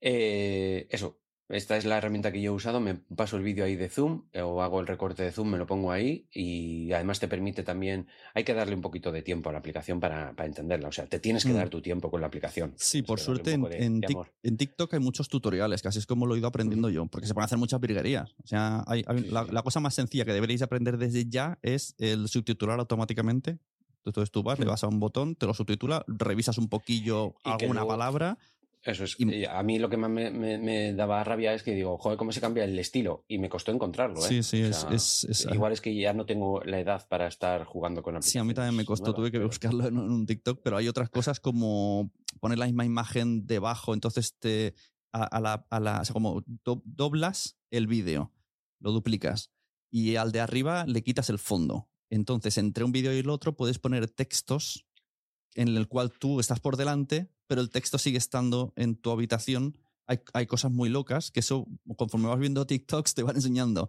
Eh, 0.00 0.86
eso, 0.90 1.20
esta 1.48 1.76
es 1.76 1.84
la 1.84 1.98
herramienta 1.98 2.32
que 2.32 2.40
yo 2.42 2.52
he 2.52 2.54
usado. 2.54 2.80
Me 2.80 2.94
paso 2.94 3.36
el 3.36 3.42
vídeo 3.42 3.64
ahí 3.64 3.76
de 3.76 3.88
Zoom 3.88 4.24
eh, 4.32 4.40
o 4.42 4.62
hago 4.62 4.80
el 4.80 4.86
recorte 4.86 5.22
de 5.22 5.30
Zoom, 5.32 5.50
me 5.50 5.58
lo 5.58 5.66
pongo 5.66 5.92
ahí 5.92 6.26
y 6.32 6.92
además 6.92 7.20
te 7.20 7.28
permite 7.28 7.62
también. 7.62 8.08
Hay 8.34 8.44
que 8.44 8.54
darle 8.54 8.74
un 8.74 8.82
poquito 8.82 9.12
de 9.12 9.22
tiempo 9.22 9.48
a 9.48 9.52
la 9.52 9.58
aplicación 9.58 10.00
para, 10.00 10.32
para 10.34 10.46
entenderla. 10.48 10.88
O 10.88 10.92
sea, 10.92 11.06
te 11.06 11.18
tienes 11.20 11.44
que 11.44 11.52
Mm. 11.52 11.56
dar 11.56 11.68
tu 11.68 11.80
tiempo 11.80 12.10
con 12.10 12.20
la 12.20 12.26
aplicación. 12.26 12.74
Sí, 12.76 13.02
por 13.02 13.20
suerte 13.20 13.52
en, 13.52 13.62
de- 13.62 13.84
en 13.84 14.00
de 14.00 14.56
TikTok 14.56 14.94
hay 14.94 15.00
muchos 15.00 15.28
tutoriales, 15.28 15.84
así 15.86 15.98
es 15.98 16.06
como 16.06 16.26
lo 16.26 16.34
he 16.34 16.38
ido 16.38 16.48
aprendiendo 16.48 16.90
yo, 16.90 17.06
porque 17.06 17.26
se 17.26 17.34
pueden 17.34 17.44
hacer 17.46 17.58
muchas 17.58 17.80
virguerías. 17.80 18.34
O 18.42 18.46
sea, 18.46 18.82
hay- 18.86 19.04
hay- 19.06 19.18
Sí, 19.22 19.28
la, 19.30 19.44
sí. 19.44 19.50
la 19.52 19.62
cosa 19.62 19.80
más 19.80 19.94
sencilla 19.94 20.24
que 20.24 20.32
deberéis 20.32 20.62
aprender 20.62 20.98
desde 20.98 21.26
ya 21.28 21.58
es 21.62 21.94
el 21.98 22.28
subtitular 22.28 22.78
automáticamente. 22.80 23.58
Entonces 24.04 24.30
tú 24.30 24.42
vas, 24.44 24.58
le 24.60 24.66
Mm. 24.66 24.68
vas 24.68 24.84
a 24.84 24.88
un 24.88 25.00
botón, 25.00 25.34
te 25.34 25.46
lo 25.46 25.54
subtitula, 25.54 26.04
revisas 26.06 26.58
un 26.58 26.68
poquillo 26.68 27.34
Y 27.44 27.50
alguna 27.50 27.80
luego- 27.80 27.88
palabra. 27.88 28.38
Eso 28.86 29.04
es. 29.04 29.16
y- 29.18 29.44
a 29.44 29.62
mí 29.62 29.78
lo 29.78 29.88
que 29.90 29.96
más 29.96 30.08
me, 30.10 30.30
me- 30.30 30.58
me 30.58 30.92
daba 30.94 31.22
rabia 31.24 31.52
es 31.54 31.62
que 31.62 31.74
digo, 31.74 31.98
joder, 31.98 32.16
cómo 32.16 32.32
se 32.32 32.40
cambia 32.40 32.64
el 32.64 32.78
estilo. 32.78 33.24
Y 33.28 33.38
me 33.38 33.48
costó 33.48 33.72
encontrarlo. 33.72 34.18
¿eh? 34.20 34.28
Sí, 34.28 34.42
sí, 34.42 34.62
O 34.62 34.66
es- 34.68 34.76
sea, 34.76 34.90
es- 34.90 35.24
es- 35.24 35.48
Igual 35.52 35.72
es 35.72 35.80
que 35.80 35.94
ya 35.94 36.12
no 36.12 36.24
tengo 36.26 36.62
la 36.64 36.78
edad 36.80 37.06
para 37.08 37.26
estar 37.26 37.64
jugando 37.64 38.02
con 38.02 38.22
Sí, 38.22 38.38
a 38.38 38.44
mí 38.44 38.54
también 38.54 38.74
me 38.76 38.82
aplicaciones 38.82 38.86
costó, 38.86 39.04
nuevas, 39.04 39.16
tuve 39.16 39.30
que 39.32 39.38
pero- 39.38 39.48
buscarlo 39.48 39.86
en, 39.86 39.98
un- 39.98 40.04
en 40.06 40.10
un 40.12 40.26
TikTok, 40.26 40.60
pero 40.62 40.76
hay 40.76 40.88
otras 40.88 41.10
cosas 41.10 41.40
como 41.40 42.10
poner 42.40 42.58
la 42.58 42.66
misma 42.66 42.84
imagen 42.84 43.46
debajo, 43.46 43.92
entonces 43.94 44.36
te 44.38 44.74
a, 45.12 45.24
a 45.24 45.40
la, 45.40 45.66
a 45.70 45.80
la- 45.80 46.00
o 46.00 46.04
sea, 46.04 46.12
como 46.12 46.42
do- 46.64 46.82
doblas 46.84 47.56
el 47.70 47.86
vídeo, 47.86 48.32
lo 48.80 48.92
duplicas 48.92 49.50
y 49.90 50.16
al 50.16 50.30
de 50.32 50.40
arriba 50.40 50.84
le 50.86 51.02
quitas 51.02 51.30
el 51.30 51.38
fondo. 51.38 51.88
Entonces, 52.10 52.56
entre 52.58 52.84
un 52.84 52.92
vídeo 52.92 53.12
y 53.12 53.18
el 53.18 53.30
otro 53.30 53.56
puedes 53.56 53.78
poner 53.80 54.08
textos 54.08 54.85
en 55.56 55.68
el 55.76 55.88
cual 55.88 56.12
tú 56.12 56.38
estás 56.40 56.60
por 56.60 56.76
delante, 56.76 57.28
pero 57.48 57.60
el 57.60 57.70
texto 57.70 57.98
sigue 57.98 58.18
estando 58.18 58.72
en 58.76 58.94
tu 58.96 59.10
habitación. 59.10 59.76
Hay, 60.06 60.20
hay 60.34 60.46
cosas 60.46 60.70
muy 60.70 60.88
locas 60.88 61.30
que 61.32 61.40
eso, 61.40 61.66
conforme 61.96 62.28
vas 62.28 62.38
viendo 62.38 62.66
TikToks, 62.66 63.14
te 63.14 63.22
van 63.24 63.36
enseñando. 63.36 63.88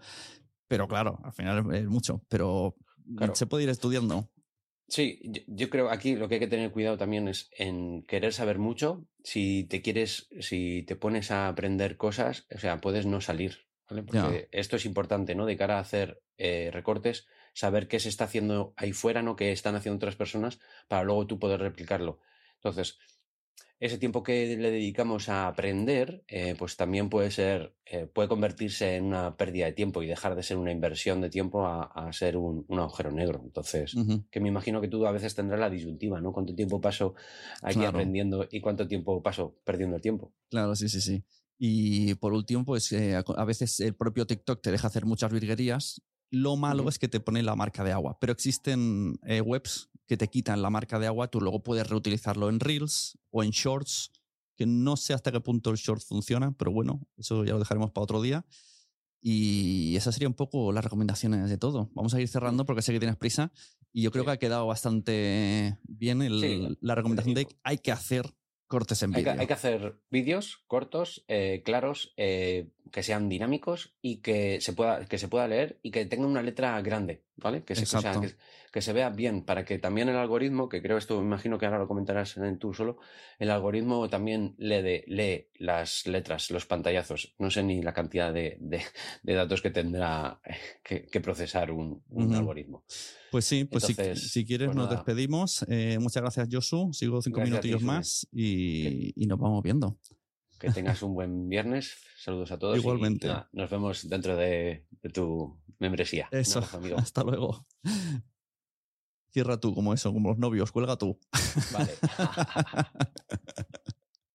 Pero 0.67 0.88
claro, 0.88 1.19
al 1.23 1.34
final 1.34 1.73
es 1.75 1.86
mucho, 1.88 2.23
pero 2.27 2.75
Claro. 3.15 3.36
se 3.36 3.45
puede 3.45 3.63
ir 3.63 3.69
estudiando. 3.69 4.30
Sí, 4.89 5.19
yo, 5.23 5.41
yo 5.47 5.69
creo 5.69 5.89
aquí 5.89 6.15
lo 6.15 6.27
que 6.27 6.36
hay 6.36 6.39
que 6.39 6.47
tener 6.47 6.71
cuidado 6.71 6.97
también 6.97 7.27
es 7.27 7.49
en 7.58 8.03
querer 8.03 8.34
saber 8.34 8.58
mucho. 8.58 9.06
Si 9.23 9.65
te 9.65 9.82
quieres, 9.82 10.27
si 10.39 10.84
te 10.84 10.95
pones 10.95 11.32
a 11.32 11.47
aprender 11.49 11.97
cosas, 11.97 12.47
o 12.53 12.58
sea, 12.58 12.82
puedes 12.82 13.06
no 13.06 13.21
salir, 13.21 13.67
¿vale? 13.89 14.03
Porque 14.03 14.47
esto 14.51 14.75
es 14.77 14.86
importante, 14.86 15.36
¿no? 15.36 15.45
De 15.45 15.56
cara 15.58 15.77
a 15.77 15.82
hacer 15.82 16.21
eh, 16.38 16.69
recortes, 16.73 17.27
saber 17.58 17.88
qué 17.88 18.00
se 18.00 18.10
está 18.10 18.26
haciendo 18.26 18.74
ahí 18.78 18.93
fuera, 18.93 19.22
¿no? 19.24 19.36
Qué 19.36 19.52
están 19.52 19.76
haciendo 19.76 19.98
otras 19.98 20.15
personas, 20.15 20.60
para 20.88 21.04
luego 21.04 21.26
tú 21.28 21.39
poder 21.39 21.60
replicarlo. 21.60 22.20
Entonces, 22.56 22.98
ese 23.80 23.98
tiempo 24.00 24.24
que 24.24 24.58
le 24.58 24.72
dedicamos 24.72 25.30
a 25.30 25.48
aprender, 25.48 26.24
eh, 26.28 26.56
pues 26.58 26.76
también 26.78 27.10
puede 27.10 27.30
ser, 27.30 27.76
eh, 27.86 28.08
puede 28.08 28.28
convertirse 28.28 28.96
en 28.96 29.06
una 29.06 29.38
pérdida 29.38 29.65
de 29.67 29.74
tiempo 29.74 30.02
y 30.02 30.08
dejar 30.08 30.36
de 30.36 30.41
ser 30.41 30.58
una 30.58 30.72
inversión 30.72 31.22
de 31.22 31.30
tiempo 31.30 31.65
a, 31.67 31.84
a 31.84 32.12
ser 32.12 32.38
un, 32.38 32.65
un 32.67 32.80
agujero 32.80 33.12
negro. 33.12 33.41
Entonces, 33.43 33.96
que 34.32 34.39
me 34.39 34.50
imagino 34.50 34.82
que 34.82 34.88
tú 34.88 35.06
a 35.06 35.12
veces 35.12 35.36
tendrás 35.36 35.60
la 35.60 35.70
disyuntiva, 35.70 36.20
¿no? 36.22 36.32
¿Cuánto 36.34 36.56
tiempo 36.56 36.82
paso 36.82 37.13
aquí 37.62 37.76
Claro. 37.80 37.89
aprendiendo 37.89 38.48
y 38.52 38.62
cuánto 38.62 38.88
tiempo 38.88 39.22
paso 39.22 39.56
perdiendo 39.63 39.96
el 39.96 40.02
tiempo? 40.02 40.34
Claro, 40.50 40.76
sí, 40.76 40.89
sí, 40.89 41.02
sí. 41.02 41.24
Y 41.60 42.13
por 42.15 42.34
último, 42.34 42.65
pues 42.65 42.91
eh, 42.91 43.15
a 43.15 43.46
veces 43.46 43.80
el 43.80 43.96
propio 43.96 44.26
TikTok 44.26 44.62
te 44.62 44.72
deja 44.72 44.88
hacer 44.88 45.06
muchas 45.06 45.32
virguerías. 45.32 46.02
Lo 46.29 46.55
malo 46.57 46.89
es 46.89 46.99
que 46.99 47.07
te 47.07 47.19
pone 47.19 47.41
la 47.43 47.55
marca 47.55 47.83
de 47.83 47.91
agua, 47.93 48.17
pero 48.19 48.33
existen 48.33 49.17
eh, 49.25 49.41
webs 49.41 49.89
que 50.07 50.17
te 50.17 50.27
quitan 50.27 50.61
la 50.61 50.69
marca 50.69 50.99
de 50.99 51.07
agua, 51.07 51.27
tú 51.29 51.39
luego 51.41 51.63
puedes 51.63 51.87
reutilizarlo 51.89 52.49
en 52.49 52.59
Reels 52.59 53.17
o 53.29 53.43
en 53.43 53.51
Shorts, 53.51 54.11
que 54.55 54.65
no 54.65 54.97
sé 54.97 55.13
hasta 55.13 55.31
qué 55.31 55.39
punto 55.41 55.69
el 55.69 55.77
Shorts 55.77 56.05
funciona, 56.05 56.51
pero 56.57 56.71
bueno, 56.71 57.01
eso 57.17 57.43
ya 57.45 57.53
lo 57.53 57.59
dejaremos 57.59 57.91
para 57.91 58.03
otro 58.03 58.21
día. 58.21 58.45
Y 59.19 59.95
esas 59.95 60.13
serían 60.15 60.31
un 60.31 60.35
poco 60.35 60.71
las 60.71 60.83
recomendaciones 60.83 61.49
de 61.49 61.57
todo. 61.57 61.89
Vamos 61.93 62.13
a 62.13 62.21
ir 62.21 62.28
cerrando 62.28 62.65
porque 62.65 62.82
sé 62.82 62.93
que 62.93 62.99
tienes 62.99 63.17
prisa 63.17 63.51
y 63.91 64.01
yo 64.03 64.11
creo 64.11 64.23
Sí. 64.23 64.28
que 64.28 64.32
ha 64.32 64.38
quedado 64.38 64.67
bastante 64.67 65.78
bien 65.84 66.21
el- 66.21 66.39
Sí, 66.39 66.78
la 66.82 66.95
recomendación 66.95 67.34
de 67.36 67.45
tiempo. 67.45 67.59
hay 67.63 67.80
que 67.80 67.91
hacer 67.91 68.34
cortes 68.67 69.01
en 69.01 69.15
Hay 69.15 69.23
que, 69.23 69.30
vídeo. 69.30 69.41
hay 69.41 69.47
que 69.47 69.53
hacer 69.53 70.01
vídeos 70.11 70.59
cortos, 70.67 71.23
eh, 71.28 71.61
claros, 71.65 72.13
eh, 72.17 72.69
que 72.91 73.03
sean 73.03 73.29
dinámicos 73.29 73.95
y 74.01 74.17
que 74.17 74.59
se, 74.61 74.73
pueda, 74.73 75.05
que 75.05 75.17
se 75.17 75.27
pueda 75.27 75.47
leer 75.47 75.79
y 75.81 75.91
que 75.91 76.05
tengan 76.05 76.29
una 76.29 76.41
letra 76.41 76.81
grande, 76.81 77.23
¿vale? 77.35 77.63
Que 77.63 77.75
se, 77.75 77.83
o 77.83 78.01
sea, 78.01 78.19
que, 78.19 78.35
que 78.71 78.81
se 78.81 78.93
vea 78.93 79.09
bien 79.09 79.43
para 79.43 79.65
que 79.65 79.79
también 79.79 80.09
el 80.09 80.15
algoritmo, 80.15 80.69
que 80.69 80.81
creo 80.81 80.97
esto, 80.97 81.19
me 81.19 81.25
imagino 81.25 81.57
que 81.57 81.65
ahora 81.65 81.79
lo 81.79 81.88
comentarás 81.88 82.38
en 82.38 82.59
tú 82.59 82.73
solo, 82.73 82.97
el 83.39 83.49
algoritmo 83.51 84.09
también 84.09 84.55
lee, 84.57 84.81
de- 84.81 85.03
lee 85.07 85.47
las 85.55 86.07
letras, 86.07 86.51
los 86.51 86.65
pantallazos. 86.65 87.35
No 87.39 87.49
sé 87.51 87.63
ni 87.63 87.81
la 87.81 87.93
cantidad 87.93 88.33
de, 88.33 88.57
de- 88.59 88.81
de 89.23 89.33
datos 89.33 89.61
que 89.61 89.69
tendrá 89.71 90.39
eh, 90.45 90.55
que, 90.83 91.05
que 91.05 91.21
procesar 91.21 91.71
un, 91.71 92.03
algoritmo. 92.33 92.83
Pues 93.31 93.45
sí, 93.45 93.65
pues 93.65 93.83
si- 93.83 93.91
Entonces, 93.91 94.31
si, 94.31 94.45
quieres 94.45 94.67
pues 94.67 94.77
nos 94.77 94.85
nada. 94.88 94.95
despedimos. 94.97 95.65
Eh, 95.67 95.97
muchas 95.99 96.21
gracias, 96.21 96.47
Josu. 96.51 96.93
Sigo 96.93 97.21
cinco 97.21 97.39
Gracias 97.41 97.61
ti, 97.61 97.67
minutillos 97.67 97.81
más 97.83 98.27
y, 98.31 99.13
y 99.21 99.27
nos 99.27 99.38
vamos 99.38 99.61
viendo. 99.63 99.97
Que 100.60 100.72
tengas 100.72 101.01
un 101.03 101.14
buen 101.14 101.49
viernes. 101.49 101.97
Saludos 102.18 102.51
a 102.51 102.58
todos. 102.58 102.78
y 102.78 102.80
Igualmente. 102.80 103.28
nada, 103.28 103.49
nos 103.51 103.70
vemos 103.70 104.10
dentro 104.10 104.36
de, 104.36 104.88
de 105.01 105.10
tu 105.10 105.60
membresía. 105.80 106.28
Eso, 106.32 106.60
abrazo, 106.60 106.78
amigo. 106.78 106.97
hasta 106.99 107.24
luego. 107.24 107.66
Cierra 109.32 109.60
tú, 109.60 109.76
como 109.76 109.93
eso, 109.93 110.12
como 110.14 110.30
los 110.30 110.38
novios, 110.38 110.72
cuelga 110.72 110.97
tú. 110.97 111.20
Vale. 111.72 111.91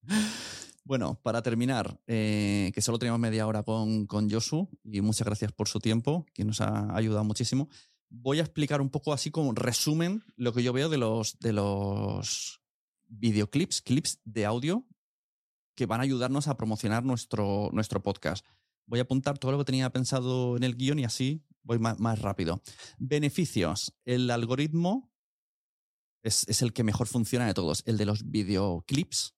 Bueno, 0.85 1.18
para 1.23 1.43
terminar, 1.43 2.01
eh, 2.07 2.73
que 2.75 2.83
solo 2.83 2.99
teníamos 2.99 3.20
media 3.20 3.47
hora 3.47 3.62
con, 3.62 4.07
con 4.07 4.29
Josu 4.29 4.68
y 4.83 5.01
muchas 5.01 5.25
gracias 5.25 5.53
por 5.53 5.68
su 5.68 5.79
tiempo, 5.79 6.27
que 6.35 6.45
nos 6.45 6.61
ha 6.61 6.95
ayudado 6.95 7.25
muchísimo. 7.25 7.68
Voy 8.11 8.41
a 8.41 8.43
explicar 8.43 8.81
un 8.81 8.91
poco 8.91 9.12
así 9.12 9.31
como 9.31 9.53
resumen 9.53 10.25
lo 10.37 10.53
que 10.53 10.62
yo 10.62 10.73
veo 10.73 10.89
de 10.89 10.99
los, 10.99 11.39
de 11.39 11.53
los 11.53 12.61
videoclips, 13.07 13.81
clips 13.81 14.20
de 14.25 14.45
audio 14.45 14.85
que 15.75 15.87
van 15.87 16.01
a 16.01 16.05
ayudarnos 16.05 16.49
a 16.49 16.57
promocionar 16.57 17.05
nuestro, 17.05 17.70
nuestro 17.73 18.03
podcast. 18.03 18.45
Voy 18.87 18.99
a 18.99 19.03
apuntar 19.03 19.39
todo 19.39 19.53
lo 19.53 19.59
que 19.59 19.64
tenía 19.64 19.91
pensado 19.91 20.57
en 20.57 20.64
el 20.64 20.77
guion 20.77 20.99
y 20.99 21.05
así 21.05 21.45
voy 21.62 21.79
más, 21.79 21.99
más 21.99 22.20
rápido. 22.20 22.62
Beneficios. 22.99 23.95
El 24.05 24.31
algoritmo 24.31 25.12
es, 26.23 26.47
es 26.49 26.62
el 26.62 26.73
que 26.73 26.85
mejor 26.85 27.07
funciona 27.07 27.47
de 27.47 27.55
todos, 27.55 27.83
el 27.87 27.97
de 27.97 28.07
los 28.07 28.31
videoclips. 28.31 29.35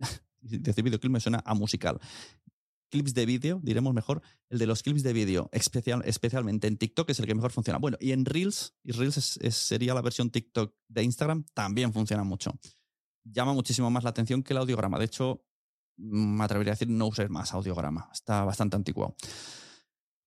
Decir 0.40 0.84
videoclip 0.84 1.12
me 1.12 1.20
suena 1.20 1.42
a 1.44 1.54
musical. 1.54 2.00
Clips 2.90 3.14
de 3.14 3.24
vídeo, 3.24 3.60
diremos 3.62 3.94
mejor. 3.94 4.22
El 4.50 4.58
de 4.58 4.66
los 4.66 4.82
clips 4.82 5.02
de 5.02 5.14
vídeo, 5.14 5.48
especial, 5.52 6.02
especialmente 6.04 6.66
en 6.66 6.76
TikTok, 6.76 7.08
es 7.08 7.20
el 7.20 7.26
que 7.26 7.34
mejor 7.34 7.52
funciona. 7.52 7.78
Bueno, 7.78 7.96
y 8.00 8.12
en 8.12 8.26
Reels, 8.26 8.74
y 8.84 8.92
Reels 8.92 9.38
sería 9.50 9.94
la 9.94 10.02
versión 10.02 10.30
TikTok 10.30 10.74
de 10.88 11.02
Instagram, 11.02 11.46
también 11.54 11.92
funciona 11.92 12.22
mucho. 12.22 12.52
Llama 13.24 13.54
muchísimo 13.54 13.90
más 13.90 14.04
la 14.04 14.10
atención 14.10 14.42
que 14.42 14.52
el 14.52 14.58
audiograma. 14.58 14.98
De 14.98 15.06
hecho, 15.06 15.42
me 15.96 16.44
atrevería 16.44 16.72
a 16.72 16.74
decir 16.76 16.88
no 16.88 17.06
uses 17.06 17.28
más 17.30 17.52
audiograma. 17.54 18.08
Está 18.12 18.44
bastante 18.44 18.76
anticuado. 18.76 19.14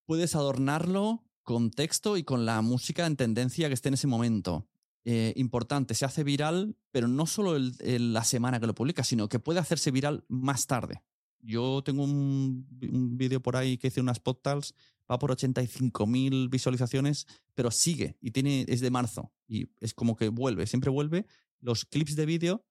Puedes 0.06 0.36
adornarlo 0.36 1.24
con 1.44 1.72
texto 1.72 2.18
y 2.18 2.24
con 2.24 2.46
la 2.46 2.62
música 2.62 3.06
en 3.06 3.16
tendencia 3.16 3.68
que 3.68 3.74
esté 3.74 3.90
en 3.90 3.96
ese 3.96 4.08
momento. 4.08 4.68
Eh, 5.04 5.34
importante, 5.36 5.94
se 5.94 6.06
hace 6.06 6.24
viral, 6.24 6.76
pero 6.92 7.08
no 7.08 7.28
solo 7.28 7.56
el- 7.56 8.14
la 8.14 8.24
semana 8.24 8.60
que 8.60 8.68
lo 8.68 8.74
publica, 8.74 9.04
sino 9.04 9.30
que 9.30 9.40
puede 9.40 9.60
hacerse 9.60 9.92
viral 9.92 10.26
más 10.28 10.66
tarde. 10.66 11.04
Yo 11.42 11.84
tengo 11.84 12.04
un, 12.04 12.68
un 12.92 13.18
vídeo 13.18 13.40
por 13.42 13.56
ahí 13.56 13.78
que 13.78 13.88
hice 13.88 14.02
unas 14.02 14.20
podcasts, 14.20 14.74
va 15.10 15.20
por 15.20 15.30
85.000 15.32 16.50
visualizaciones, 16.50 17.28
pero 17.54 17.70
sigue 17.70 18.18
y 18.20 18.32
tiene, 18.32 18.66
es 18.68 18.82
de 18.82 18.90
marzo 18.90 19.32
y 19.48 19.70
es 19.80 19.94
como 19.94 20.16
que 20.16 20.30
vuelve, 20.30 20.66
siempre 20.66 20.90
vuelve. 20.90 21.28
Los 21.60 21.86
clips 21.86 22.16
de 22.16 22.26
vídeo 22.26 22.66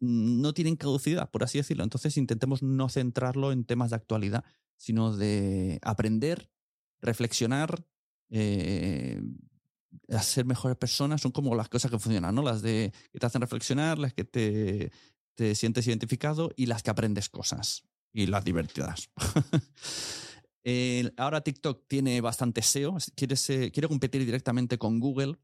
no 0.00 0.52
tienen 0.54 0.76
caducidad, 0.76 1.30
por 1.30 1.44
así 1.44 1.58
decirlo. 1.58 1.84
Entonces 1.84 2.16
intentemos 2.16 2.62
no 2.62 2.88
centrarlo 2.88 3.52
en 3.52 3.64
temas 3.64 3.90
de 3.90 3.96
actualidad, 3.96 4.44
sino 4.76 5.16
de 5.16 5.78
aprender, 5.82 6.50
reflexionar, 7.00 7.84
eh, 8.30 9.22
a 10.08 10.22
ser 10.22 10.44
mejores 10.46 10.76
personas. 10.76 11.20
Son 11.20 11.32
como 11.32 11.54
las 11.54 11.68
cosas 11.68 11.90
que 11.90 11.98
funcionan, 11.98 12.34
¿no? 12.34 12.42
Las 12.42 12.62
de 12.62 12.92
que 13.12 13.18
te 13.18 13.26
hacen 13.26 13.40
reflexionar, 13.40 13.98
las 13.98 14.12
que 14.14 14.24
te, 14.24 14.90
te 15.34 15.54
sientes 15.54 15.86
identificado 15.86 16.50
y 16.56 16.66
las 16.66 16.82
que 16.82 16.90
aprendes 16.90 17.28
cosas. 17.28 17.84
Y 18.14 18.26
las 18.26 18.44
divertidas. 18.44 19.10
Eh, 20.64 21.10
ahora 21.16 21.40
TikTok 21.40 21.88
tiene 21.88 22.20
bastante 22.20 22.60
SEO, 22.62 22.96
quiere, 23.16 23.34
se- 23.34 23.72
quiere 23.72 23.88
competir 23.88 24.24
directamente 24.24 24.78
con 24.78 25.00
Google. 25.00 25.36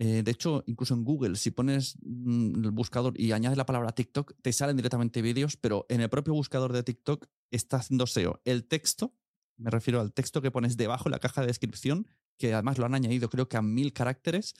Eh, 0.00 0.22
de 0.22 0.30
hecho, 0.30 0.62
incluso 0.66 0.94
en 0.94 1.04
Google, 1.04 1.36
si 1.36 1.50
pones 1.50 1.96
mm, 2.02 2.64
el 2.64 2.70
buscador 2.70 3.20
y 3.20 3.32
añades 3.32 3.58
la 3.58 3.66
palabra 3.66 3.92
TikTok, 3.92 4.34
te 4.40 4.52
salen 4.52 4.76
directamente 4.76 5.22
vídeos, 5.22 5.56
pero 5.56 5.86
en 5.88 6.00
el 6.00 6.08
propio 6.08 6.34
buscador 6.34 6.72
de 6.72 6.84
TikTok 6.84 7.26
está 7.50 7.78
haciendo 7.78 8.06
SEO. 8.06 8.40
El 8.44 8.64
texto, 8.64 9.12
me 9.56 9.70
refiero 9.70 10.00
al 10.00 10.12
texto 10.12 10.40
que 10.40 10.52
pones 10.52 10.76
debajo 10.76 11.08
en 11.08 11.12
la 11.12 11.18
caja 11.18 11.40
de 11.40 11.48
descripción, 11.48 12.06
que 12.38 12.54
además 12.54 12.78
lo 12.78 12.86
han 12.86 12.94
añadido 12.94 13.28
creo 13.28 13.48
que 13.48 13.56
a 13.56 13.62
mil 13.62 13.92
caracteres, 13.92 14.54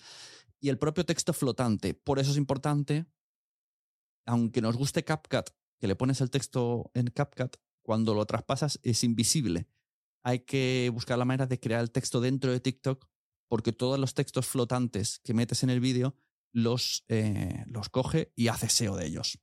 y 0.61 0.71
el 0.71 0.79
propio 0.79 1.07
texto 1.07 1.33
flotante. 1.33 1.95
Por 1.95 2.19
eso 2.19 2.33
es 2.33 2.37
importante, 2.37 3.07
aunque 4.27 4.61
nos 4.61 4.77
guste 4.77 5.05
CapCut, 5.05 5.51
que 5.79 5.87
le 5.87 5.95
pones 5.95 6.21
el 6.21 6.31
texto 6.31 6.91
en 6.95 7.07
CapCut, 7.07 7.57
cuando 7.83 8.13
lo 8.13 8.27
traspasas 8.27 8.81
es 8.83 9.05
invisible. 9.05 9.69
Hay 10.25 10.41
que 10.41 10.91
buscar 10.93 11.17
la 11.17 11.25
manera 11.25 11.47
de 11.47 11.61
crear 11.61 11.81
el 11.81 11.93
texto 11.93 12.21
dentro 12.21 12.51
de 12.51 12.59
TikTok, 12.59 13.09
porque 13.49 13.73
todos 13.73 13.99
los 13.99 14.15
textos 14.15 14.47
flotantes 14.47 15.21
que 15.25 15.35
metes 15.35 15.63
en 15.63 15.71
el 15.71 15.81
vídeo 15.81 16.15
los, 16.53 17.05
eh, 17.09 17.65
los 17.67 17.89
coge 17.89 18.33
y 18.37 18.49
hace 18.49 18.69
SEO 18.69 18.97
de 18.97 19.07
ellos. 19.07 19.39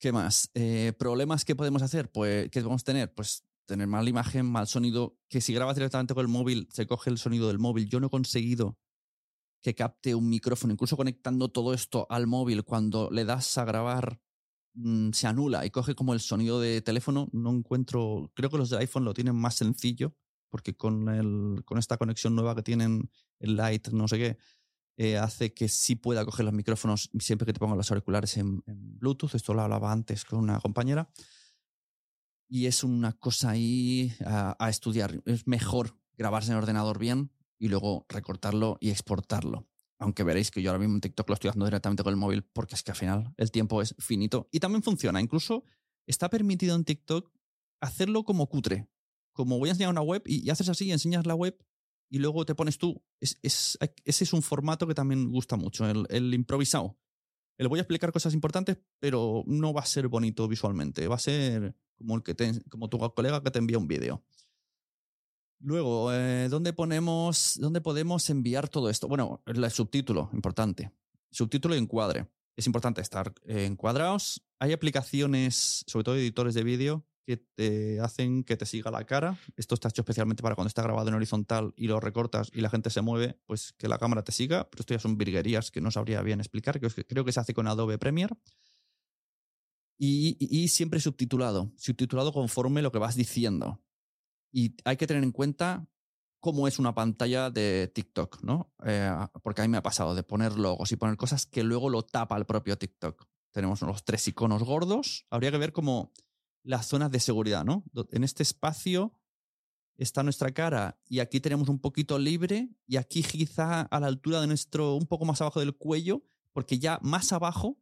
¿Qué 0.00 0.12
más? 0.12 0.50
Eh, 0.54 0.92
¿Problemas 0.98 1.44
que 1.44 1.56
podemos 1.56 1.82
hacer? 1.82 2.10
Pues, 2.10 2.48
¿qué 2.50 2.60
podemos 2.60 2.84
tener? 2.84 3.12
Pues 3.12 3.44
tener 3.66 3.86
mala 3.86 4.08
imagen, 4.08 4.46
mal 4.46 4.66
sonido, 4.66 5.18
que 5.28 5.40
si 5.40 5.52
grabas 5.52 5.76
directamente 5.76 6.14
con 6.14 6.22
el 6.22 6.28
móvil, 6.28 6.68
se 6.72 6.86
coge 6.86 7.10
el 7.10 7.18
sonido 7.18 7.48
del 7.48 7.58
móvil. 7.58 7.88
Yo 7.88 8.00
no 8.00 8.06
he 8.06 8.10
conseguido 8.10 8.78
que 9.60 9.74
capte 9.74 10.14
un 10.14 10.28
micrófono, 10.28 10.72
incluso 10.72 10.96
conectando 10.96 11.50
todo 11.50 11.74
esto 11.74 12.06
al 12.10 12.26
móvil, 12.26 12.64
cuando 12.64 13.10
le 13.10 13.24
das 13.24 13.58
a 13.58 13.64
grabar, 13.64 14.20
mm, 14.74 15.10
se 15.10 15.26
anula 15.26 15.66
y 15.66 15.70
coge 15.70 15.94
como 15.94 16.14
el 16.14 16.20
sonido 16.20 16.60
de 16.60 16.80
teléfono. 16.80 17.28
No 17.32 17.50
encuentro, 17.50 18.30
creo 18.34 18.50
que 18.50 18.58
los 18.58 18.70
de 18.70 18.78
iPhone 18.78 19.04
lo 19.04 19.14
tienen 19.14 19.34
más 19.34 19.56
sencillo, 19.56 20.14
porque 20.48 20.76
con, 20.76 21.08
el, 21.08 21.62
con 21.64 21.78
esta 21.78 21.96
conexión 21.96 22.34
nueva 22.34 22.54
que 22.54 22.62
tienen, 22.62 23.10
el 23.38 23.56
Light, 23.56 23.88
no 23.88 24.08
sé 24.08 24.18
qué, 24.18 24.38
eh, 24.96 25.16
hace 25.16 25.54
que 25.54 25.68
sí 25.68 25.94
pueda 25.94 26.24
coger 26.24 26.44
los 26.44 26.54
micrófonos 26.54 27.10
siempre 27.20 27.46
que 27.46 27.52
te 27.52 27.60
pongan 27.60 27.78
los 27.78 27.90
auriculares 27.90 28.36
en, 28.36 28.62
Bluetooth. 28.66 29.34
Esto 29.34 29.54
lo 29.54 29.62
hablaba 29.62 29.92
antes 29.92 30.24
con 30.24 30.40
una 30.40 30.58
compañera. 30.58 31.08
Y 32.48 32.66
es 32.66 32.82
una 32.82 33.12
cosa 33.12 33.50
ahí 33.50 34.12
a, 34.24 34.56
a 34.58 34.70
estudiar. 34.70 35.22
Es 35.24 35.46
mejor 35.46 35.96
grabarse 36.16 36.50
en 36.50 36.58
ordenador 36.58 36.98
bien 36.98 37.30
y 37.58 37.68
luego 37.68 38.06
recortarlo 38.08 38.76
y 38.80 38.90
exportarlo. 38.90 39.68
Aunque 40.00 40.24
veréis 40.24 40.50
que 40.50 40.62
yo 40.62 40.70
ahora 40.70 40.80
mismo 40.80 40.94
en 40.94 41.00
TikTok 41.00 41.28
lo 41.28 41.34
estoy 41.34 41.48
haciendo 41.50 41.66
directamente 41.66 42.02
con 42.02 42.12
el 42.12 42.16
móvil 42.16 42.42
porque 42.42 42.74
es 42.74 42.82
que 42.82 42.92
al 42.92 42.96
final 42.96 43.34
el 43.36 43.50
tiempo 43.50 43.82
es 43.82 43.94
finito. 43.98 44.48
Y 44.50 44.60
también 44.60 44.82
funciona. 44.82 45.20
Incluso 45.20 45.64
está 46.06 46.28
permitido 46.28 46.74
en 46.74 46.84
TikTok 46.84 47.30
hacerlo 47.80 48.24
como 48.24 48.48
cutre. 48.48 48.88
Como 49.38 49.56
voy 49.60 49.68
a 49.68 49.72
enseñar 49.72 49.90
una 49.92 50.02
web 50.02 50.20
y, 50.26 50.50
haces 50.50 50.68
así 50.68 50.90
enseñas 50.90 51.24
la 51.24 51.36
web 51.36 51.56
y 52.10 52.18
luego 52.18 52.44
te 52.44 52.56
pones 52.56 52.76
tú. 52.76 53.00
Es, 53.20 53.38
es- 53.40 53.78
ese 54.04 54.24
es 54.24 54.32
un 54.32 54.42
formato 54.42 54.84
que 54.88 54.94
también 54.94 55.30
gusta 55.30 55.54
mucho, 55.54 55.88
el, 55.88 56.34
improvisado. 56.34 56.98
El 57.56 57.68
voy 57.68 57.78
a 57.78 57.82
explicar 57.82 58.10
cosas 58.10 58.34
importantes, 58.34 58.78
pero 58.98 59.44
no 59.46 59.72
va 59.72 59.82
a 59.82 59.86
ser 59.86 60.08
bonito 60.08 60.48
visualmente. 60.48 61.06
Va 61.06 61.14
a 61.14 61.20
ser 61.20 61.76
como, 61.96 62.16
el 62.16 62.24
que 62.24 62.34
te, 62.34 62.60
como 62.68 62.88
tu 62.88 62.98
colega 62.98 63.40
que 63.40 63.52
te 63.52 63.60
envía 63.60 63.78
un 63.78 63.86
vídeo. 63.86 64.24
Luego, 65.60 66.12
eh, 66.12 66.48
¿dónde 66.48 66.72
ponemos, 66.72 67.58
dónde 67.60 67.80
podemos 67.80 68.28
enviar 68.30 68.68
todo 68.68 68.90
esto? 68.90 69.06
Bueno, 69.06 69.40
el 69.46 69.70
subtítulo, 69.70 70.30
importante. 70.32 70.90
Subtítulo 71.30 71.76
y 71.76 71.78
encuadre. 71.78 72.26
Es 72.56 72.66
importante 72.66 73.00
estar 73.02 73.32
eh, 73.44 73.66
encuadrados. 73.66 74.44
Hay 74.58 74.72
aplicaciones, 74.72 75.84
sobre 75.86 76.02
todo 76.02 76.16
editores 76.16 76.54
de 76.54 76.64
vídeo, 76.64 77.06
que 77.28 77.36
te 77.36 78.00
hacen 78.00 78.42
que 78.42 78.56
te 78.56 78.64
siga 78.64 78.90
la 78.90 79.04
cara. 79.04 79.38
Esto 79.54 79.74
está 79.74 79.88
hecho 79.88 80.00
especialmente 80.00 80.42
para 80.42 80.54
cuando 80.54 80.68
está 80.68 80.80
grabado 80.80 81.08
en 81.08 81.14
horizontal 81.14 81.74
y 81.76 81.86
lo 81.86 82.00
recortas 82.00 82.50
y 82.54 82.62
la 82.62 82.70
gente 82.70 82.88
se 82.88 83.02
mueve, 83.02 83.38
pues 83.44 83.74
que 83.74 83.86
la 83.86 83.98
cámara 83.98 84.24
te 84.24 84.32
siga. 84.32 84.70
Pero 84.70 84.80
esto 84.80 84.94
ya 84.94 84.98
son 84.98 85.18
virguerías 85.18 85.70
que 85.70 85.82
no 85.82 85.90
sabría 85.90 86.22
bien 86.22 86.40
explicar, 86.40 86.80
que 86.80 86.88
creo 87.04 87.26
que 87.26 87.32
se 87.32 87.40
hace 87.40 87.52
con 87.52 87.68
Adobe 87.68 87.98
Premiere. 87.98 88.34
Y, 89.98 90.68
siempre 90.68 91.00
subtitulado, 91.00 91.70
subtitulado 91.76 92.32
conforme 92.32 92.80
lo 92.80 92.92
que 92.92 92.98
vas 92.98 93.14
diciendo. 93.14 93.82
Y 94.50 94.76
hay 94.86 94.96
que 94.96 95.06
tener 95.06 95.22
en 95.22 95.32
cuenta 95.32 95.86
cómo 96.40 96.66
es 96.66 96.78
una 96.78 96.94
pantalla 96.94 97.50
de 97.50 97.92
TikTok, 97.94 98.42
¿no? 98.42 98.72
Eh, 98.86 99.12
porque 99.42 99.60
a 99.60 99.64
mí 99.64 99.68
me 99.68 99.76
ha 99.76 99.82
pasado 99.82 100.14
de 100.14 100.22
poner 100.22 100.56
logos 100.56 100.92
y 100.92 100.96
poner 100.96 101.18
cosas 101.18 101.44
que 101.44 101.62
luego 101.62 101.90
lo 101.90 102.04
tapa 102.04 102.38
el 102.38 102.46
propio 102.46 102.78
TikTok. 102.78 103.26
Tenemos 103.50 103.82
los 103.82 104.02
tres 104.04 104.26
iconos 104.28 104.62
gordos. 104.62 105.26
Habría 105.28 105.50
que 105.50 105.58
ver 105.58 105.74
como 105.74 106.12
las 106.68 106.86
zonas 106.86 107.10
de 107.10 107.18
seguridad, 107.18 107.64
¿no? 107.64 107.82
En 108.12 108.24
este 108.24 108.42
espacio 108.42 109.18
está 109.96 110.22
nuestra 110.22 110.52
cara 110.52 111.00
y 111.08 111.20
aquí 111.20 111.40
tenemos 111.40 111.70
un 111.70 111.78
poquito 111.78 112.18
libre 112.18 112.68
y 112.86 112.98
aquí 112.98 113.22
quizá 113.22 113.80
a 113.80 114.00
la 114.00 114.06
altura 114.06 114.42
de 114.42 114.48
nuestro, 114.48 114.94
un 114.94 115.06
poco 115.06 115.24
más 115.24 115.40
abajo 115.40 115.60
del 115.60 115.74
cuello, 115.74 116.22
porque 116.52 116.78
ya 116.78 116.98
más 117.00 117.32
abajo 117.32 117.78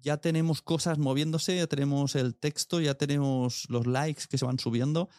ya 0.00 0.16
tenemos 0.16 0.62
cosas 0.62 0.96
moviéndose, 0.96 1.56
ya 1.56 1.66
tenemos 1.66 2.14
el 2.14 2.34
texto, 2.34 2.80
ya 2.80 2.94
tenemos 2.94 3.68
los 3.68 3.86
likes 3.86 4.24
que 4.30 4.38
se 4.38 4.46
van 4.46 4.58
subiendo 4.58 5.10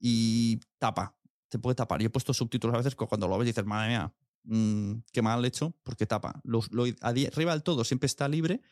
y 0.00 0.58
tapa, 0.78 1.18
te 1.50 1.58
puede 1.58 1.74
tapar. 1.74 2.00
Y 2.00 2.06
he 2.06 2.10
puesto 2.10 2.32
subtítulos 2.32 2.72
a 2.72 2.78
veces 2.78 2.94
cuando 2.94 3.28
lo 3.28 3.36
ves 3.36 3.48
y 3.48 3.50
dices, 3.50 3.66
madre 3.66 3.90
mía, 3.90 4.14
mmm, 4.44 5.00
qué 5.12 5.20
mal 5.20 5.44
hecho, 5.44 5.76
porque 5.82 6.06
tapa. 6.06 6.40
Lo, 6.44 6.62
arriba 7.02 7.52
del 7.52 7.62
todo 7.62 7.84
siempre 7.84 8.06
está 8.06 8.26
libre. 8.26 8.62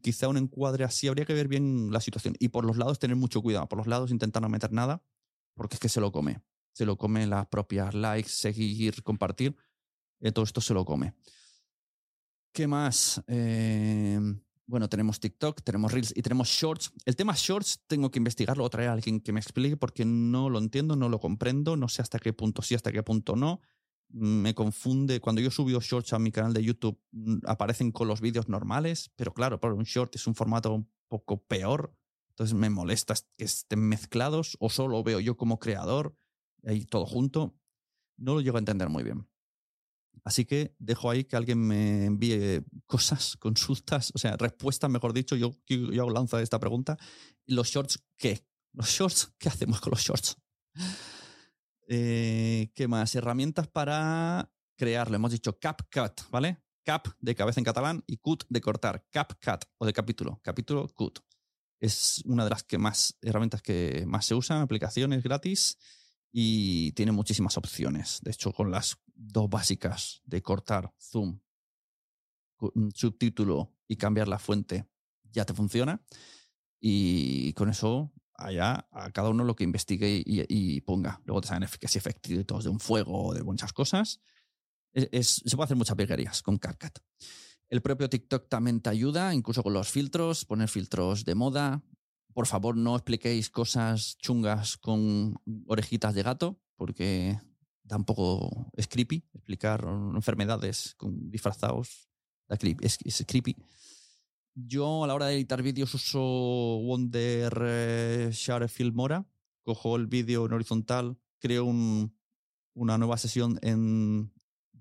Quizá 0.00 0.28
un 0.28 0.36
encuadre 0.36 0.84
así 0.84 1.08
habría 1.08 1.24
que 1.24 1.34
ver 1.34 1.48
bien 1.48 1.90
la 1.92 2.00
situación. 2.00 2.34
Y 2.38 2.48
por 2.48 2.64
los 2.64 2.76
lados 2.76 2.98
tener 2.98 3.16
mucho 3.16 3.42
cuidado. 3.42 3.68
Por 3.68 3.78
los 3.78 3.86
lados 3.86 4.10
intentar 4.10 4.42
no 4.42 4.48
meter 4.48 4.72
nada, 4.72 5.02
porque 5.54 5.76
es 5.76 5.80
que 5.80 5.88
se 5.88 6.00
lo 6.00 6.12
come. 6.12 6.42
Se 6.72 6.86
lo 6.86 6.96
come 6.96 7.26
las 7.26 7.46
propias 7.46 7.94
likes, 7.94 8.30
seguir, 8.30 9.02
compartir. 9.02 9.56
Eh, 10.20 10.32
todo 10.32 10.44
esto 10.44 10.60
se 10.60 10.74
lo 10.74 10.84
come. 10.84 11.14
¿Qué 12.52 12.66
más? 12.66 13.22
Eh, 13.26 14.20
bueno, 14.66 14.88
tenemos 14.88 15.20
TikTok, 15.20 15.62
tenemos 15.62 15.92
Reels 15.92 16.12
y 16.16 16.22
tenemos 16.22 16.48
Shorts. 16.48 16.92
El 17.04 17.16
tema 17.16 17.34
Shorts 17.36 17.82
tengo 17.86 18.10
que 18.10 18.18
investigarlo 18.18 18.64
o 18.64 18.70
traer 18.70 18.90
a 18.90 18.92
alguien 18.92 19.20
que 19.20 19.32
me 19.32 19.40
explique 19.40 19.76
porque 19.76 20.04
no 20.04 20.48
lo 20.48 20.58
entiendo, 20.58 20.96
no 20.96 21.08
lo 21.08 21.20
comprendo, 21.20 21.76
no 21.76 21.88
sé 21.88 22.02
hasta 22.02 22.18
qué 22.18 22.32
punto 22.32 22.62
sí, 22.62 22.74
hasta 22.74 22.92
qué 22.92 23.02
punto 23.02 23.36
no. 23.36 23.60
Me 24.12 24.54
confunde. 24.54 25.20
Cuando 25.20 25.40
yo 25.40 25.50
subo 25.50 25.80
Shorts 25.80 26.12
a 26.12 26.18
mi 26.18 26.30
canal 26.30 26.52
de 26.52 26.62
YouTube, 26.62 27.00
mm, 27.12 27.38
aparecen 27.46 27.92
con 27.92 28.08
los 28.08 28.20
vídeos 28.20 28.48
normales, 28.48 29.10
pero 29.16 29.32
claro, 29.32 29.58
por 29.58 29.72
un 29.72 29.84
Short 29.84 30.14
es 30.14 30.26
un 30.26 30.34
formato 30.34 30.72
un 30.72 30.90
poco 31.08 31.42
peor. 31.42 31.96
Entonces 32.30 32.54
me 32.54 32.70
molesta 32.70 33.14
que 33.36 33.44
estén 33.44 33.80
mezclados 33.80 34.56
o 34.60 34.70
solo 34.70 35.02
veo 35.02 35.20
yo 35.20 35.36
como 35.36 35.58
creador, 35.58 36.16
ahí 36.64 36.84
todo 36.84 37.06
junto. 37.06 37.54
No 38.16 38.34
lo 38.34 38.40
llego 38.40 38.56
a 38.56 38.60
entender 38.60 38.88
muy 38.88 39.02
bien. 39.02 39.28
Así 40.24 40.44
que 40.44 40.74
dejo 40.78 41.10
ahí 41.10 41.24
que 41.24 41.36
alguien 41.36 41.58
me 41.58 42.06
envíe 42.06 42.64
cosas, 42.86 43.36
consultas, 43.40 44.12
o 44.14 44.18
sea, 44.18 44.36
respuestas, 44.36 44.90
mejor 44.90 45.12
dicho. 45.12 45.36
Yo, 45.36 45.52
yo 45.66 46.10
lanzo 46.10 46.38
esta 46.38 46.60
pregunta. 46.60 46.98
¿Los 47.46 47.68
shorts 47.68 48.04
qué? 48.16 48.46
¿Los 48.72 48.88
shorts? 48.88 49.32
¿Qué 49.38 49.48
hacemos 49.48 49.80
con 49.80 49.90
los 49.90 50.00
shorts? 50.00 50.36
Eh, 51.94 52.72
¿Qué 52.74 52.88
más? 52.88 53.14
Herramientas 53.14 53.68
para 53.68 54.50
crearlo. 54.78 55.14
Hemos 55.14 55.30
dicho 55.30 55.58
CapCut, 55.58 56.22
¿vale? 56.30 56.62
Cap 56.84 57.06
de 57.20 57.34
cabeza 57.34 57.60
en 57.60 57.64
catalán 57.64 58.02
y 58.06 58.16
cut 58.16 58.44
de 58.48 58.62
cortar. 58.62 59.06
CapCut 59.10 59.64
o 59.76 59.84
de 59.84 59.92
capítulo. 59.92 60.40
Capítulo 60.42 60.88
cut. 60.94 61.18
Es 61.78 62.22
una 62.24 62.44
de 62.44 62.50
las 62.50 62.62
que 62.62 62.78
más 62.78 63.18
herramientas 63.20 63.60
que 63.60 64.04
más 64.06 64.24
se 64.24 64.34
usan, 64.34 64.62
aplicaciones 64.62 65.22
gratis 65.22 65.76
y 66.32 66.92
tiene 66.92 67.12
muchísimas 67.12 67.58
opciones. 67.58 68.20
De 68.22 68.30
hecho, 68.30 68.54
con 68.54 68.70
las 68.70 68.96
dos 69.14 69.50
básicas 69.50 70.22
de 70.24 70.40
cortar, 70.40 70.94
zoom, 70.98 71.40
subtítulo 72.94 73.76
y 73.86 73.96
cambiar 73.96 74.28
la 74.28 74.38
fuente, 74.38 74.86
ya 75.30 75.44
te 75.44 75.52
funciona. 75.52 76.02
Y 76.80 77.52
con 77.52 77.68
eso, 77.68 78.14
allá, 78.46 78.88
a 78.90 79.10
cada 79.10 79.30
uno 79.30 79.44
lo 79.44 79.56
que 79.56 79.64
investigue 79.64 80.22
y, 80.24 80.80
ponga. 80.82 81.20
Luego 81.24 81.40
te 81.40 81.48
salen 81.48 81.62
efectos 81.64 82.64
de 82.64 82.70
un 82.70 82.80
fuego 82.80 83.26
o 83.26 83.34
de 83.34 83.42
muchas 83.42 83.72
cosas. 83.72 84.20
Es, 84.92 85.42
se 85.44 85.56
puede 85.56 85.66
hacer 85.66 85.76
muchas 85.76 85.96
virguerías 85.96 86.42
con 86.42 86.58
CapCut. 86.58 86.98
El 87.68 87.80
propio 87.80 88.10
TikTok 88.10 88.48
también 88.48 88.80
te 88.80 88.90
ayuda, 88.90 89.32
incluso 89.32 89.62
con 89.62 89.72
los 89.72 89.90
filtros, 89.90 90.44
poner 90.44 90.68
filtros 90.68 91.24
de 91.24 91.34
moda, 91.34 91.82
por 92.34 92.46
favor, 92.46 92.76
no 92.76 92.96
expliquéis 92.96 93.50
cosas 93.50 94.16
chungas 94.18 94.76
con 94.78 95.34
orejitas 95.66 96.14
de 96.14 96.22
gato, 96.22 96.58
porque 96.76 97.38
tampoco 97.86 98.70
es 98.76 98.88
creepy 98.88 99.24
explicar 99.34 99.84
enfermedades 100.14 100.94
con 100.96 101.30
disfrazados. 101.30 102.08
Es, 102.80 102.98
es 103.04 103.24
creepy. 103.26 103.56
Yo 104.54 105.04
a 105.04 105.06
la 105.06 105.14
hora 105.14 105.26
de 105.26 105.34
editar 105.34 105.62
vídeos 105.62 105.94
uso 105.94 106.20
Wonder 106.20 107.58
eh, 107.62 108.30
Share 108.32 108.68
Filmora. 108.68 109.26
Cojo 109.62 109.96
el 109.96 110.06
vídeo 110.06 110.44
en 110.44 110.52
horizontal, 110.52 111.16
creo 111.38 111.64
una 111.64 112.98
nueva 112.98 113.16
sesión 113.16 113.60
en 113.62 114.32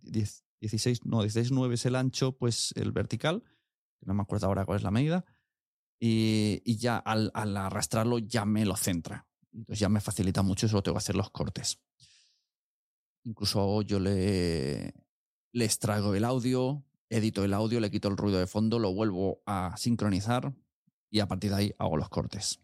16, 0.02 1.06
no, 1.06 1.24
16.9 1.24 1.74
es 1.74 1.86
el 1.86 1.96
ancho, 1.96 2.36
pues 2.36 2.74
el 2.76 2.92
vertical. 2.92 3.44
No 4.02 4.16
me 4.16 4.24
acuerdo 4.24 4.48
ahora 4.48 4.66
cuál 4.66 4.78
es 4.78 4.84
la 4.84 4.90
medida 4.90 5.24
y, 6.02 6.78
ya 6.78 6.98
al, 6.98 7.32
arrastrarlo 7.34 8.18
ya 8.18 8.46
me 8.46 8.66
lo 8.66 8.76
centra. 8.76 9.28
Entonces 9.54 9.80
ya 9.80 9.90
me 9.90 10.02
facilita 10.02 10.42
mucho 10.42 10.66
y 10.66 10.70
solo 10.70 10.82
tengo 10.82 10.96
que 10.96 11.04
hacer 11.04 11.16
los 11.16 11.30
cortes. 11.30 11.80
Incluso 13.24 13.84
yo 13.84 14.00
le, 14.00 14.94
le 15.52 15.66
extraigo 15.66 16.16
el 16.16 16.26
audio, 16.26 16.84
edito 17.12 17.44
el 17.44 17.54
audio, 17.54 17.80
le 17.80 17.92
quito 17.92 18.08
el 18.08 18.18
ruido 18.18 18.40
de 18.40 18.48
fondo, 18.48 18.80
lo 18.80 18.94
vuelvo 18.94 19.44
a 19.46 19.76
sincronizar 19.78 20.56
y 21.10 21.20
a 21.20 21.28
partir 21.28 21.52
de 21.52 21.58
ahí 21.58 21.76
hago 21.78 21.98
los 21.98 22.10
cortes. 22.10 22.62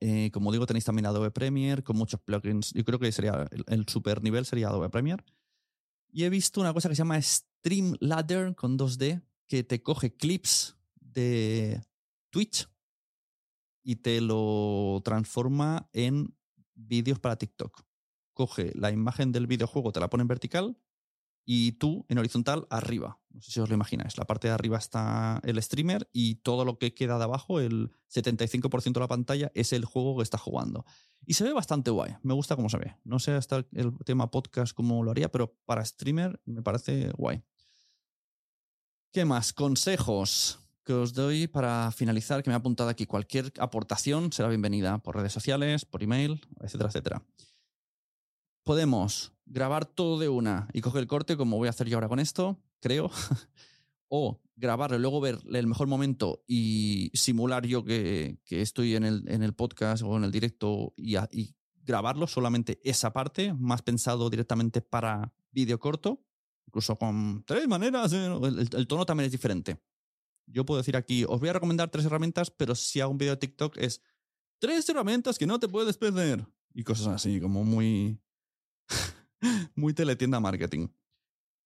Eh, 0.00 0.30
como 0.32 0.52
digo, 0.52 0.64
tenéis 0.66 0.84
también 0.84 1.06
Adobe 1.06 1.30
Premiere 1.30 1.82
con 1.82 1.96
muchos 1.96 2.20
plugins. 2.20 2.72
Yo 2.72 2.84
creo 2.84 2.98
que 2.98 3.12
sería 3.12 3.46
el, 3.66 3.86
super 3.88 4.22
nivel 4.22 4.46
sería 4.46 4.68
Adobe 4.68 4.88
Premiere. 4.88 5.22
Y 6.10 6.24
he 6.24 6.30
visto 6.30 6.60
una 6.60 6.72
cosa 6.72 6.88
que 6.88 6.94
se 6.94 7.00
llama 7.00 7.20
Streamladder 7.20 8.54
con 8.54 8.78
2D 8.78 9.22
que 9.46 9.64
te 9.64 9.82
coge 9.82 10.16
clips 10.16 10.76
de 11.00 11.82
Twitch 12.30 12.68
y 13.82 13.96
te 13.96 14.20
lo 14.20 15.02
transforma 15.04 15.90
en 15.92 16.34
vídeos 16.74 17.18
para 17.18 17.36
TikTok. 17.36 17.82
Coge 18.32 18.72
la 18.74 18.90
imagen 18.90 19.32
del 19.32 19.46
videojuego, 19.46 19.92
te 19.92 20.00
la 20.00 20.08
pone 20.08 20.22
en 20.22 20.28
vertical 20.28 20.78
y 21.50 21.72
tú 21.72 22.04
en 22.10 22.18
horizontal 22.18 22.66
arriba. 22.68 23.18
No 23.30 23.40
sé 23.40 23.52
si 23.52 23.60
os 23.60 23.70
lo 23.70 23.74
imagináis. 23.74 24.18
La 24.18 24.26
parte 24.26 24.48
de 24.48 24.52
arriba 24.52 24.76
está 24.76 25.40
el 25.44 25.62
streamer 25.62 26.06
y 26.12 26.34
todo 26.34 26.66
lo 26.66 26.78
que 26.78 26.92
queda 26.92 27.16
de 27.16 27.24
abajo, 27.24 27.58
el 27.58 27.90
75% 28.14 28.92
de 28.92 29.00
la 29.00 29.08
pantalla, 29.08 29.50
es 29.54 29.72
el 29.72 29.86
juego 29.86 30.18
que 30.18 30.24
está 30.24 30.36
jugando. 30.36 30.84
Y 31.24 31.34
se 31.34 31.44
ve 31.44 31.54
bastante 31.54 31.90
guay. 31.90 32.16
Me 32.22 32.34
gusta 32.34 32.54
cómo 32.54 32.68
se 32.68 32.76
ve. 32.76 32.96
No 33.02 33.18
sé 33.18 33.32
hasta 33.32 33.64
el 33.72 33.96
tema 34.04 34.30
podcast 34.30 34.74
cómo 34.74 35.02
lo 35.02 35.10
haría, 35.10 35.32
pero 35.32 35.56
para 35.64 35.82
streamer 35.82 36.38
me 36.44 36.60
parece 36.60 37.12
guay. 37.16 37.42
¿Qué 39.10 39.24
más? 39.24 39.54
Consejos 39.54 40.58
que 40.84 40.92
os 40.92 41.14
doy 41.14 41.46
para 41.46 41.90
finalizar, 41.92 42.42
que 42.42 42.50
me 42.50 42.54
ha 42.54 42.58
apuntado 42.58 42.90
aquí. 42.90 43.06
Cualquier 43.06 43.54
aportación 43.58 44.34
será 44.34 44.50
bienvenida 44.50 44.98
por 44.98 45.16
redes 45.16 45.32
sociales, 45.32 45.86
por 45.86 46.02
email, 46.02 46.42
etcétera, 46.60 46.90
etcétera. 46.90 47.22
Podemos 48.68 49.32
grabar 49.46 49.86
todo 49.86 50.18
de 50.18 50.28
una 50.28 50.68
y 50.74 50.82
coger 50.82 51.00
el 51.00 51.08
corte, 51.08 51.38
como 51.38 51.56
voy 51.56 51.68
a 51.68 51.70
hacer 51.70 51.88
yo 51.88 51.96
ahora 51.96 52.10
con 52.10 52.20
esto, 52.20 52.60
creo. 52.80 53.10
o 54.08 54.42
grabarlo 54.56 54.98
luego 54.98 55.22
ver 55.22 55.38
el 55.50 55.66
mejor 55.66 55.86
momento 55.86 56.44
y 56.46 57.10
simular 57.14 57.64
yo 57.64 57.82
que, 57.82 58.36
estoy 58.50 58.94
en 58.94 59.04
el, 59.04 59.24
en 59.26 59.42
el, 59.42 59.54
podcast 59.54 60.02
o 60.02 60.18
en 60.18 60.24
el 60.24 60.30
directo 60.30 60.92
y, 60.98 61.16
grabarlo, 61.82 62.26
solamente 62.26 62.78
esa 62.84 63.10
parte, 63.10 63.54
más 63.54 63.80
pensado 63.80 64.28
directamente 64.28 64.82
para 64.82 65.32
vídeo 65.50 65.80
corto, 65.80 66.22
incluso 66.66 66.98
con 66.98 67.44
tres 67.46 67.66
maneras, 67.68 68.12
¿eh? 68.12 68.26
el, 68.26 68.86
tono 68.86 69.06
también 69.06 69.28
es 69.28 69.32
diferente 69.32 69.80
yo 70.46 70.66
puedo 70.66 70.76
decir 70.76 70.94
aquí, 70.94 71.24
os 71.24 71.40
voy 71.40 71.48
a 71.48 71.54
recomendar 71.54 71.90
tres 71.90 72.04
herramientas, 72.04 72.50
pero 72.50 72.74
si 72.74 73.00
hago 73.00 73.12
un 73.12 73.18
video 73.18 73.32
de 73.32 73.40
TikTok 73.40 73.78
es 73.78 74.02
tres 74.58 74.86
herramientas 74.90 75.38
que 75.38 75.46
no 75.46 75.58
te 75.58 75.68
puedes 75.68 75.96
perder. 75.96 76.46
Y 76.74 76.84
cosas 76.84 77.08
así, 77.08 77.40
como 77.40 77.64
muy, 77.64 78.20
muy 79.74 79.94
teletienda 79.94 80.40
marketing. 80.40 80.88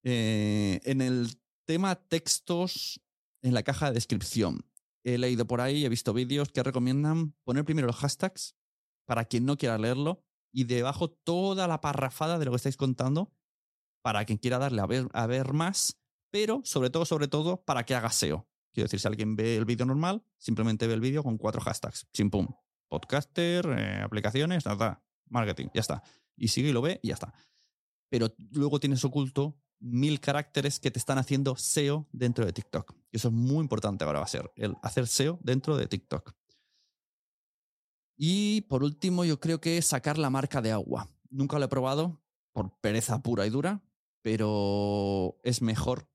Eh, 0.05 0.81
en 0.85 1.01
el 1.01 1.41
tema 1.65 1.95
textos 1.95 3.01
en 3.43 3.55
la 3.55 3.63
caja 3.63 3.89
de 3.89 3.95
descripción, 3.95 4.65
he 5.05 5.19
leído 5.19 5.47
por 5.47 5.61
ahí, 5.61 5.85
he 5.85 5.89
visto 5.89 6.13
vídeos 6.13 6.51
que 6.51 6.63
recomiendan 6.63 7.35
poner 7.45 7.65
primero 7.65 7.87
los 7.87 7.97
hashtags 7.97 8.57
para 9.07 9.25
quien 9.25 9.45
no 9.47 9.57
quiera 9.57 9.79
leerlo 9.79 10.25
y 10.53 10.65
debajo 10.65 11.11
toda 11.11 11.67
la 11.67 11.81
parrafada 11.81 12.39
de 12.39 12.45
lo 12.45 12.53
que 12.53 12.57
estáis 12.57 12.77
contando 12.77 13.33
para 14.03 14.25
quien 14.25 14.39
quiera 14.39 14.59
darle 14.59 14.81
a 14.81 14.87
ver, 14.87 15.09
a 15.13 15.27
ver 15.27 15.53
más, 15.53 15.99
pero 16.31 16.61
sobre 16.65 16.91
todo, 16.91 17.05
sobre 17.05 17.29
todo, 17.29 17.63
para 17.65 17.85
que 17.85 17.95
haga 17.95 18.11
SEO. 18.11 18.49
Quiero 18.73 18.87
decir, 18.87 19.01
si 19.01 19.07
alguien 19.07 19.37
ve 19.37 19.57
el 19.57 19.65
vídeo 19.65 19.87
normal, 19.87 20.25
simplemente 20.39 20.87
ve 20.87 20.95
el 20.95 21.01
vídeo 21.01 21.23
con 21.23 21.39
cuatro 21.39 21.61
hashtags. 21.61 22.09
Chimpum. 22.13 22.49
Podcaster, 22.89 23.67
eh, 23.79 24.03
aplicaciones, 24.03 24.67
nada, 24.67 25.03
marketing, 25.29 25.69
ya 25.75 25.81
está. 25.81 26.03
Y 26.37 26.49
sigue 26.49 26.71
y 26.71 26.73
lo 26.73 26.83
ve 26.83 27.01
y 27.03 27.09
ya 27.09 27.15
está. 27.15 27.33
Pero 28.13 28.29
luego 28.51 28.79
tienes 28.79 29.03
oculto 29.07 29.57
mil 29.81 30.21
caracteres 30.21 30.79
que 30.79 30.91
te 30.91 30.99
están 30.99 31.17
haciendo 31.17 31.57
SEO 31.57 32.07
dentro 32.13 32.45
de 32.45 32.53
TikTok. 32.53 32.95
Eso 33.11 33.29
es 33.29 33.35
muy 33.35 33.63
importante 33.63 34.05
ahora 34.05 34.19
va 34.19 34.27
a 34.27 34.29
ser, 34.29 34.53
el 34.57 34.77
hacer 34.83 35.07
SEO 35.07 35.39
dentro 35.43 35.79
de 35.79 35.87
TikTok. 35.87 36.35
Y 38.19 38.61
por 38.69 38.85
último, 38.85 39.25
yo 39.25 39.41
creo 39.41 39.63
que 39.63 39.81
sacar 39.81 40.19
la 40.19 40.29
marca 40.29 40.61
de 40.61 40.73
agua. 40.73 41.09
Nunca 41.31 41.59
lo 41.59 41.65
he 41.65 41.69
probado 41.69 42.23
por 42.53 42.79
pereza 42.81 43.23
pura 43.23 43.47
y 43.47 43.51
dura, 43.51 43.83
pero 44.21 45.39
es 45.43 45.63
mejor 45.63 46.07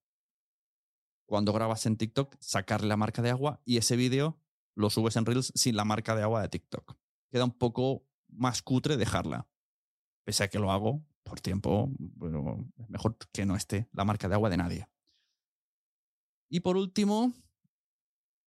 cuando 1.25 1.51
grabas 1.51 1.87
en 1.87 1.97
TikTok, 1.97 2.35
sacarle 2.39 2.89
la 2.89 2.95
marca 2.95 3.23
de 3.23 3.31
agua 3.31 3.59
y 3.65 3.77
ese 3.77 3.95
vídeo 3.95 4.39
lo 4.75 4.91
subes 4.91 5.15
en 5.15 5.25
Reels 5.25 5.51
sin 5.55 5.75
la 5.75 5.83
marca 5.83 6.15
de 6.15 6.21
agua 6.21 6.43
de 6.43 6.49
TikTok. 6.49 6.95
Queda 7.31 7.43
un 7.43 7.57
poco 7.57 8.05
más 8.27 8.61
cutre 8.61 8.97
dejarla. 8.97 9.49
Pese 10.25 10.43
a 10.43 10.47
que 10.47 10.59
lo 10.59 10.71
hago 10.71 11.03
por 11.27 11.41
tiempo, 11.41 11.91
es 12.79 12.89
mejor 12.89 13.17
que 13.31 13.45
no 13.45 13.55
esté 13.55 13.87
la 13.91 14.05
marca 14.05 14.27
de 14.27 14.35
agua 14.35 14.49
de 14.49 14.57
nadie. 14.57 14.87
Y 16.49 16.61
por 16.61 16.77
último, 16.77 17.33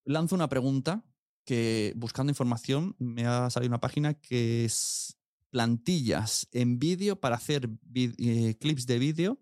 lanzo 0.04 0.34
una 0.34 0.48
pregunta 0.48 1.04
que 1.44 1.92
buscando 1.96 2.30
información 2.30 2.96
me 2.98 3.26
ha 3.26 3.50
salido 3.50 3.70
una 3.70 3.80
página 3.80 4.14
que 4.14 4.64
es 4.64 5.16
plantillas 5.50 6.48
en 6.52 6.78
vídeo 6.78 7.20
para 7.20 7.36
hacer 7.36 7.68
eh, 7.94 8.56
clips 8.58 8.86
de 8.86 8.98
vídeo 8.98 9.40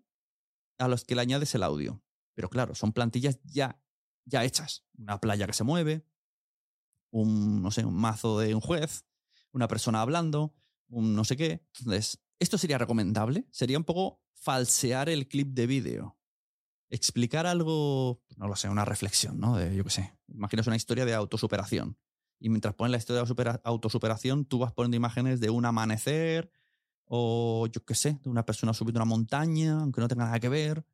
a 0.79 0.87
los 0.87 1.03
que 1.05 1.15
le 1.15 1.21
añades 1.21 1.53
el 1.55 1.63
audio. 1.63 2.01
Pero 2.33 2.49
claro, 2.49 2.73
son 2.73 2.93
plantillas 2.93 3.39
ya, 3.43 3.81
ya 4.25 4.43
hechas. 4.43 4.85
Una 4.97 5.19
playa 5.19 5.45
que 5.45 5.53
se 5.53 5.63
mueve, 5.63 6.05
un, 7.11 7.61
no 7.61 7.71
sé, 7.71 7.85
un 7.85 7.95
mazo 7.95 8.39
de 8.39 8.55
un 8.55 8.61
juez, 8.61 9.05
una 9.51 9.67
persona 9.67 10.01
hablando, 10.01 10.55
un 10.87 11.15
no 11.15 11.23
sé 11.23 11.37
qué. 11.37 11.63
Entonces, 11.79 12.19
¿esto 12.39 12.57
sería 12.57 12.77
recomendable? 12.77 13.45
Sería 13.51 13.77
un 13.77 13.83
poco 13.83 14.21
falsear 14.33 15.09
el 15.09 15.27
clip 15.27 15.49
de 15.49 15.67
vídeo. 15.67 16.17
Explicar 16.89 17.45
algo, 17.45 18.21
no 18.37 18.47
lo 18.47 18.55
sé, 18.55 18.69
una 18.69 18.85
reflexión, 18.85 19.39
¿no? 19.39 19.57
De, 19.57 19.75
yo 19.75 19.83
qué 19.83 19.89
sé, 19.91 20.17
imaginas 20.27 20.65
una 20.65 20.75
historia 20.75 21.05
de 21.05 21.13
autosuperación. 21.13 21.97
Y 22.39 22.49
mientras 22.49 22.73
pones 22.73 22.91
la 22.91 22.97
historia 22.97 23.23
de 23.23 23.59
autosuperación, 23.63 24.45
tú 24.45 24.59
vas 24.59 24.71
poniendo 24.71 24.97
imágenes 24.97 25.39
de 25.39 25.49
un 25.49 25.65
amanecer 25.65 26.51
o, 27.05 27.67
yo 27.67 27.83
qué 27.83 27.95
sé, 27.95 28.19
de 28.23 28.29
una 28.29 28.45
persona 28.45 28.73
subiendo 28.73 28.99
una 28.99 29.05
montaña, 29.05 29.79
aunque 29.81 29.99
no 29.99 30.07
tenga 30.07 30.25
nada 30.25 30.39
que 30.39 30.49
ver. 30.49 30.85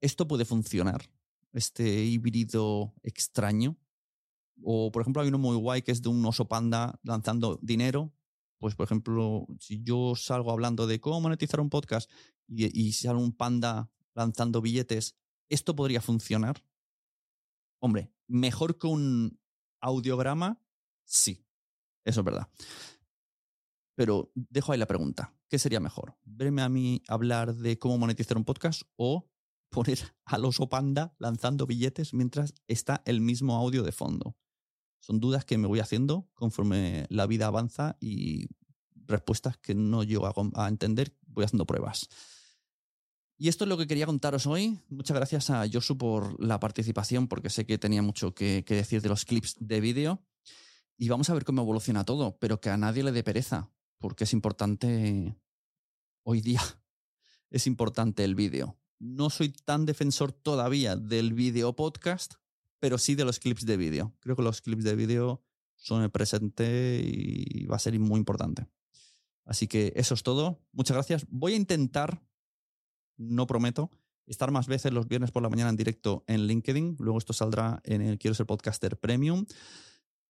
Esto 0.00 0.28
puede 0.28 0.44
funcionar, 0.44 1.10
este 1.52 2.04
híbrido 2.04 2.94
extraño. 3.02 3.76
O, 4.62 4.92
por 4.92 5.02
ejemplo, 5.02 5.20
hay 5.20 5.28
uno 5.28 5.38
muy 5.38 5.56
guay 5.56 5.82
que 5.82 5.92
es 5.92 6.00
de 6.00 6.10
un 6.10 6.24
oso 6.24 6.46
panda 6.46 7.00
lanzando 7.02 7.58
dinero 7.60 8.12
pues 8.58 8.74
por 8.74 8.84
ejemplo, 8.84 9.46
si 9.58 9.82
yo 9.82 10.14
salgo 10.16 10.50
hablando 10.50 10.86
de 10.86 11.00
cómo 11.00 11.20
monetizar 11.20 11.60
un 11.60 11.70
podcast 11.70 12.10
y, 12.46 12.66
y 12.78 12.92
sale 12.92 13.18
un 13.18 13.32
panda 13.32 13.90
lanzando 14.14 14.60
billetes, 14.60 15.16
¿esto 15.48 15.74
podría 15.76 16.00
funcionar? 16.00 16.64
Hombre, 17.80 18.12
mejor 18.26 18.78
que 18.78 18.86
un 18.86 19.38
audiograma, 19.80 20.62
sí, 21.04 21.46
eso 22.04 22.20
es 22.20 22.24
verdad. 22.24 22.48
Pero 23.94 24.32
dejo 24.34 24.72
ahí 24.72 24.78
la 24.78 24.86
pregunta, 24.86 25.34
¿qué 25.48 25.58
sería 25.58 25.80
mejor? 25.80 26.16
¿Verme 26.24 26.62
a 26.62 26.68
mí 26.68 27.02
hablar 27.08 27.54
de 27.54 27.78
cómo 27.78 27.98
monetizar 27.98 28.36
un 28.36 28.44
podcast 28.44 28.82
o 28.96 29.30
poner 29.70 29.98
al 30.24 30.44
oso 30.44 30.68
panda 30.68 31.14
lanzando 31.18 31.66
billetes 31.66 32.14
mientras 32.14 32.54
está 32.66 33.02
el 33.04 33.20
mismo 33.20 33.56
audio 33.56 33.82
de 33.82 33.92
fondo? 33.92 34.36
Son 35.04 35.20
dudas 35.20 35.44
que 35.44 35.58
me 35.58 35.66
voy 35.66 35.80
haciendo 35.80 36.30
conforme 36.32 37.04
la 37.10 37.26
vida 37.26 37.46
avanza 37.46 37.98
y 38.00 38.46
respuestas 38.94 39.58
que 39.58 39.74
no 39.74 40.02
llego 40.02 40.26
a, 40.54 40.66
entender, 40.66 41.14
voy 41.26 41.44
haciendo 41.44 41.66
pruebas. 41.66 42.08
Y 43.36 43.48
esto 43.48 43.64
es 43.64 43.68
lo 43.68 43.76
que 43.76 43.86
quería 43.86 44.06
contaros 44.06 44.46
hoy. 44.46 44.80
Muchas 44.88 45.14
gracias 45.14 45.50
a 45.50 45.66
Josu 45.70 45.98
por 45.98 46.42
la 46.42 46.58
participación, 46.58 47.28
porque 47.28 47.50
sé 47.50 47.66
que 47.66 47.76
tenía 47.76 48.00
mucho 48.00 48.34
que, 48.34 48.64
que, 48.64 48.76
decir 48.76 49.02
de 49.02 49.10
los 49.10 49.26
clips 49.26 49.56
de 49.60 49.82
vídeo. 49.82 50.24
Y 50.96 51.10
vamos 51.10 51.28
a 51.28 51.34
ver 51.34 51.44
cómo 51.44 51.60
evoluciona 51.60 52.04
todo, 52.04 52.38
pero 52.38 52.62
que 52.62 52.70
a 52.70 52.78
nadie 52.78 53.04
le 53.04 53.12
dé 53.12 53.22
pereza, 53.22 53.70
porque 53.98 54.24
es 54.24 54.32
importante 54.32 55.36
hoy 56.22 56.40
día. 56.40 56.62
Es 57.50 57.68
importante 57.68 58.24
el 58.24 58.34
vídeo. 58.34 58.80
No 58.98 59.30
soy 59.30 59.50
tan 59.50 59.86
defensor 59.86 60.32
todavía 60.32 60.96
del 60.96 61.34
vídeo 61.34 61.76
podcast, 61.76 62.34
pero 62.80 62.98
sí 62.98 63.14
de 63.14 63.24
los 63.24 63.38
clips 63.38 63.66
de 63.66 63.76
vídeo. 63.76 64.14
Creo 64.20 64.36
que 64.36 64.42
los 64.42 64.60
clips 64.60 64.84
de 64.84 64.94
vídeo 64.94 65.42
son 65.76 66.02
el 66.02 66.10
presente 66.10 67.00
y 67.04 67.66
va 67.66 67.76
a 67.76 67.80
ser 67.80 67.98
muy 67.98 68.18
importante. 68.18 68.66
Así 69.44 69.68
que 69.68 69.92
eso 69.96 70.14
es 70.14 70.22
todo. 70.22 70.60
Muchas 70.72 70.96
gracias. 70.96 71.26
Voy 71.28 71.52
a 71.52 71.56
intentar, 71.56 72.22
no 73.16 73.46
prometo, 73.46 73.90
estar 74.26 74.50
más 74.50 74.66
veces 74.66 74.92
los 74.92 75.08
viernes 75.08 75.30
por 75.30 75.42
la 75.42 75.50
mañana 75.50 75.70
en 75.70 75.76
directo 75.76 76.24
en 76.26 76.46
LinkedIn. 76.46 76.96
Luego 76.98 77.18
esto 77.18 77.32
saldrá 77.32 77.80
en 77.84 78.00
el 78.00 78.18
Quiero 78.18 78.34
ser 78.34 78.46
podcaster 78.46 78.98
premium. 78.98 79.44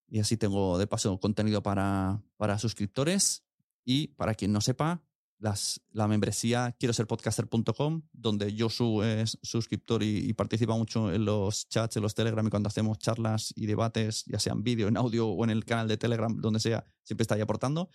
Y 0.07 0.19
así 0.19 0.37
tengo 0.37 0.77
de 0.77 0.87
paso 0.87 1.19
contenido 1.19 1.63
para, 1.63 2.21
para 2.37 2.59
suscriptores. 2.59 3.45
Y 3.85 4.07
para 4.07 4.33
quien 4.33 4.51
no 4.51 4.61
sepa, 4.61 5.03
la 5.39 6.07
membresía 6.07 6.75
quiero 6.79 6.93
ser 6.93 7.07
podcaster.com, 7.07 8.01
donde 8.11 8.55
Josu 8.57 9.03
es 9.03 9.37
suscriptor 9.41 10.01
y, 10.03 10.33
participa 10.33 10.75
mucho 10.75 11.11
en 11.11 11.25
los 11.25 11.67
chats, 11.67 11.97
en 11.97 12.03
los 12.03 12.15
Telegram 12.15 12.45
y 12.45 12.49
cuando 12.49 12.67
hacemos 12.67 12.97
charlas 12.97 13.53
y 13.55 13.65
debates, 13.65 14.23
ya 14.25 14.39
sea 14.39 14.53
en 14.53 14.63
vídeo, 14.63 14.87
en 14.87 14.97
audio 14.97 15.27
o 15.27 15.43
en 15.43 15.49
el 15.49 15.65
canal 15.65 15.87
de 15.87 15.97
Telegram, 15.97 16.35
donde 16.39 16.59
sea, 16.59 16.85
siempre 17.03 17.23
está 17.23 17.35
aportando. 17.41 17.89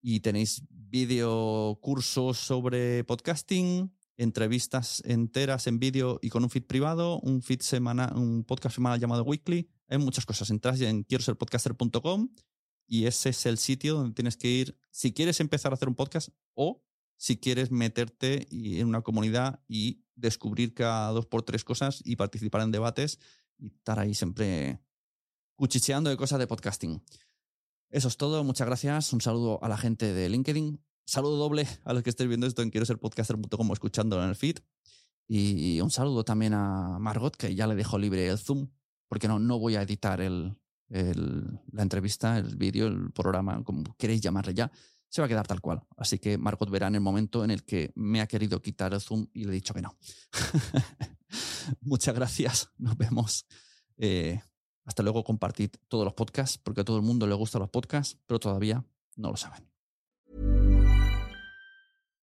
Y 0.00 0.20
tenéis 0.20 0.62
vídeo 0.70 1.78
cursos 1.82 2.38
sobre 2.38 3.02
podcasting, 3.04 3.92
entrevistas 4.16 5.02
enteras 5.04 5.66
en 5.66 5.78
vídeo 5.78 6.18
y 6.22 6.30
con 6.30 6.44
un 6.44 6.50
feed 6.50 6.64
privado, 6.64 7.18
un 7.20 7.42
feed 7.42 7.60
semana, 7.60 8.12
un 8.14 8.44
podcast 8.44 8.76
semanal 8.76 9.00
llamado 9.00 9.24
Weekly. 9.24 9.68
Hay 9.88 9.98
muchas 9.98 10.24
cosas. 10.24 10.50
Entras 10.50 10.80
en 10.80 11.02
quiero 11.02 11.24
ser 11.24 11.36
podcaster.com 11.36 12.28
y 12.86 13.06
ese 13.06 13.30
es 13.30 13.46
el 13.46 13.58
sitio 13.58 13.94
donde 13.94 14.14
tienes 14.14 14.36
que 14.36 14.48
ir 14.48 14.78
si 14.90 15.12
quieres 15.12 15.40
empezar 15.40 15.72
a 15.72 15.74
hacer 15.74 15.88
un 15.88 15.94
podcast 15.94 16.30
o 16.54 16.82
si 17.16 17.38
quieres 17.38 17.70
meterte 17.70 18.46
en 18.50 18.86
una 18.86 19.02
comunidad 19.02 19.60
y 19.68 20.04
descubrir 20.14 20.74
cada 20.74 21.10
dos 21.10 21.26
por 21.26 21.42
tres 21.42 21.64
cosas 21.64 22.02
y 22.04 22.16
participar 22.16 22.62
en 22.62 22.72
debates 22.72 23.18
y 23.58 23.68
estar 23.68 23.98
ahí 23.98 24.14
siempre 24.14 24.80
cuchicheando 25.56 26.10
de 26.10 26.16
cosas 26.16 26.38
de 26.38 26.46
podcasting. 26.46 27.02
Eso 27.90 28.08
es 28.08 28.16
todo, 28.16 28.44
muchas 28.44 28.66
gracias. 28.66 29.12
Un 29.12 29.20
saludo 29.20 29.62
a 29.62 29.68
la 29.68 29.78
gente 29.78 30.12
de 30.12 30.28
LinkedIn. 30.28 30.82
Saludo 31.06 31.36
doble 31.36 31.66
a 31.84 31.92
los 31.92 32.02
que 32.02 32.10
estéis 32.10 32.28
viendo 32.28 32.46
esto 32.46 32.62
en 32.62 32.70
quiero 32.70 32.84
ser 32.84 32.98
podcaster.com 32.98 33.72
escuchándolo 33.72 34.22
en 34.22 34.30
el 34.30 34.36
feed. 34.36 34.58
Y 35.28 35.80
un 35.80 35.90
saludo 35.90 36.24
también 36.24 36.54
a 36.54 36.98
Margot, 37.00 37.34
que 37.36 37.54
ya 37.54 37.66
le 37.66 37.74
dejo 37.74 37.98
libre 37.98 38.28
el 38.28 38.38
Zoom, 38.38 38.68
porque 39.08 39.26
no, 39.26 39.38
no 39.38 39.58
voy 39.58 39.74
a 39.76 39.82
editar 39.82 40.20
el, 40.20 40.56
la 40.88 41.82
entrevista, 41.82 42.38
el 42.38 42.56
vídeo, 42.56 42.86
el 42.86 43.10
programa, 43.12 43.62
como 43.64 43.82
queréis 43.96 44.20
llamarle 44.20 44.54
ya, 44.54 44.70
se 45.08 45.20
va 45.20 45.26
a 45.26 45.28
quedar 45.28 45.46
tal 45.46 45.60
cual. 45.60 45.82
Así 45.96 46.18
que 46.18 46.38
Margot 46.38 46.70
verá 46.70 46.88
en 46.88 46.96
el 46.96 47.00
momento 47.00 47.44
en 47.44 47.50
el 47.50 47.64
que 47.64 47.92
me 47.94 48.20
ha 48.20 48.26
querido 48.26 48.60
quitar 48.60 48.92
el 48.92 49.00
Zoom 49.00 49.26
y 49.32 49.44
le 49.44 49.50
he 49.50 49.54
dicho 49.54 49.74
que 49.74 49.82
no. 49.82 49.96
Muchas 51.80 52.14
gracias. 52.14 52.70
Nos 52.78 52.96
vemos. 52.96 53.46
Eh, 53.96 54.40
hasta 54.84 55.02
luego. 55.02 55.24
Compartid 55.24 55.70
todos 55.88 56.04
los 56.04 56.14
podcasts, 56.14 56.58
porque 56.58 56.82
a 56.82 56.84
todo 56.84 56.96
el 56.96 57.02
mundo 57.02 57.26
le 57.26 57.34
gustan 57.34 57.60
los 57.60 57.70
podcasts, 57.70 58.18
pero 58.26 58.38
todavía 58.38 58.84
no 59.16 59.30
lo 59.30 59.36
saben. 59.36 59.75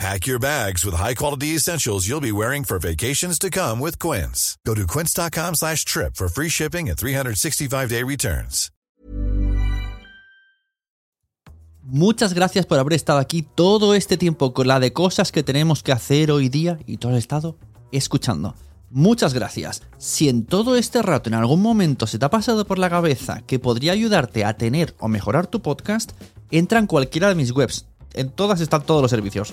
Pack 0.00 0.28
your 0.28 0.38
bags 0.38 0.84
with 0.84 0.94
high-quality 0.94 1.56
essentials 1.56 2.06
you'll 2.06 2.20
be 2.20 2.30
wearing 2.30 2.62
for 2.62 2.78
vacations 2.78 3.36
to 3.36 3.50
come 3.50 3.80
with 3.80 3.98
Quince. 3.98 4.56
Go 4.64 4.74
to 4.74 4.86
quince.com 4.86 5.56
slash 5.56 5.84
trip 5.84 6.14
for 6.14 6.28
free 6.28 6.48
shipping 6.48 6.88
and 6.88 6.96
365-day 6.96 8.04
returns. 8.04 8.70
Muchas 11.82 12.32
gracias 12.32 12.64
por 12.66 12.78
haber 12.78 12.92
estado 12.92 13.18
aquí 13.18 13.42
todo 13.42 13.94
este 13.94 14.16
tiempo 14.16 14.52
con 14.52 14.68
la 14.68 14.78
de 14.78 14.92
cosas 14.92 15.32
que 15.32 15.42
tenemos 15.42 15.82
que 15.82 15.90
hacer 15.90 16.30
hoy 16.30 16.48
día 16.48 16.78
y 16.86 16.98
todo 16.98 17.12
el 17.12 17.18
estado 17.18 17.56
escuchando. 17.90 18.54
Muchas 18.90 19.34
gracias. 19.34 19.82
Si 19.96 20.28
en 20.28 20.46
todo 20.46 20.76
este 20.76 21.02
rato 21.02 21.28
en 21.28 21.34
algún 21.34 21.60
momento 21.60 22.06
se 22.06 22.20
te 22.20 22.24
ha 22.24 22.30
pasado 22.30 22.66
por 22.66 22.78
la 22.78 22.88
cabeza 22.88 23.42
que 23.48 23.58
podría 23.58 23.92
ayudarte 23.92 24.44
a 24.44 24.56
tener 24.56 24.94
o 25.00 25.08
mejorar 25.08 25.48
tu 25.48 25.60
podcast, 25.60 26.12
entra 26.52 26.78
en 26.78 26.86
cualquiera 26.86 27.30
de 27.30 27.34
mis 27.34 27.50
webs. 27.50 27.86
En 28.14 28.30
todas 28.30 28.60
están 28.60 28.82
todos 28.84 29.02
los 29.02 29.10
servicios. 29.10 29.52